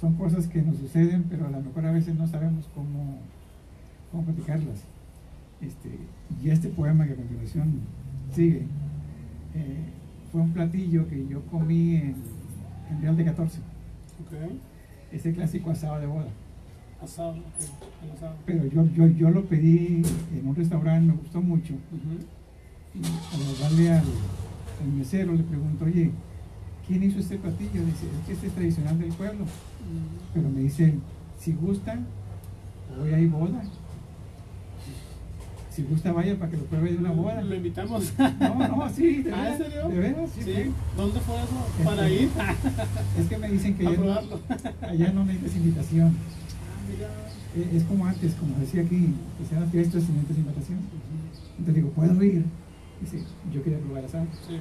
[0.00, 3.18] son cosas que nos suceden, pero a lo mejor a veces no sabemos cómo,
[4.10, 4.84] cómo platicarlas.
[5.60, 5.90] Este,
[6.42, 7.80] y este poema que a continuación
[8.32, 8.66] sigue,
[9.54, 9.84] eh,
[10.30, 12.14] fue un platillo que yo comí en
[12.90, 13.58] en Real de 14.
[14.20, 14.32] Ok.
[15.12, 16.28] Ese clásico asado de boda.
[17.02, 18.04] Asado, ok.
[18.04, 18.36] El asado.
[18.44, 20.02] Pero yo, yo, yo lo pedí
[20.34, 21.74] en un restaurante, me gustó mucho.
[22.94, 24.04] Y al darle al,
[24.82, 26.10] al mesero le pregunto, oye,
[26.86, 27.84] ¿quién hizo este platillo?
[27.84, 29.44] Dice, es que este es tradicional del pueblo.
[29.44, 30.34] Mm.
[30.34, 30.94] Pero me dice,
[31.40, 31.98] si gusta,
[33.02, 33.62] hoy hay boda.
[35.70, 37.42] Si gusta, vaya para que lo pruebe de una boda.
[37.42, 38.12] Lo invitamos.
[38.40, 39.60] No, no, sí, de ¿Ah, veras.
[39.60, 39.88] en serio?
[39.88, 40.42] De veras, sí.
[40.42, 40.72] Sí.
[40.96, 41.84] ¿Dónde fue eso?
[41.84, 42.30] Para ir.
[42.38, 42.54] Ah,
[43.20, 46.16] Es que me dicen que allá no, allá no necesitas invitación.
[46.90, 47.08] mira.
[47.56, 50.78] Eh, Es como antes, como decía aquí, que se dan fiestas sin necesitas invitación.
[51.58, 52.44] Entonces digo, ¿puedo ir?
[53.02, 53.22] Dice,
[53.52, 54.26] yo quería probar asado.
[54.48, 54.56] Sí.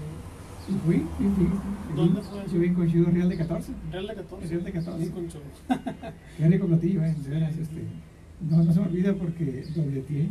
[0.68, 1.48] Y fui, fui.
[1.96, 2.40] ¿Dónde fue?
[2.52, 3.72] Yo vine con Chido Real de 14.
[3.92, 4.48] Real de 14.
[4.48, 5.04] Real de 14.
[5.04, 5.40] Un concho.
[6.38, 7.16] Qué rico platillo, ¿eh?
[7.24, 7.84] De veras, este,
[8.50, 10.28] no, no se me olvida porque dobleteé.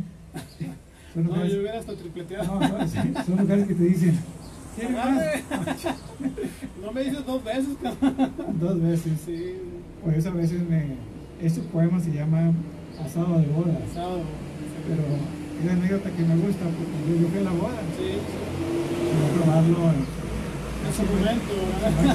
[1.13, 2.59] Son No, lugares, yo hubiera hasta tripleteado.
[2.59, 4.15] no, no, sí, son lugares que te dicen,
[4.75, 5.19] ¿quieres más?
[6.81, 8.31] No me dices dos veces, cabrón.
[8.59, 9.13] Dos veces.
[9.25, 9.53] Sí.
[10.03, 10.95] Por eso a veces me...
[11.41, 12.51] Este poema se llama
[13.03, 13.79] Asado de boda.
[13.89, 14.21] Asado.
[14.87, 17.79] Pero es una anécdota que me gusta porque yo, yo fui a la boda.
[17.97, 18.11] Sí.
[19.35, 19.77] Probarlo.
[19.91, 20.24] en-
[20.85, 22.05] En su momento, ¿verdad?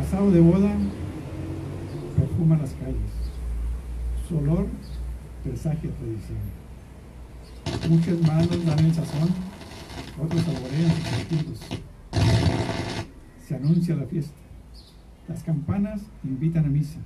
[0.00, 0.70] Asado de boda
[2.16, 2.96] perfuma las calles.
[4.28, 4.66] Su olor
[5.42, 6.38] presagia tradición.
[7.88, 9.28] Muchas manos dan el sazón,
[10.22, 11.60] otros saborean sus sentidos.
[13.46, 14.34] Se anuncia la fiesta.
[15.28, 16.98] Las campanas invitan a misa.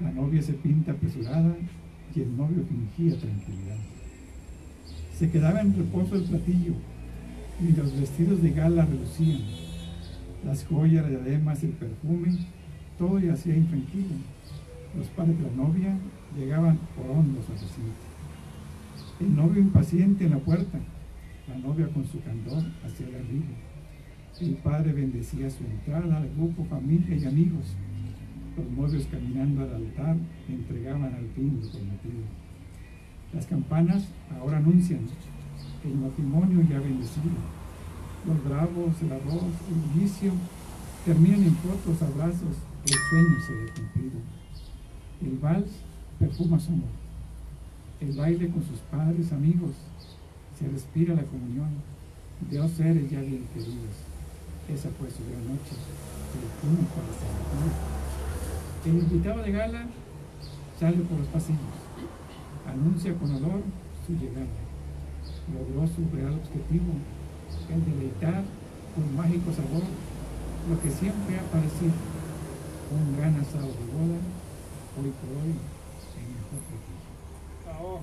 [0.00, 1.56] La novia se pinta apresurada
[2.14, 3.78] y el novio fingía tranquilidad.
[5.20, 6.72] Se quedaba en reposo el platillo,
[7.60, 9.42] y los vestidos de gala relucían.
[10.46, 12.38] Las joyas, las diademas, el perfume,
[12.96, 14.14] todo yacía intranquilo.
[14.96, 15.94] Los padres de la novia
[16.38, 18.00] llegaban horondos al recinto.
[19.20, 20.78] El novio impaciente en la puerta,
[21.48, 23.54] la novia con su candor hacia el arribo.
[24.40, 27.76] El padre bendecía su entrada al grupo, familia y amigos.
[28.56, 30.16] Los novios caminando al altar
[30.48, 32.49] entregaban al fin lo prometido.
[33.32, 34.04] Las campanas
[34.38, 35.06] ahora anuncian
[35.84, 37.30] el matrimonio ya bendecido.
[38.26, 40.32] Los bravos, el arroz, el inicio
[41.04, 44.18] terminan en fotos, abrazos, el sueño se ve cumplido.
[45.22, 45.70] El vals
[46.18, 46.88] perfuma su amor.
[48.00, 49.72] El baile con sus padres, amigos,
[50.58, 51.68] se respira la comunión
[52.50, 53.94] de dos seres ya bien queridos.
[54.68, 55.74] Esa fue su gran noche,
[56.32, 56.46] el
[56.94, 57.10] para
[58.86, 59.86] El invitado de gala
[60.78, 61.79] sale por los pasillos,
[62.72, 63.62] anuncia con olor
[64.06, 64.46] su llegada.
[65.52, 66.92] Logró su real objetivo,
[67.72, 68.44] el deleitar
[68.94, 69.82] con mágico sabor
[70.68, 71.92] lo que siempre ha parecido
[72.92, 74.18] un gran asado de boda,
[74.98, 75.54] hoy por hoy
[76.18, 77.00] en mejor platillo.
[77.80, 78.00] Oh.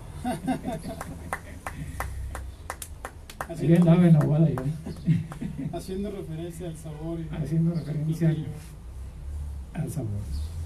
[3.50, 4.64] Ahí andaba en la boda yo,
[5.78, 8.48] haciendo referencia al sabor y haciendo referencia al,
[9.74, 10.10] al sabor.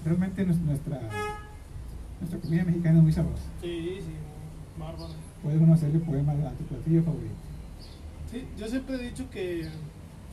[0.04, 1.00] Realmente nues- nuestra,
[2.22, 3.44] nuestra comida mexicana es muy sabrosa.
[3.62, 4.12] Sí, sí,
[4.80, 5.14] bárbaro.
[5.44, 7.34] Puede uno hacerle poemas a tu platillo favorito.
[8.32, 9.68] Sí, yo siempre he dicho que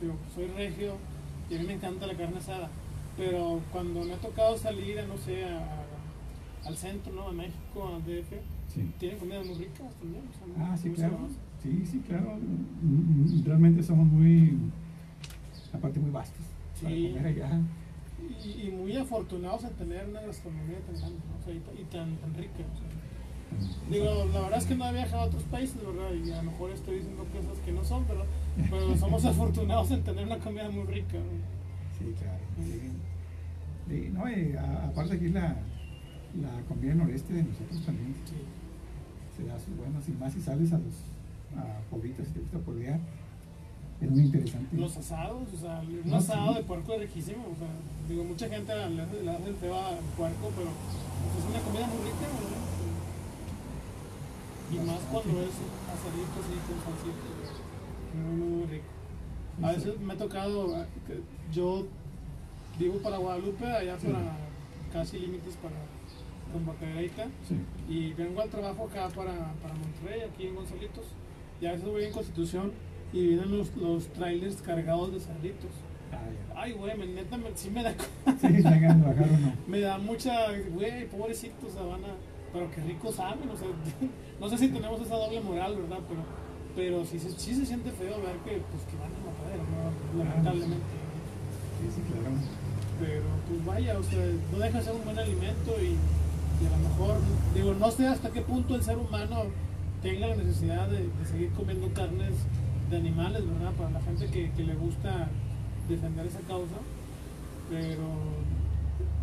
[0.01, 0.93] digo, soy regio
[1.49, 2.69] y a mí me encanta la carne asada,
[3.17, 5.85] pero cuando me ha tocado salir, no sé, a-
[6.65, 7.27] al centro, ¿no?
[7.27, 8.37] A México, a DF,
[8.73, 8.91] Sí.
[8.99, 10.23] tienen comidas muy ricas también.
[10.29, 11.13] o sea, muy- Ah, sí, claro.
[11.13, 11.37] sabrosas.
[11.63, 12.37] Sí, sí, claro.
[12.37, 14.57] Mm, mm, Realmente somos muy,
[15.73, 16.45] aparte muy vastos
[16.81, 17.09] para Sí.
[17.13, 17.59] comer allá.
[18.45, 21.39] Y, y muy afortunados en tener una gastronomía tan grande ¿no?
[21.39, 22.63] O sea, y, ta- y tan, tan rica.
[22.73, 22.89] o sea.
[23.89, 26.11] Digo, la verdad es que no he viajado a otros países, ¿verdad?
[26.13, 28.25] Y a lo mejor estoy diciendo cosas que no son, ¿verdad?
[28.69, 31.17] Pero somos afortunados en tener una comida muy rica.
[31.17, 31.97] ¿no?
[31.97, 32.39] Sí, claro.
[32.63, 32.81] sí.
[33.89, 35.55] Sí, no, y a- aparte aquí la,
[36.39, 38.35] la comida noreste de nosotros también Sí.
[39.35, 40.93] se da sus buenas y más si sales a los
[41.57, 42.99] a pueblitos si te gusta pueblear.
[44.01, 44.77] Es muy interesante.
[44.77, 46.57] Los asados, o sea, un No, asado sí.
[46.59, 47.43] de puerco es riquísimo.
[47.51, 47.67] O sea,
[48.07, 51.59] digo, mucha gente le hace, le hace el feo al puerco, pero pues, es una
[51.59, 52.63] comida muy rica, ¿verdad?
[54.71, 55.49] Y más cuando es
[55.89, 57.27] asadito así con salsita.
[58.15, 58.85] Muy, muy, rico.
[59.61, 60.73] A veces me ha tocado,
[61.07, 61.21] que
[61.53, 61.85] yo
[62.77, 64.07] vivo para Guadalupe, allá Sí.
[64.07, 64.37] para
[64.93, 65.75] casi límites para
[66.53, 67.27] con.
[67.47, 67.55] Sí.
[67.89, 71.05] Y vengo al trabajo acá para, para Monterrey, aquí en Gonzalitos.
[71.61, 72.71] Y a veces voy en Constitución
[73.13, 75.71] y vienen los, los trailers cargados de cerditos.
[76.11, 77.93] Ah, Ay, güey, me, neta, me- sí me da.
[78.41, 79.53] Sí, se hagan bajar o no.
[79.67, 82.07] me da mucha, güey, pobrecitos, Sabana.
[82.51, 83.67] Pero qué rico saben, o sea,
[84.41, 85.99] no sé si tenemos esa doble moral, ¿verdad?
[86.07, 86.21] Pero,
[86.75, 90.23] pero sí, se- sí se siente feo ver que, pues, que van a matadero, ¿no?
[90.23, 90.95] Lamentablemente.
[91.81, 92.35] Sí, sí, claro.
[92.99, 94.19] Pero pues vaya, o sea,
[94.51, 95.95] no deja de ser un buen alimento y,
[96.61, 97.17] y a lo mejor,
[97.55, 99.43] digo, no sé hasta qué punto el ser humano
[100.01, 102.33] tenga la necesidad de, de seguir comiendo carnes
[102.89, 103.71] de animales, ¿verdad?
[103.73, 105.27] Para la gente que, que le gusta
[105.87, 106.75] defender esa causa,
[107.69, 108.07] pero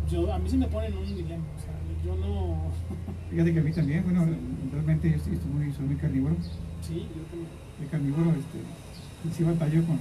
[0.09, 1.73] yo, a mí se me pone en un dilema, o sea,
[2.05, 2.57] yo no...
[3.29, 4.25] Fíjate que a mí también, bueno,
[4.71, 6.35] realmente yo estoy, muy, soy muy carnívoro.
[6.81, 7.49] Sí, yo también.
[7.81, 9.97] De carnívoro, este, sí batallo con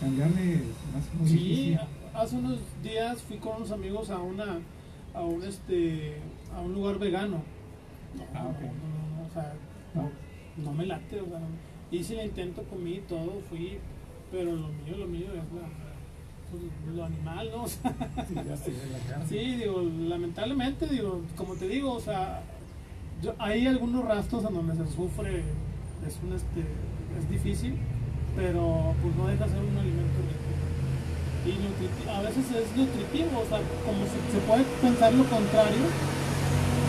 [0.00, 0.60] cambiarle
[0.94, 1.78] más muy Sí, difícil.
[2.14, 4.58] hace unos días fui con unos amigos a una,
[5.14, 6.16] a un este,
[6.54, 7.42] a un lugar vegano.
[8.16, 8.60] No, Ah, ok.
[8.60, 9.54] no, no, no, o sea,
[9.94, 10.10] No.
[10.62, 11.46] no me late, o sea, no.
[11.96, 13.78] Hice el intento, comí todo, fui,
[14.30, 15.68] pero lo mío, lo mío es la,
[16.50, 16.62] pues,
[16.96, 17.62] lo animal, ¿no?
[17.64, 17.92] O sea,
[18.26, 18.44] Sí, ya
[18.92, 19.26] la carne.
[19.28, 22.42] Sí, digo, lamentablemente, digo, como te digo, o sea,
[23.22, 25.42] yo- hay algunos rastros en donde se sufre,
[26.06, 26.60] es un este,
[27.18, 27.76] es difícil,
[28.36, 30.42] pero pues no deja de ser un alimento rico.
[31.46, 35.84] Y a veces es nutritivo, o sea, como si se puede pensar lo contrario,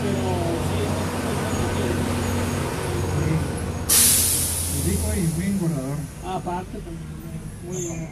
[0.02, 0.28] pero
[0.66, 0.90] sí es
[4.86, 4.95] nutritivo.
[5.14, 5.96] Y muy engordador.
[6.26, 8.08] Aparte también, eh, muy bien.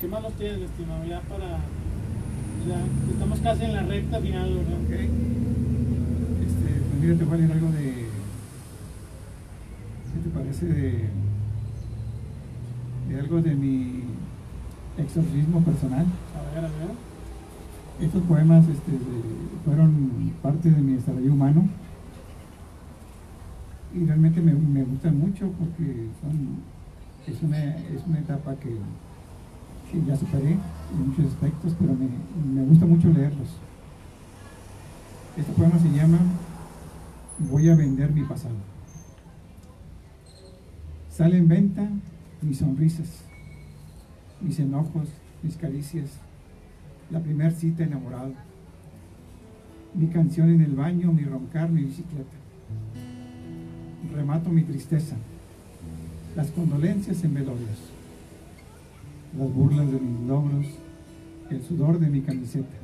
[0.00, 1.04] ¿Qué más nos tienes, estimado?
[1.06, 1.58] Ya para.
[2.68, 2.80] Ya
[3.12, 4.78] estamos casi en la recta final, ¿verdad?
[4.84, 4.90] Ok.
[4.90, 5.08] Este,
[6.90, 7.84] pues mira, te voy a leer algo de.
[10.12, 11.08] ¿Qué te parece de.
[13.08, 14.02] de algo de mi
[14.98, 16.06] exorcismo personal?
[16.36, 17.04] A ver, a ver.
[18.00, 18.98] Estos poemas este, de-
[19.64, 21.68] fueron parte de mi desarrollo humano
[23.94, 26.08] y realmente me, me gustan mucho porque
[27.26, 28.70] es, una, es una etapa que,
[29.90, 32.08] que ya superé en muchos aspectos, pero me,
[32.52, 33.48] me gusta mucho leerlos.
[35.36, 36.18] Este poema se llama
[37.38, 38.54] Voy a vender mi pasado.
[41.10, 41.88] Sale en venta
[42.42, 43.24] mis sonrisas,
[44.40, 45.08] mis enojos,
[45.42, 46.10] mis caricias,
[47.10, 48.32] la primer cita enamorado,
[49.94, 52.43] mi canción en el baño, mi roncar, mi bicicleta.
[54.12, 55.16] Remato mi tristeza,
[56.36, 57.78] las condolencias en velorios,
[59.36, 60.66] las burlas de mis logros,
[61.50, 62.76] el sudor de mi camiseta,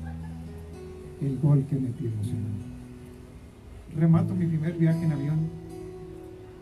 [1.21, 2.71] el gol que metí emocionado.
[3.97, 5.39] Remato mi primer viaje en avión,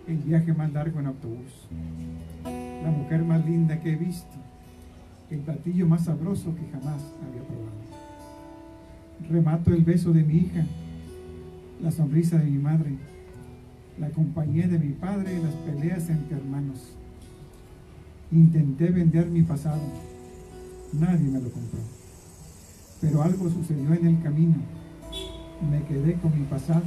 [0.07, 1.69] el viaje más largo en autobús,
[2.45, 4.37] la mujer más linda que he visto,
[5.31, 7.79] el platillo más sabroso que jamás había probado.
[9.31, 10.65] Remato el beso de mi hija,
[11.83, 12.97] la sonrisa de mi madre,
[13.99, 16.79] la compañía de mi padre y las peleas entre hermanos.
[18.31, 19.81] Intenté vender mi pasado,
[20.93, 21.81] nadie me lo compró.
[23.01, 24.57] Pero algo sucedió en el camino.
[25.71, 26.83] Me quedé con mi pasado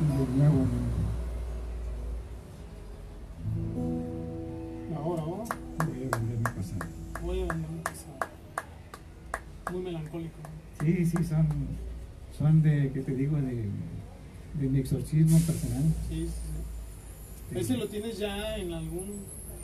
[0.00, 0.96] y de nuevo mundo.
[4.96, 5.44] Ahora, ahora.
[5.78, 6.90] Voy a vender mi pasado.
[7.22, 8.18] Voy a vender mi pasado.
[9.72, 10.38] Muy melancólico.
[10.80, 11.46] Sí, sí, son,
[12.36, 13.68] son de, que te digo, de,
[14.58, 15.82] de mi exorcismo personal.
[16.08, 16.32] Sí, sí,
[17.50, 17.58] sí.
[17.58, 19.06] ¿Ese lo tienes ya en algún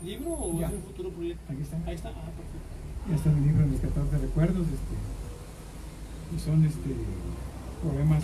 [0.04, 0.68] libro o Ya.
[0.68, 1.52] es un futuro proyecto?
[1.52, 1.76] Aquí está.
[1.86, 2.08] Ahí está.
[2.10, 3.10] Ah, perfecto.
[3.10, 4.66] Ya está mi libro, Mis 14 Recuerdos.
[4.66, 4.94] Este,
[6.36, 6.90] y son este,
[7.82, 8.22] poemas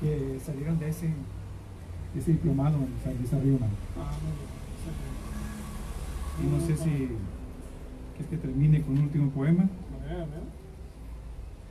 [0.00, 2.92] que, que salieron de ese, de ese diplomado en.
[3.04, 4.56] Ah, muy bien.
[6.38, 7.08] Y no sé si
[8.20, 9.62] es que termine con un último poema.
[9.64, 10.42] A ver, a ver.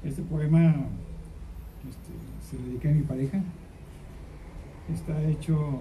[0.03, 0.59] Este poema
[1.87, 2.11] este,
[2.49, 3.39] se lo dediqué a mi pareja.
[4.93, 5.79] Está hecho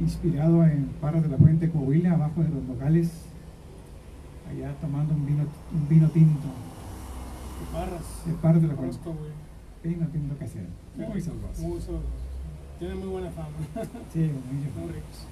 [0.00, 3.10] inspirado en Parras de la Fuente Coahuila, abajo de los nogales,
[4.50, 5.44] allá tomando un vino,
[5.74, 8.02] un vino tinto De Parras.
[8.26, 8.98] de Parras de la Fuente.
[9.84, 10.68] Vino tinto casero.
[10.96, 11.62] Muy sabroso.
[11.62, 12.06] Muy sabroso.
[12.78, 13.48] Tiene muy buena fama.
[14.12, 14.72] Sí, muy.
[14.82, 15.26] Muy ricos.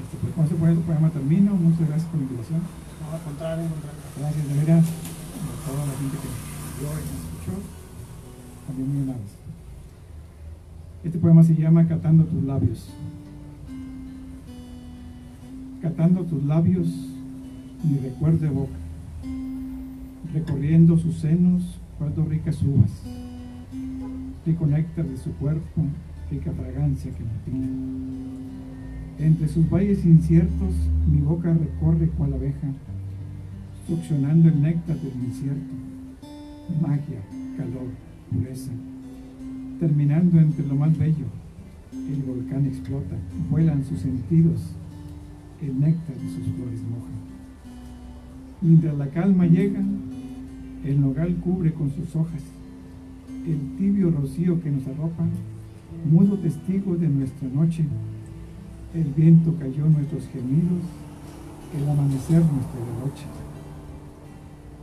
[0.00, 1.54] Este, pues con ese poema, poema termino.
[1.54, 2.60] Muchas gracias por la invitación.
[2.60, 4.00] No, al contrario, al contrario.
[4.18, 6.30] Gracias de veras a toda la gente que
[6.78, 7.79] vio y me escuchó.
[8.70, 9.32] También amables.
[11.02, 12.88] Este poema se llama Catando tus labios.
[15.82, 16.86] Catando tus labios,
[17.82, 18.78] mi recuerdo evoca.
[20.32, 22.92] Recorriendo sus senos, guardo ricas uvas.
[24.46, 25.82] Rico néctar de su cuerpo,
[26.30, 27.60] rica fragancia que me.
[29.18, 30.74] Entre sus valles inciertos,
[31.10, 32.68] mi boca recorre cual abeja,
[33.88, 35.74] succionando el néctar del incierto,
[36.80, 37.20] magia,
[37.56, 38.70] calor, pureza.
[39.78, 41.26] Terminando entre lo más bello,
[41.92, 43.16] el volcán explota,
[43.50, 44.60] vuelan sus sentidos,
[45.62, 47.10] el néctar de sus flores moja.
[48.60, 49.80] Mientras la calma llega,
[50.84, 52.42] el nogal cubre con sus hojas
[53.46, 55.24] el tibio rocío que nos arropa,
[56.10, 57.84] mudo testigo de nuestra noche.
[58.94, 60.82] El viento cayó nuestros gemidos,
[61.76, 63.24] el amanecer nuestra noche.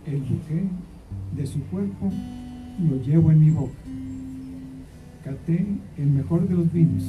[0.05, 0.63] El buque
[1.35, 2.11] de su cuerpo
[2.79, 3.73] lo llevo en mi boca.
[5.23, 5.65] Caté
[5.97, 7.03] el mejor de los vinos,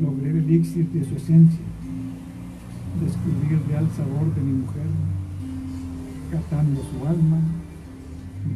[0.00, 1.64] logré el elixir de su esencia,
[3.02, 4.86] descubrí el real sabor de mi mujer,
[6.30, 7.40] catando su alma,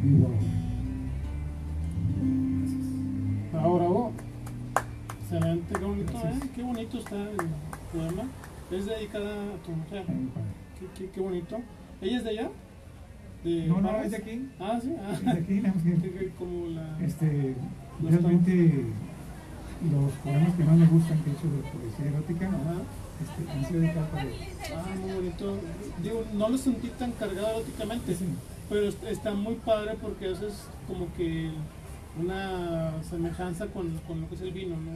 [0.03, 0.63] vivo ahora.
[3.63, 4.13] Ahora vos.
[5.23, 6.39] Excelente, qué bonito, ¿eh?
[6.55, 7.37] Qué bonito está el
[7.91, 8.23] poema.
[8.71, 10.05] Es dedicada a tu mujer.
[10.79, 11.57] Qué, qué, qué bonito.
[12.01, 12.49] ¿Ella es de allá?
[13.43, 14.49] De no, no, es de aquí.
[14.59, 14.93] Ah, sí.
[14.99, 15.13] Ah.
[15.13, 15.73] Es de aquí, no,
[16.39, 16.97] como la...
[17.01, 17.55] Este,
[18.01, 18.85] realmente
[19.91, 22.49] los poemas que más me gustan que he hecho de poesía erótica
[23.21, 25.57] este, han sido dedicados para Ah, muy bonito.
[26.01, 28.25] Digo, no lo sentí tan cargado eróticamente, sí.
[28.69, 31.51] pero está muy padre porque eso es como que
[32.19, 34.91] una semejanza con, con, lo que es el vino ¿no?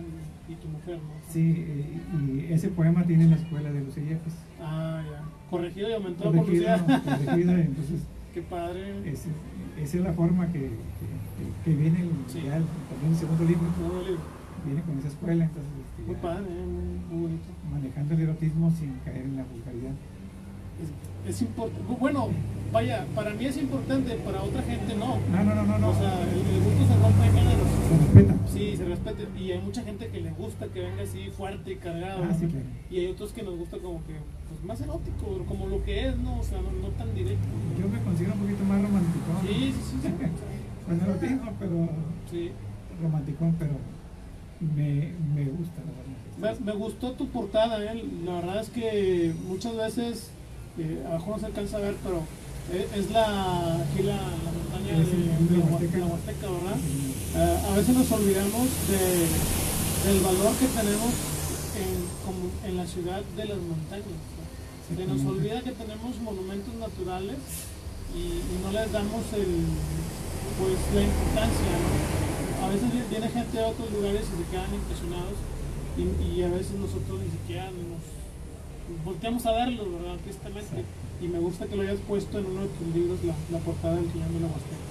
[0.48, 0.98] y tu mujer.
[0.98, 1.32] ¿no?
[1.32, 1.66] Sí,
[2.14, 4.34] y ese poema tiene la escuela de los Eyefes.
[4.62, 5.24] Ah, ya.
[5.50, 8.02] Corregido y aumentado corregido, por corregido, entonces.
[8.38, 9.02] Qué padre.
[9.10, 9.30] esa
[9.82, 10.70] es la forma que, que,
[11.66, 12.44] que viene el, sí.
[12.46, 13.66] ya el, también el segundo libro.
[13.74, 14.22] Segundo libro.
[14.64, 15.72] Viene con esa escuela, entonces.
[15.74, 17.50] Este, muy padre, muy, muy bonito.
[17.72, 19.96] Manejando el erotismo sin caer en la vulgaridad
[20.84, 21.82] es, es importante.
[22.00, 22.30] Bueno,
[22.72, 25.18] vaya, para mí es importante, para otra gente no.
[25.32, 25.90] No, no, no, no.
[25.90, 27.68] O sea, el, el gusto se rompe en géneros.
[27.90, 28.36] Se respeta.
[28.52, 29.24] Sí, se respeta.
[29.40, 32.24] Y hay mucha gente que le gusta que venga así fuerte y cargado.
[32.24, 32.66] Ah, sí, claro.
[32.90, 34.14] Y hay otros que nos gusta como que
[34.50, 36.40] pues, más erótico, como lo que es, ¿no?
[36.40, 37.48] O sea, no, no tan directo.
[37.48, 37.82] ¿no?
[37.82, 39.26] Yo me considero un poquito más romántico.
[39.42, 40.02] Sí, sí, sí.
[40.02, 40.10] sí,
[40.88, 41.00] pues
[41.60, 41.90] pero.
[42.32, 42.52] sí.
[43.02, 43.74] Romanticón, pero
[44.60, 46.60] me, me gusta, la verdad.
[46.60, 48.04] Me, me, gustó tu portada, ¿eh?
[48.26, 50.32] La verdad es que muchas veces
[50.80, 52.22] eh, abajo no se alcanza a ver, pero
[52.72, 55.98] es, la, aquí la, la montaña de, la, la Hua- Huasteca.
[56.00, 56.78] la Huasteca, ¿verdad?
[56.84, 57.14] Sí.
[57.36, 59.04] Eh, a veces nos olvidamos de,
[60.12, 61.14] del valor que tenemos
[61.80, 64.06] en, como en la ciudad de las montañas.
[64.08, 64.96] ¿no?
[64.96, 67.38] Se nos olvida que tenemos monumentos naturales
[68.16, 69.52] y, y no les damos el,
[70.60, 71.72] pues, la importancia.
[71.84, 72.66] ¿no?
[72.66, 75.38] A veces vi- viene gente de otros lugares y se quedan impresionados
[76.00, 76.04] y,
[76.36, 78.04] y a veces nosotros ni siquiera nos
[79.06, 80.18] volteamos a verlos, ¿verdad?
[80.24, 80.84] Tristemente.
[81.22, 83.96] Y me gusta que lo hayas puesto en uno de tus libros, la, la portada
[83.96, 84.86] del Guión de la Huasteca.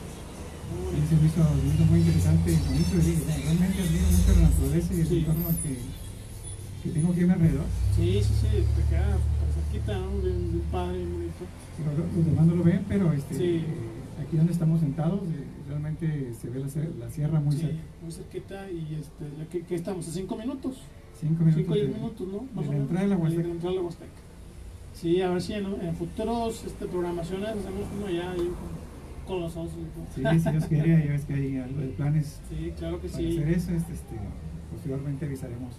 [0.67, 2.95] Sí, se me hizo, se me hizo muy interesante y bonito.
[2.99, 5.19] y realmente admiro mucho la naturaleza y el Sí.
[5.19, 5.73] entorno que,
[6.83, 7.65] que tengo aquí a mi alrededor.
[7.95, 9.19] Sí, sí, sí, te queda
[9.55, 10.11] cerquita, ¿no?
[10.19, 11.43] Bien, bien padre, bonito.
[11.87, 13.45] Lo- los demás no lo ven, pero este, Sí.
[13.63, 16.61] eh, aquí donde estamos sentados eh, realmente se ve
[16.99, 17.83] la, sierra muy sí, cerca.
[18.03, 20.79] muy cerquita y este, que estamos a cinco minutos,
[21.21, 21.75] Cinco minutos.
[21.75, 22.63] de- minutos, ¿no?
[22.63, 23.43] de la entrada de la Huasteca.
[23.43, 24.11] De la entrada de la Huasteca.
[24.95, 29.41] Sí, a ver si en, en futuros este, programaciones hacemos uno ya ahí con, con
[29.41, 29.73] los osos.
[29.77, 30.33] ¿no?
[30.33, 33.23] Sí, si Dios quiere, ya ves que hay algo de planes Sí, claro que para
[33.23, 33.37] sí.
[33.39, 33.71] hacer eso.
[33.73, 34.17] Este, este,
[34.73, 35.75] posteriormente avisaremos.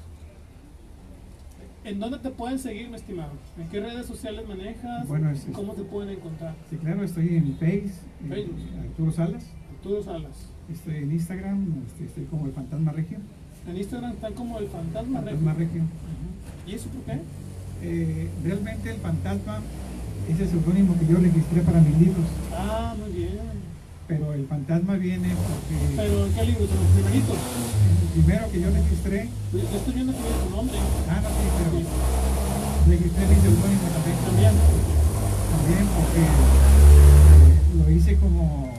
[1.83, 3.31] ¿En dónde te pueden seguir, mi estimado?
[3.57, 5.07] ¿En qué redes sociales manejas?
[5.07, 6.53] Bueno, es- ¿Cómo te pueden encontrar?
[6.69, 7.93] Sí, claro, estoy en Face,
[8.27, 8.55] Facebook.
[8.81, 9.45] Arturo Salas.
[9.77, 10.49] Arturo Salas.
[10.69, 13.19] Estoy en Instagram, este, estoy como el Fantasma Regio.
[13.67, 15.19] En Instagram están como el fantasma.
[15.21, 15.83] Fantasma Regio.
[16.65, 17.19] ¿Y eso por qué?
[17.83, 19.59] Eh, realmente el fantasma
[20.29, 23.37] es el seudónimo que yo registré para mis libros, Ah, muy bien.
[24.07, 26.63] pero el fantasma viene porque ¿Pero en qué libro?
[26.65, 27.37] ¿En los primeritos?
[27.37, 30.77] el primero que yo registré, Yo yo estoy viendo que viene tu nombre.
[31.09, 34.53] ah no sí, pero Sí, registré mi seudónimo también, también.
[35.53, 38.73] también porque eh, lo hice como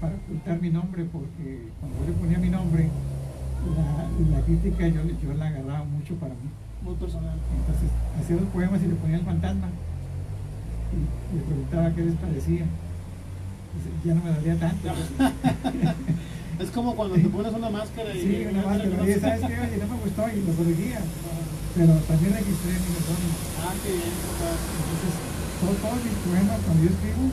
[0.00, 2.88] para ocultar mi nombre, porque cuando yo le ponía mi nombre,
[3.70, 6.48] la, la crítica yo, yo la agarraba mucho para mí.
[6.82, 7.36] Muy personal.
[7.58, 9.68] Entonces hacía los poemas y le ponía el fantasma
[10.92, 12.64] y le preguntaba qué les parecía.
[14.04, 14.88] Ya no me dolía tanto.
[16.60, 18.20] Es como cuando te pones una máscara y...
[18.20, 19.56] Sí, una más, pero oye, ¿sabes qué?
[19.56, 21.00] Oye, no me gustó y lo corregía.
[21.74, 23.34] Pero también registré mi seudónimo.
[23.66, 24.12] Ah, qué bien.
[24.12, 25.14] Entonces,
[25.58, 27.24] todo- todos mis poemas, cuando yo escribo,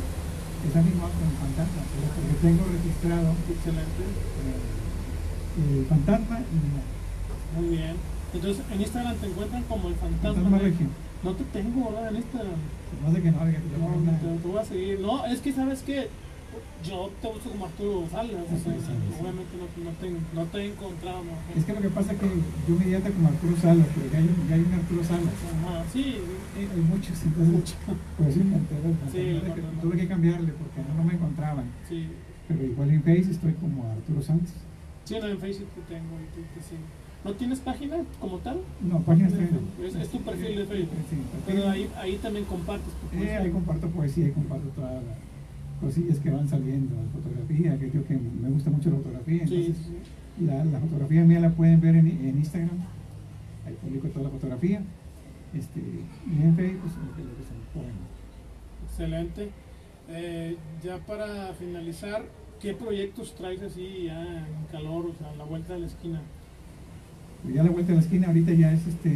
[0.66, 4.02] están firmados con el fantasma, porque tengo registrado Excelente.
[4.08, 4.69] eh,
[5.80, 7.60] el fantasma y.
[7.60, 7.96] Muy bien.
[8.34, 10.34] Entonces, en Instagram te encuentran como el fantasma.
[10.34, 10.72] Fantasma Regio.
[10.72, 10.88] Regio.
[11.24, 12.10] No te tengo, ¿verdad?
[12.10, 12.60] En Instagram.
[13.04, 15.00] No sé que no, que No, no te, te voy a seguir.
[15.00, 16.08] No, es que sabes que
[16.84, 18.46] yo te uso como Arturo Salas.
[18.46, 19.14] o sea, Sí, sí, sí.
[19.22, 21.22] Obviamente no, no, te, no te he encontrado.
[21.58, 22.28] Es que lo que pasa es que
[22.70, 25.34] yo me dieta como Arturo Salas, ya hay, hay un Arturo Salas.
[25.44, 26.18] Ajá, sí,
[26.58, 27.74] Eh, hay muchos, entonces, mucho.
[27.86, 29.82] fantasma Sí, fantasma.
[29.82, 31.66] Tuve que cambiarle porque no, no me encontraban.
[31.90, 32.08] Sí,
[32.48, 34.54] Pero igual en Face estoy como Arturo Santos.
[35.10, 36.82] Sí, no, en Facebook te tengo y te, te sigo.
[37.26, 38.62] ¿No tienes página como tal?
[38.82, 39.68] No, de Facebook.
[39.84, 40.98] Es, es tu perfil de Facebook.
[41.10, 43.40] Sí, Pero ahí, ahí también compartes tu Eh, poesía.
[43.42, 45.18] ahí comparto poesía y comparto todas las
[45.82, 49.46] cosillas que van saliendo, fotografía, que yo que me gusta mucho la fotografía.
[49.48, 50.46] Sí, Entonces, sí.
[50.46, 52.78] la, la fotografía mía la pueden ver en, en Instagram.
[53.68, 54.82] Ahí publico toda la fotografía.
[55.54, 57.24] Este, y en Facebook, pues, lo que.
[58.86, 59.50] Excelente.
[60.10, 62.24] Eh, ya para finalizar,
[62.62, 66.22] ¿qué proyectos traes así ya en calor, o sea, a la vuelta de la esquina?
[67.44, 69.10] Pues ya la vuelta de la esquina ahorita ya es este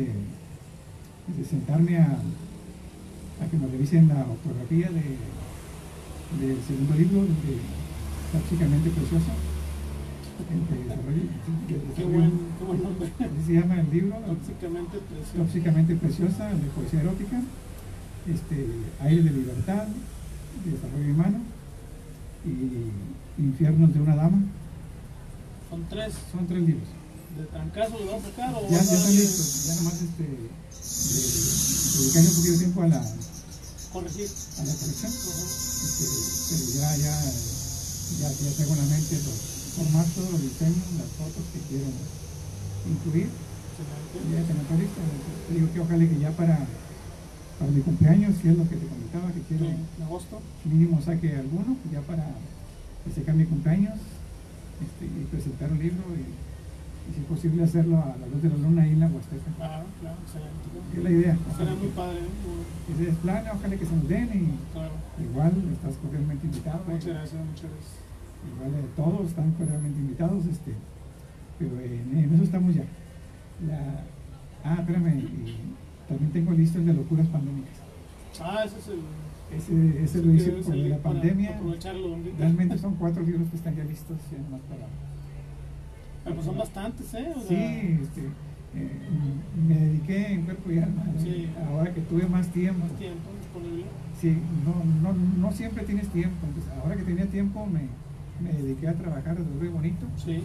[1.37, 2.05] de sentarme a,
[3.41, 5.17] a que nos revisen la ortografía de,
[6.45, 7.21] del segundo libro
[8.31, 9.33] Preciosa.
[10.49, 11.29] el de desarrollo-
[11.67, 13.09] de Qué buen, qué buen nombre.
[13.45, 15.37] Se llama el libro, Tóxicamente precioso.
[15.37, 17.41] Tóxicamente Preciosa, de poesía erótica,
[18.27, 18.67] este,
[19.01, 19.85] Aire de Libertad,
[20.65, 21.37] de Desarrollo Humano,
[22.45, 22.51] y
[23.37, 24.41] Infiernos de una Dama.
[25.69, 26.13] Son tres.
[26.31, 26.87] Son tres libros.
[27.37, 30.49] ¿De trancazo lo vas a sacar o Ya, ya están listos, ya nomás este, de-
[31.97, 33.01] dedicarle un poquito de tiempo a la,
[33.91, 34.29] corregir?
[34.29, 35.11] a la corrección.
[35.11, 36.05] Este,
[36.49, 37.15] pero ya, ya,
[38.21, 39.37] ya, ya tengo en la mente los
[39.73, 41.89] formatos, los diseños, las fotos que quiero
[42.85, 43.29] incluir.
[44.29, 45.01] Ya tengo todo listo.
[45.49, 46.67] Te digo que ojalá que ya para,
[47.57, 50.37] para mi cumpleaños, que es lo que te comentaba, que quiero en agosto.
[50.65, 52.29] mínimo saque alguno, ya para
[53.03, 53.95] festejar mi cumpleaños
[54.81, 56.21] este, y presentar un libro y,
[57.09, 59.51] y si es posible hacerlo a la luz de la luna ahí en la Huasteca.
[59.57, 60.97] Claro, claro, excelente.
[60.97, 61.37] Es la idea.
[61.57, 62.19] Será muy padre.
[62.19, 62.29] ¿eh?
[62.43, 64.93] Muy- Ese es plan, ojalá que se nos den y Claro.
[65.19, 66.79] igual estás cordialmente invitado.
[66.87, 67.95] Muchas gracias, muchas gracias.
[68.43, 70.73] Igual eh, todos están cordialmente invitados, este,
[71.59, 72.83] pero en, en eso estamos ya.
[73.67, 74.03] La,
[74.63, 75.27] ah, espérame,
[76.07, 77.75] también tengo listo el de locuras pandémicas.
[78.41, 78.99] Ah, ese es el.
[79.57, 81.59] Ese, ese lo hice por la pandemia.
[82.37, 84.87] Realmente son cuatro libros que están ya listos, ya nomás para...
[86.23, 87.33] Pero pues son bastantes, ¿eh?
[87.35, 88.21] O Sí, sea, este,
[88.75, 88.89] eh,
[89.67, 91.03] me dediqué en cuerpo y alma.
[91.21, 91.49] Sí.
[91.69, 92.79] Ahora que tuve más tiempo.
[92.85, 93.85] más tiempo disponible.
[94.21, 96.37] Sí, no, no, no siempre tienes tiempo.
[96.47, 97.81] Entonces, ahora que tenía tiempo, me,
[98.41, 100.05] me dediqué a trabajar desde muy bonito.
[100.17, 100.43] Sí.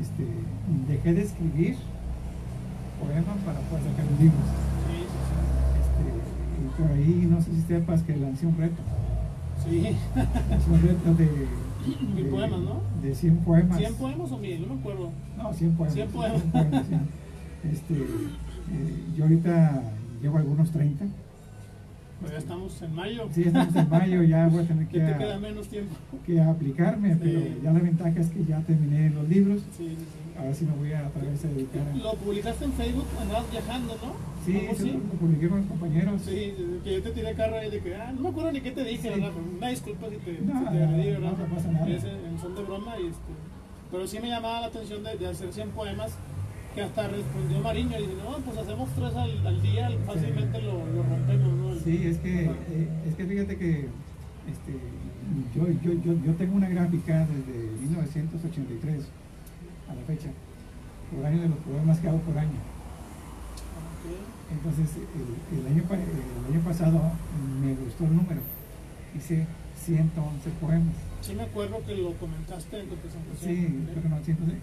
[0.00, 0.26] Este,
[0.88, 1.76] dejé de escribir
[3.00, 4.46] poemas para poder sacar los libros.
[4.90, 5.65] Sí, sí, y
[6.78, 8.82] por ahí, no sé si sepas que lancé un reto.
[9.64, 9.82] sí.
[10.50, 11.28] Lancé un reto de.
[12.16, 12.80] Mil poemas, ¿no?
[13.02, 13.78] De 100 poemas.
[13.78, 14.60] ¿100 poemas o mil?
[14.66, 15.10] No me acuerdo.
[15.36, 15.94] No, 100 poemas.
[15.94, 16.42] 100 poemas.
[16.42, 16.96] sí.
[17.72, 19.82] Este, eh, yo ahorita
[20.22, 21.04] llevo algunos 30.
[22.20, 23.28] Pues ya estamos en mayo.
[23.32, 25.94] Sí, estamos en mayo, ya voy a tener que, te a- queda menos tiempo.
[26.24, 27.20] que aplicarme, Sí.
[27.22, 29.62] pero ya la ventaja es que ya terminé los libros.
[29.76, 30.04] Sí, sí, sí.
[30.38, 31.96] Ahora sí me voy a otra vez a dedicar a...
[31.96, 34.12] Lo publicaste en Facebook, andabas viajando, ¿no?
[34.44, 36.22] Sí, ¿Algo sí, lo publiqué con los compañeros.
[36.22, 36.54] Sí,
[36.84, 38.84] que yo te tiré carro ahí de que, ah, no me acuerdo ni qué te
[38.84, 39.08] dije, Sí.
[39.08, 39.32] ¿verdad?
[39.56, 41.38] Una disculpa si te, No, si te no, agredí, no, ¿verdad?
[41.48, 41.88] no pasa nada.
[41.88, 43.32] Es en, son de broma y este.
[43.90, 46.12] Pero sí me llamaba la atención de, de hacer 100 poemas
[46.74, 50.72] que hasta respondió Mariño y dice, no, pues hacemos tres al, al día, fácilmente lo,
[50.86, 51.74] lo rompemos, ¿no?
[51.80, 53.70] Sí, es que, eh, es que fíjate que
[54.46, 54.72] este,
[55.56, 59.04] yo, yo, yo, yo tengo una gráfica desde 1983
[59.90, 60.28] a la fecha,
[61.14, 62.58] por año de los poemas que hago por año.
[64.52, 67.00] Entonces, el, el año, el año pasado
[67.60, 68.40] me gustó el número,
[69.16, 69.44] hice
[69.84, 70.94] 111 poemas.
[71.20, 73.50] Sí me acuerdo que lo comentaste en tu presentación.
[73.56, 74.56] Sí, pero no, 111.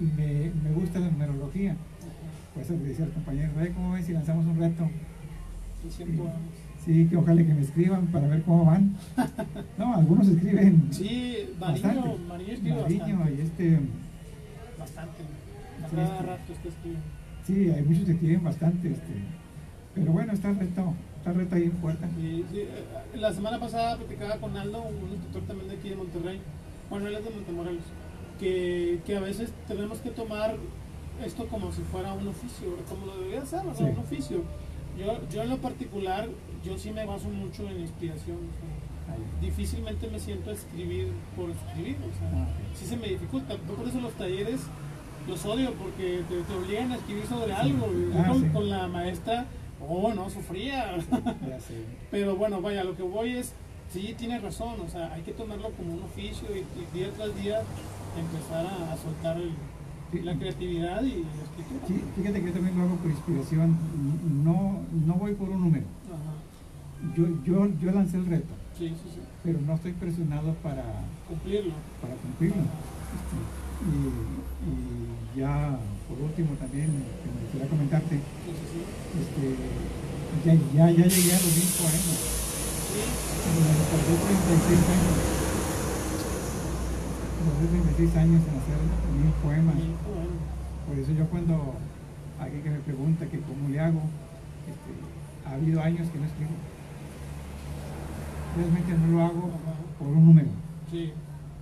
[0.00, 1.76] Y me, me gusta la numerología.
[2.52, 4.88] Por eso le decía al compañero, "Ve, ¿cómo ves si lanzamos un reto?
[5.82, 6.36] Sí, 100 poemas.
[6.84, 8.96] Sí, que ojalá que me escriban para ver cómo van.
[9.78, 12.18] No, algunos escriben Sí, Mariño, bastante.
[12.28, 13.34] Mariño escribe Mariño bastante.
[13.34, 13.80] y este,
[14.84, 15.22] Bastante.
[15.22, 17.06] A Sí, cada este- rato está escribiendo.
[17.46, 18.88] sí, hay muchos que escriben bastante.
[18.90, 19.12] Este,
[19.94, 22.08] pero bueno, está reto, está el reto ahí en puerta.
[22.20, 22.68] Sí, sí, eh,
[23.16, 26.40] la semana pasada platicaba con Aldo, un instructor también de aquí de Monterrey,
[26.90, 27.84] bueno, él es de Montemorelos,
[28.38, 30.56] que, que a veces tenemos que tomar
[31.24, 33.76] esto como si fuera un oficio, como lo debería ser, ¿verdad?
[33.78, 33.84] Sí.
[33.84, 34.42] un oficio.
[34.98, 36.28] Yo, yo en lo particular,
[36.64, 38.36] yo sí me baso mucho en inspiración.
[38.36, 38.83] o sea.
[39.40, 43.54] Difícilmente me siento a escribir por escribir, o sea, Ah, sí se me dificulta.
[43.54, 44.60] Yo por eso los talleres
[45.28, 47.86] los odio porque te, te obligan a escribir sobre algo.
[48.16, 48.48] Ah, con, sí.
[48.52, 49.46] con la maestra,
[49.86, 50.96] oh, no, sufría.
[50.98, 51.58] Ya.
[52.10, 53.52] Pero bueno, vaya, lo que voy es,
[53.92, 57.34] sí, tienes razón, o sea, hay que tomarlo como un oficio y, y día tras
[57.42, 57.60] día
[58.18, 59.52] empezar a, a soltar el-
[60.24, 61.86] la creatividad y la escritura.
[61.88, 63.76] Sí, fíjate que yo también lo hago por inspiración.
[64.44, 65.84] No, no voy por un número.
[66.06, 67.14] Ajá.
[67.16, 70.82] Yo, yo, yo lancé el reto, Sí, sí, sí, pero no estoy presionado para,
[71.28, 71.74] cumplirlo.
[72.02, 72.62] para cumplirlo.
[73.14, 73.38] Este,
[73.86, 73.94] y,
[74.66, 75.78] y ya,
[76.08, 79.44] por último, también, que me gustaría comentarte, este,
[80.42, 82.18] ya, ya, ya llegué a los mil poemas.
[82.90, 82.98] Sí,
[83.54, 85.14] Me tardé 36 años.
[87.46, 88.78] Tardé 36 años en hacer
[89.14, 89.78] mil poemas.
[90.88, 91.78] Por eso yo cuando
[92.40, 94.02] alguien que me pregunta que cómo le hago,
[94.66, 94.90] este,
[95.46, 96.73] ha habido años que no escribo.
[98.56, 99.50] Realmente no lo hago
[99.98, 100.48] por un número.
[100.90, 101.12] Sí,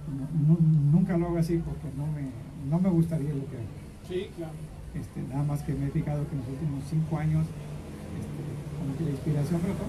[0.09, 0.61] No- no-
[0.93, 2.29] nunca lo hago así porque no me,
[2.69, 3.67] no me gustaría lo que hago.
[4.09, 4.53] sí, claro.
[4.95, 8.43] Este, nada más que me he fijado que en los últimos cinco años este,
[8.79, 9.85] como que la inspiración brotó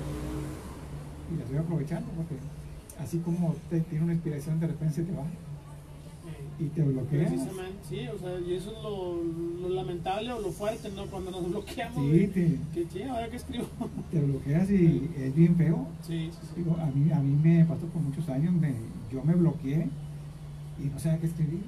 [1.34, 2.35] y la estoy aprovechando porque
[3.03, 5.25] así como te tiene una inspiración de repente se te va.
[6.59, 7.30] Y te bloqueas.
[7.31, 11.05] Precisamente, sí, o sea, y eso es lo, lo lamentable o lo fuerte, ¿no?
[11.07, 11.95] Cuando nos bloqueamos.
[12.11, 13.65] Sí, te, que sí, ahora que escribo.
[14.11, 15.88] te bloqueas y es bien feo.
[16.05, 16.53] Sí, sí, sí.
[16.57, 18.73] Digo, a mí, a mí me pasó por muchos años, me,
[19.11, 19.88] yo me bloqueé
[20.80, 21.61] y no sabía qué escribir.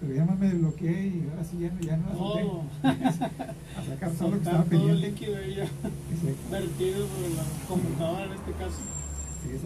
[0.00, 3.48] Pero ya más me desbloqueé y ahora sí ya, no- ya no la solté.
[3.78, 5.08] A sacar todo lo que estaba todo pendiente.
[5.10, 5.66] líquido ahí ya
[6.50, 8.78] vertido sobre la computadora en este caso.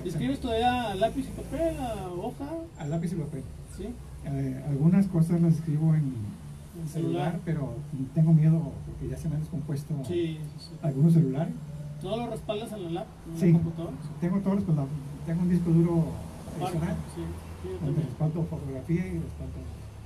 [0.02, 0.08] Sí.
[0.08, 2.48] ¿Escribes todavía a lápiz y papel, a hoja?
[2.78, 3.42] A lápiz y papel.
[3.76, 3.88] Sí,
[4.30, 6.12] Eh, algunas cosas las escribo en
[6.80, 7.74] en celular, pero
[8.14, 10.70] tengo miedo porque ya se me han descompuesto Sí, sí, sí.
[10.82, 11.52] algunos celulares.
[12.04, 13.46] ¿No lo respaldas en la lap, en Sí.
[13.52, 13.96] la computadora?
[14.20, 14.86] Tengo todos los con-
[15.26, 16.04] tengo un disco duro
[16.60, 16.96] adicional
[17.84, 19.58] donde respaldo fotografía y respaldo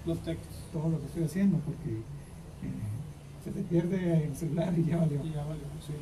[0.07, 0.57] Los textos.
[0.73, 5.21] todo lo que estoy haciendo porque eh, se te pierde el celular y ya valió.
[5.23, 5.93] Y ya valió, sí.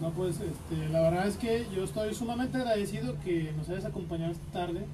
[0.00, 4.32] No, pues este, la verdad es que yo estoy sumamente agradecido que nos hayas acompañado
[4.32, 4.84] esta tarde.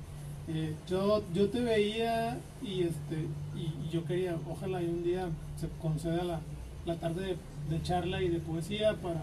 [0.48, 3.26] Eh, yo, yo te veía y, este,
[3.56, 6.40] y, yo quería, ojalá y un día se conceda la,
[6.86, 7.36] la tarde
[7.68, 9.22] de, charla y de poesía para,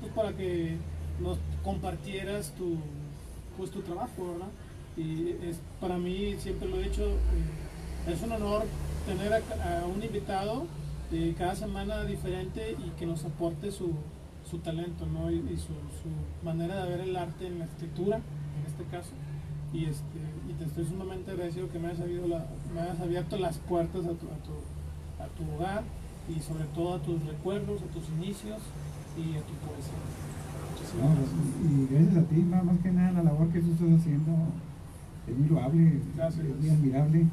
[0.00, 0.76] pues, para que
[1.20, 2.76] nos compartieras tu,
[3.56, 4.36] pues, tu trabajo.
[4.96, 8.64] Y es, para mí, siempre lo he dicho, eh, es un honor
[9.06, 10.66] tener a, un invitado
[11.12, 13.92] eh, cada semana diferente y que nos aporte su,
[14.50, 15.30] su talento ¿no?
[15.30, 15.72] y, y su,
[16.02, 19.10] su manera de ver el arte en la escritura, en este caso.
[19.72, 23.58] Y, este, te estoy sumamente agradecido que me hayas, abierto la- me hayas abierto las
[23.58, 24.54] puertas a tu, a, tu,
[25.22, 25.82] a tu hogar
[26.28, 28.60] y sobre todo a tus recuerdos, a tus inicios
[29.16, 30.00] y a tu poesía.
[30.72, 31.40] Muchísimas gracias.
[31.62, 34.32] y gracias a ti, más, más que nada la labor que tú estás haciendo
[35.28, 36.44] es muy loable, Gracias.
[36.46, 37.26] es muy admirable.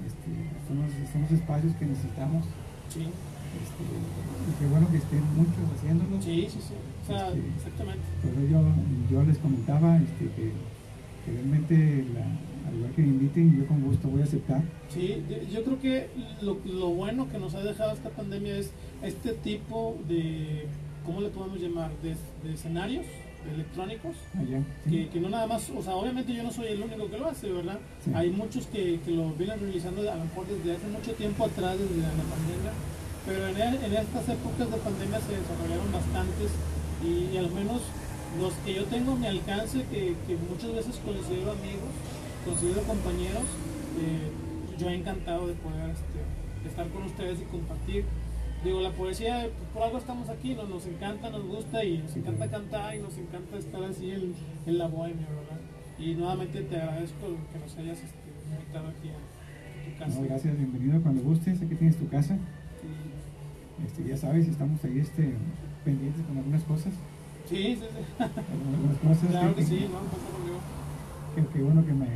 [0.00, 0.30] Este,
[0.66, 2.44] son, los, son los espacios que necesitamos.
[2.88, 6.20] Sí, Este, y qué bueno que estén muchos haciéndolo.
[6.22, 6.74] sí, sí, sí.
[6.74, 8.02] O sea, Este, exactamente.
[8.22, 8.60] Por eso yo,
[9.10, 10.52] yo les comentaba este, que,
[11.24, 14.62] que realmente, la- al que me inviten, yo con gusto voy a aceptar.
[14.88, 15.22] Sí,
[15.52, 16.08] yo creo que
[16.42, 18.70] lo, lo bueno que nos ha dejado esta pandemia es
[19.02, 20.66] este tipo de,
[21.04, 21.90] ¿cómo le podemos llamar?
[22.02, 22.16] De,
[22.46, 23.06] de escenarios
[23.54, 24.14] electrónicos.
[24.38, 24.62] allá.
[24.84, 24.90] ¿sí?
[24.90, 27.26] Que, que no nada más, o sea, obviamente yo no soy el único que lo
[27.28, 27.78] hace, ¿verdad?
[28.04, 28.10] Sí.
[28.14, 31.78] Hay muchos que, que lo vienen realizando a lo mejor desde hace mucho tiempo atrás,
[31.78, 32.72] desde la, pandemia,
[33.26, 36.50] pero en, e- en estas épocas de pandemia se desarrollaron bastantes
[37.04, 37.80] y, y al menos
[38.40, 41.90] los que yo tengo a mi alcance, que, que muchas veces considero amigos,
[42.44, 43.44] considero compañeros,
[44.00, 44.30] eh,
[44.78, 48.04] yo he encantado de poder este, estar con ustedes y compartir.
[48.64, 50.64] Digo, la poesía, pues, por algo estamos aquí, ¿no?
[50.64, 54.34] nos encanta, nos gusta y nos Sí, encanta cantar y nos encanta estar así en,
[54.66, 55.60] en la bohemia, ¿verdad?
[55.98, 58.18] Y nuevamente te agradezco que nos hayas este,
[58.52, 60.20] invitado aquí a, tu casa.
[60.20, 61.60] No, gracias, bienvenido cuando gustes.
[61.62, 62.34] Aquí tienes tu casa.
[62.36, 65.32] Y- Este, ya sabes, estamos ahí este,
[65.84, 66.92] pendientes con algunas cosas.
[67.48, 68.14] Sí, sí, sí.
[68.18, 69.86] Algunas cosas Claro que que, sí.
[71.34, 72.06] Que, que bueno que me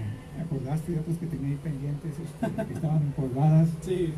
[0.43, 3.69] acordaste de otras que tenía ahí pendientes, este, que estaban empolvadas.
[3.83, 4.13] Sí,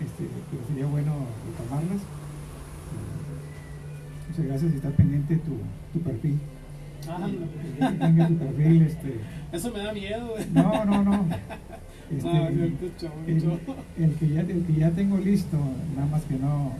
[0.00, 1.12] este, pero sería bueno
[1.46, 2.00] retomarlas.
[4.28, 5.52] Muchas gracias y estar pendiente de tu,
[5.92, 6.38] tu perfil.
[7.78, 9.20] que tenga tu perfil, este,
[9.52, 11.26] Eso me da miedo, no, no, no.
[12.10, 15.56] Este, No, el, que ya, el que ya tengo listo,
[15.94, 16.72] nada más que no,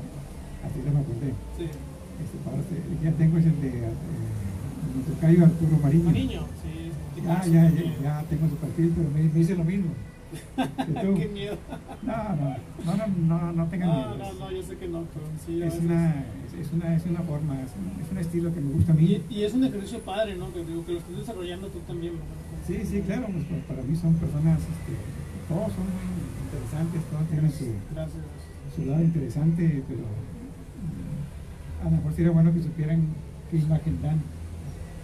[0.66, 1.32] así ya me acordé.
[1.56, 1.64] Sí.
[1.70, 6.40] Este, para este- ya tengo es el de eh, Arturo Mariño.
[6.59, 6.59] Sí,
[7.24, 9.90] Ya, ya, ya, ya tengo su perfil, pero me, me dice lo mismo.
[11.16, 11.56] Qué miedo.
[12.02, 14.16] No, no, no, no, no, tengan miedo.
[14.16, 15.60] no, no, yo sé que no, pero sí.
[15.62, 16.24] Es una,
[16.60, 19.22] es, una, es una forma, es un, es un estilo que me gusta a mí.
[19.28, 20.52] Y, es un ejercicio padre, ¿no?
[20.52, 22.14] Que digo que lo estás desarrollando tú también.
[22.66, 24.92] Sí, sí, claro, pues, pa- para mí son personas, este,
[25.48, 30.02] todos son muy interesantes, todos tienen su, su lado interesante, pero
[31.82, 33.02] a lo mejor sería bueno que supieran
[33.50, 34.20] qué imagen dan.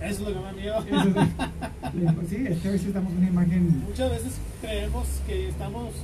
[0.00, 0.78] Eso es lo que me da miedo.
[0.78, 5.94] Es- sí, es que a veces damos una imagen Muchas veces creemos que estamos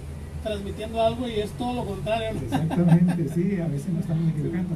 [0.43, 2.33] transmitiendo algo y es todo lo contrario.
[2.35, 2.41] ¿no?
[2.41, 4.75] Exactamente, sí, a veces nos estamos equivocando.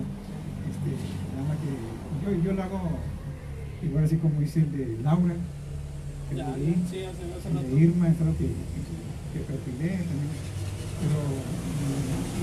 [0.69, 0.91] Este,
[1.35, 2.81] nada más que yo, yo lo hago
[3.83, 5.35] igual así como hice el de Laura,
[6.31, 7.67] el Ya, de, Lee, sí, hace, hace el rato.
[7.75, 10.05] de Irma, es algo que, que también.
[10.97, 11.19] Pero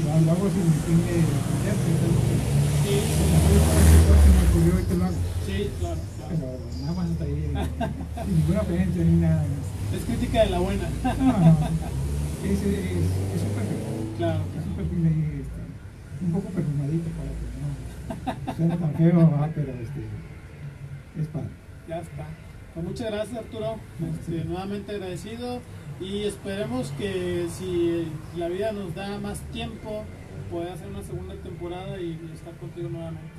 [0.04, 1.76] lo, lo hago sin fin de aprender,
[2.84, 2.96] Sí,
[4.24, 5.16] se me ocurrió y te lo hago.
[5.46, 6.30] Sí, claro, claro.
[6.30, 6.48] Pero
[6.82, 7.54] nada más hasta ahí,
[8.26, 9.38] sin ninguna ofensa ni nada.
[9.44, 10.00] más.
[10.00, 10.90] Es crítica de la buena.
[11.04, 11.58] No, no,
[12.44, 13.78] es, es, es un perfil.
[14.18, 17.30] Claro, Es un perfil ahí, este, un poco perfumadito para
[18.36, 19.52] que no suene tan feo, ¿verdad?
[19.56, 20.02] pero este,
[21.22, 21.48] es padre.
[21.88, 22.26] ya está.
[22.74, 23.76] Pues muchas gracias Arturo,
[24.20, 25.60] Este, nuevamente agradecido
[26.02, 30.04] y esperemos que si la vida nos da más tiempo,
[30.52, 33.33] pueda hacer una segunda temporada y estar contigo nuevamente.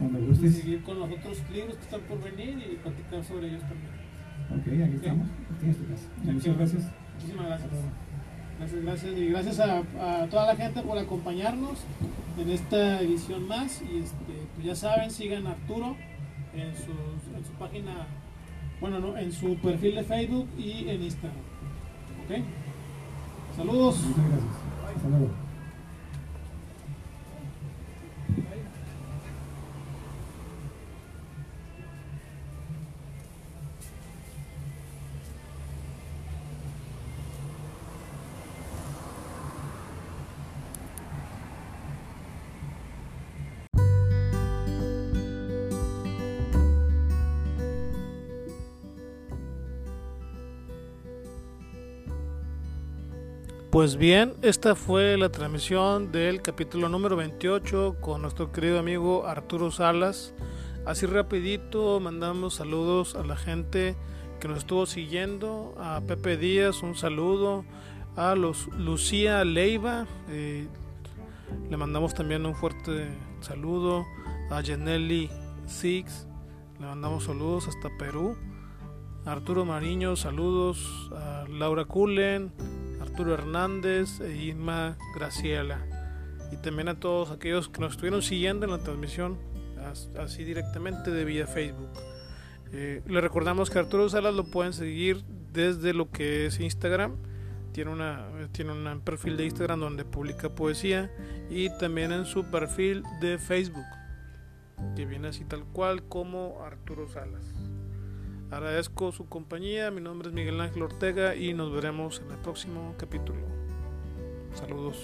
[0.00, 0.56] Y gustes.
[0.56, 3.98] seguir con los otros libros que están por venir y platicar sobre ellos también.
[4.50, 5.28] Ok, aquí estamos.
[5.58, 6.08] Tienes tu casa.
[6.24, 6.82] Muchas gracias.
[7.14, 7.70] Muchísimas gracias.
[8.58, 9.18] Gracias, gracias.
[9.18, 9.78] Y gracias a,
[10.22, 11.78] a toda la gente por acompañarnos
[12.38, 13.82] en esta edición más.
[13.82, 15.96] Y este, pues ya saben, sigan a Arturo
[16.54, 16.92] en su,
[17.36, 18.06] en su página,
[18.80, 21.38] bueno, no, en su perfil de Facebook y en Instagram.
[22.24, 22.44] ¿Ok?
[23.56, 24.02] Saludos.
[24.02, 24.52] Muchas gracias.
[24.96, 25.47] Hasta luego.
[53.78, 59.70] Pues bien, esta fue la transmisión del capítulo número 28 con nuestro querido amigo Arturo
[59.70, 60.34] Salas.
[60.84, 63.94] Así rapidito mandamos saludos a la gente
[64.40, 67.64] que nos estuvo siguiendo, a Pepe Díaz un saludo,
[68.16, 70.66] a los Lucía Leiva, eh,
[71.70, 73.06] le mandamos también un fuerte
[73.42, 74.04] saludo,
[74.50, 75.30] a Janelli
[75.66, 76.26] Six,
[76.80, 78.36] le mandamos saludos hasta Perú,
[79.24, 82.52] a Arturo Mariño, saludos, a Laura Cullen,
[83.18, 85.84] Arturo Hernández e Irma Graciela.
[86.52, 89.36] Y también a todos aquellos que nos estuvieron siguiendo en la transmisión,
[90.20, 91.90] así directamente de vía Facebook.
[92.70, 97.16] Eh, le recordamos que Arturo Salas lo pueden seguir desde lo que es Instagram.
[97.72, 101.10] Tiene, una, tiene un perfil de Instagram donde publica poesía
[101.50, 103.86] y también en su perfil de Facebook,
[104.94, 107.57] que viene así tal cual como Arturo Salas.
[108.50, 112.94] Agradezco su compañía, mi nombre es Miguel Ángel Ortega y nos veremos en el próximo
[112.96, 113.40] capítulo.
[114.54, 114.96] Saludos.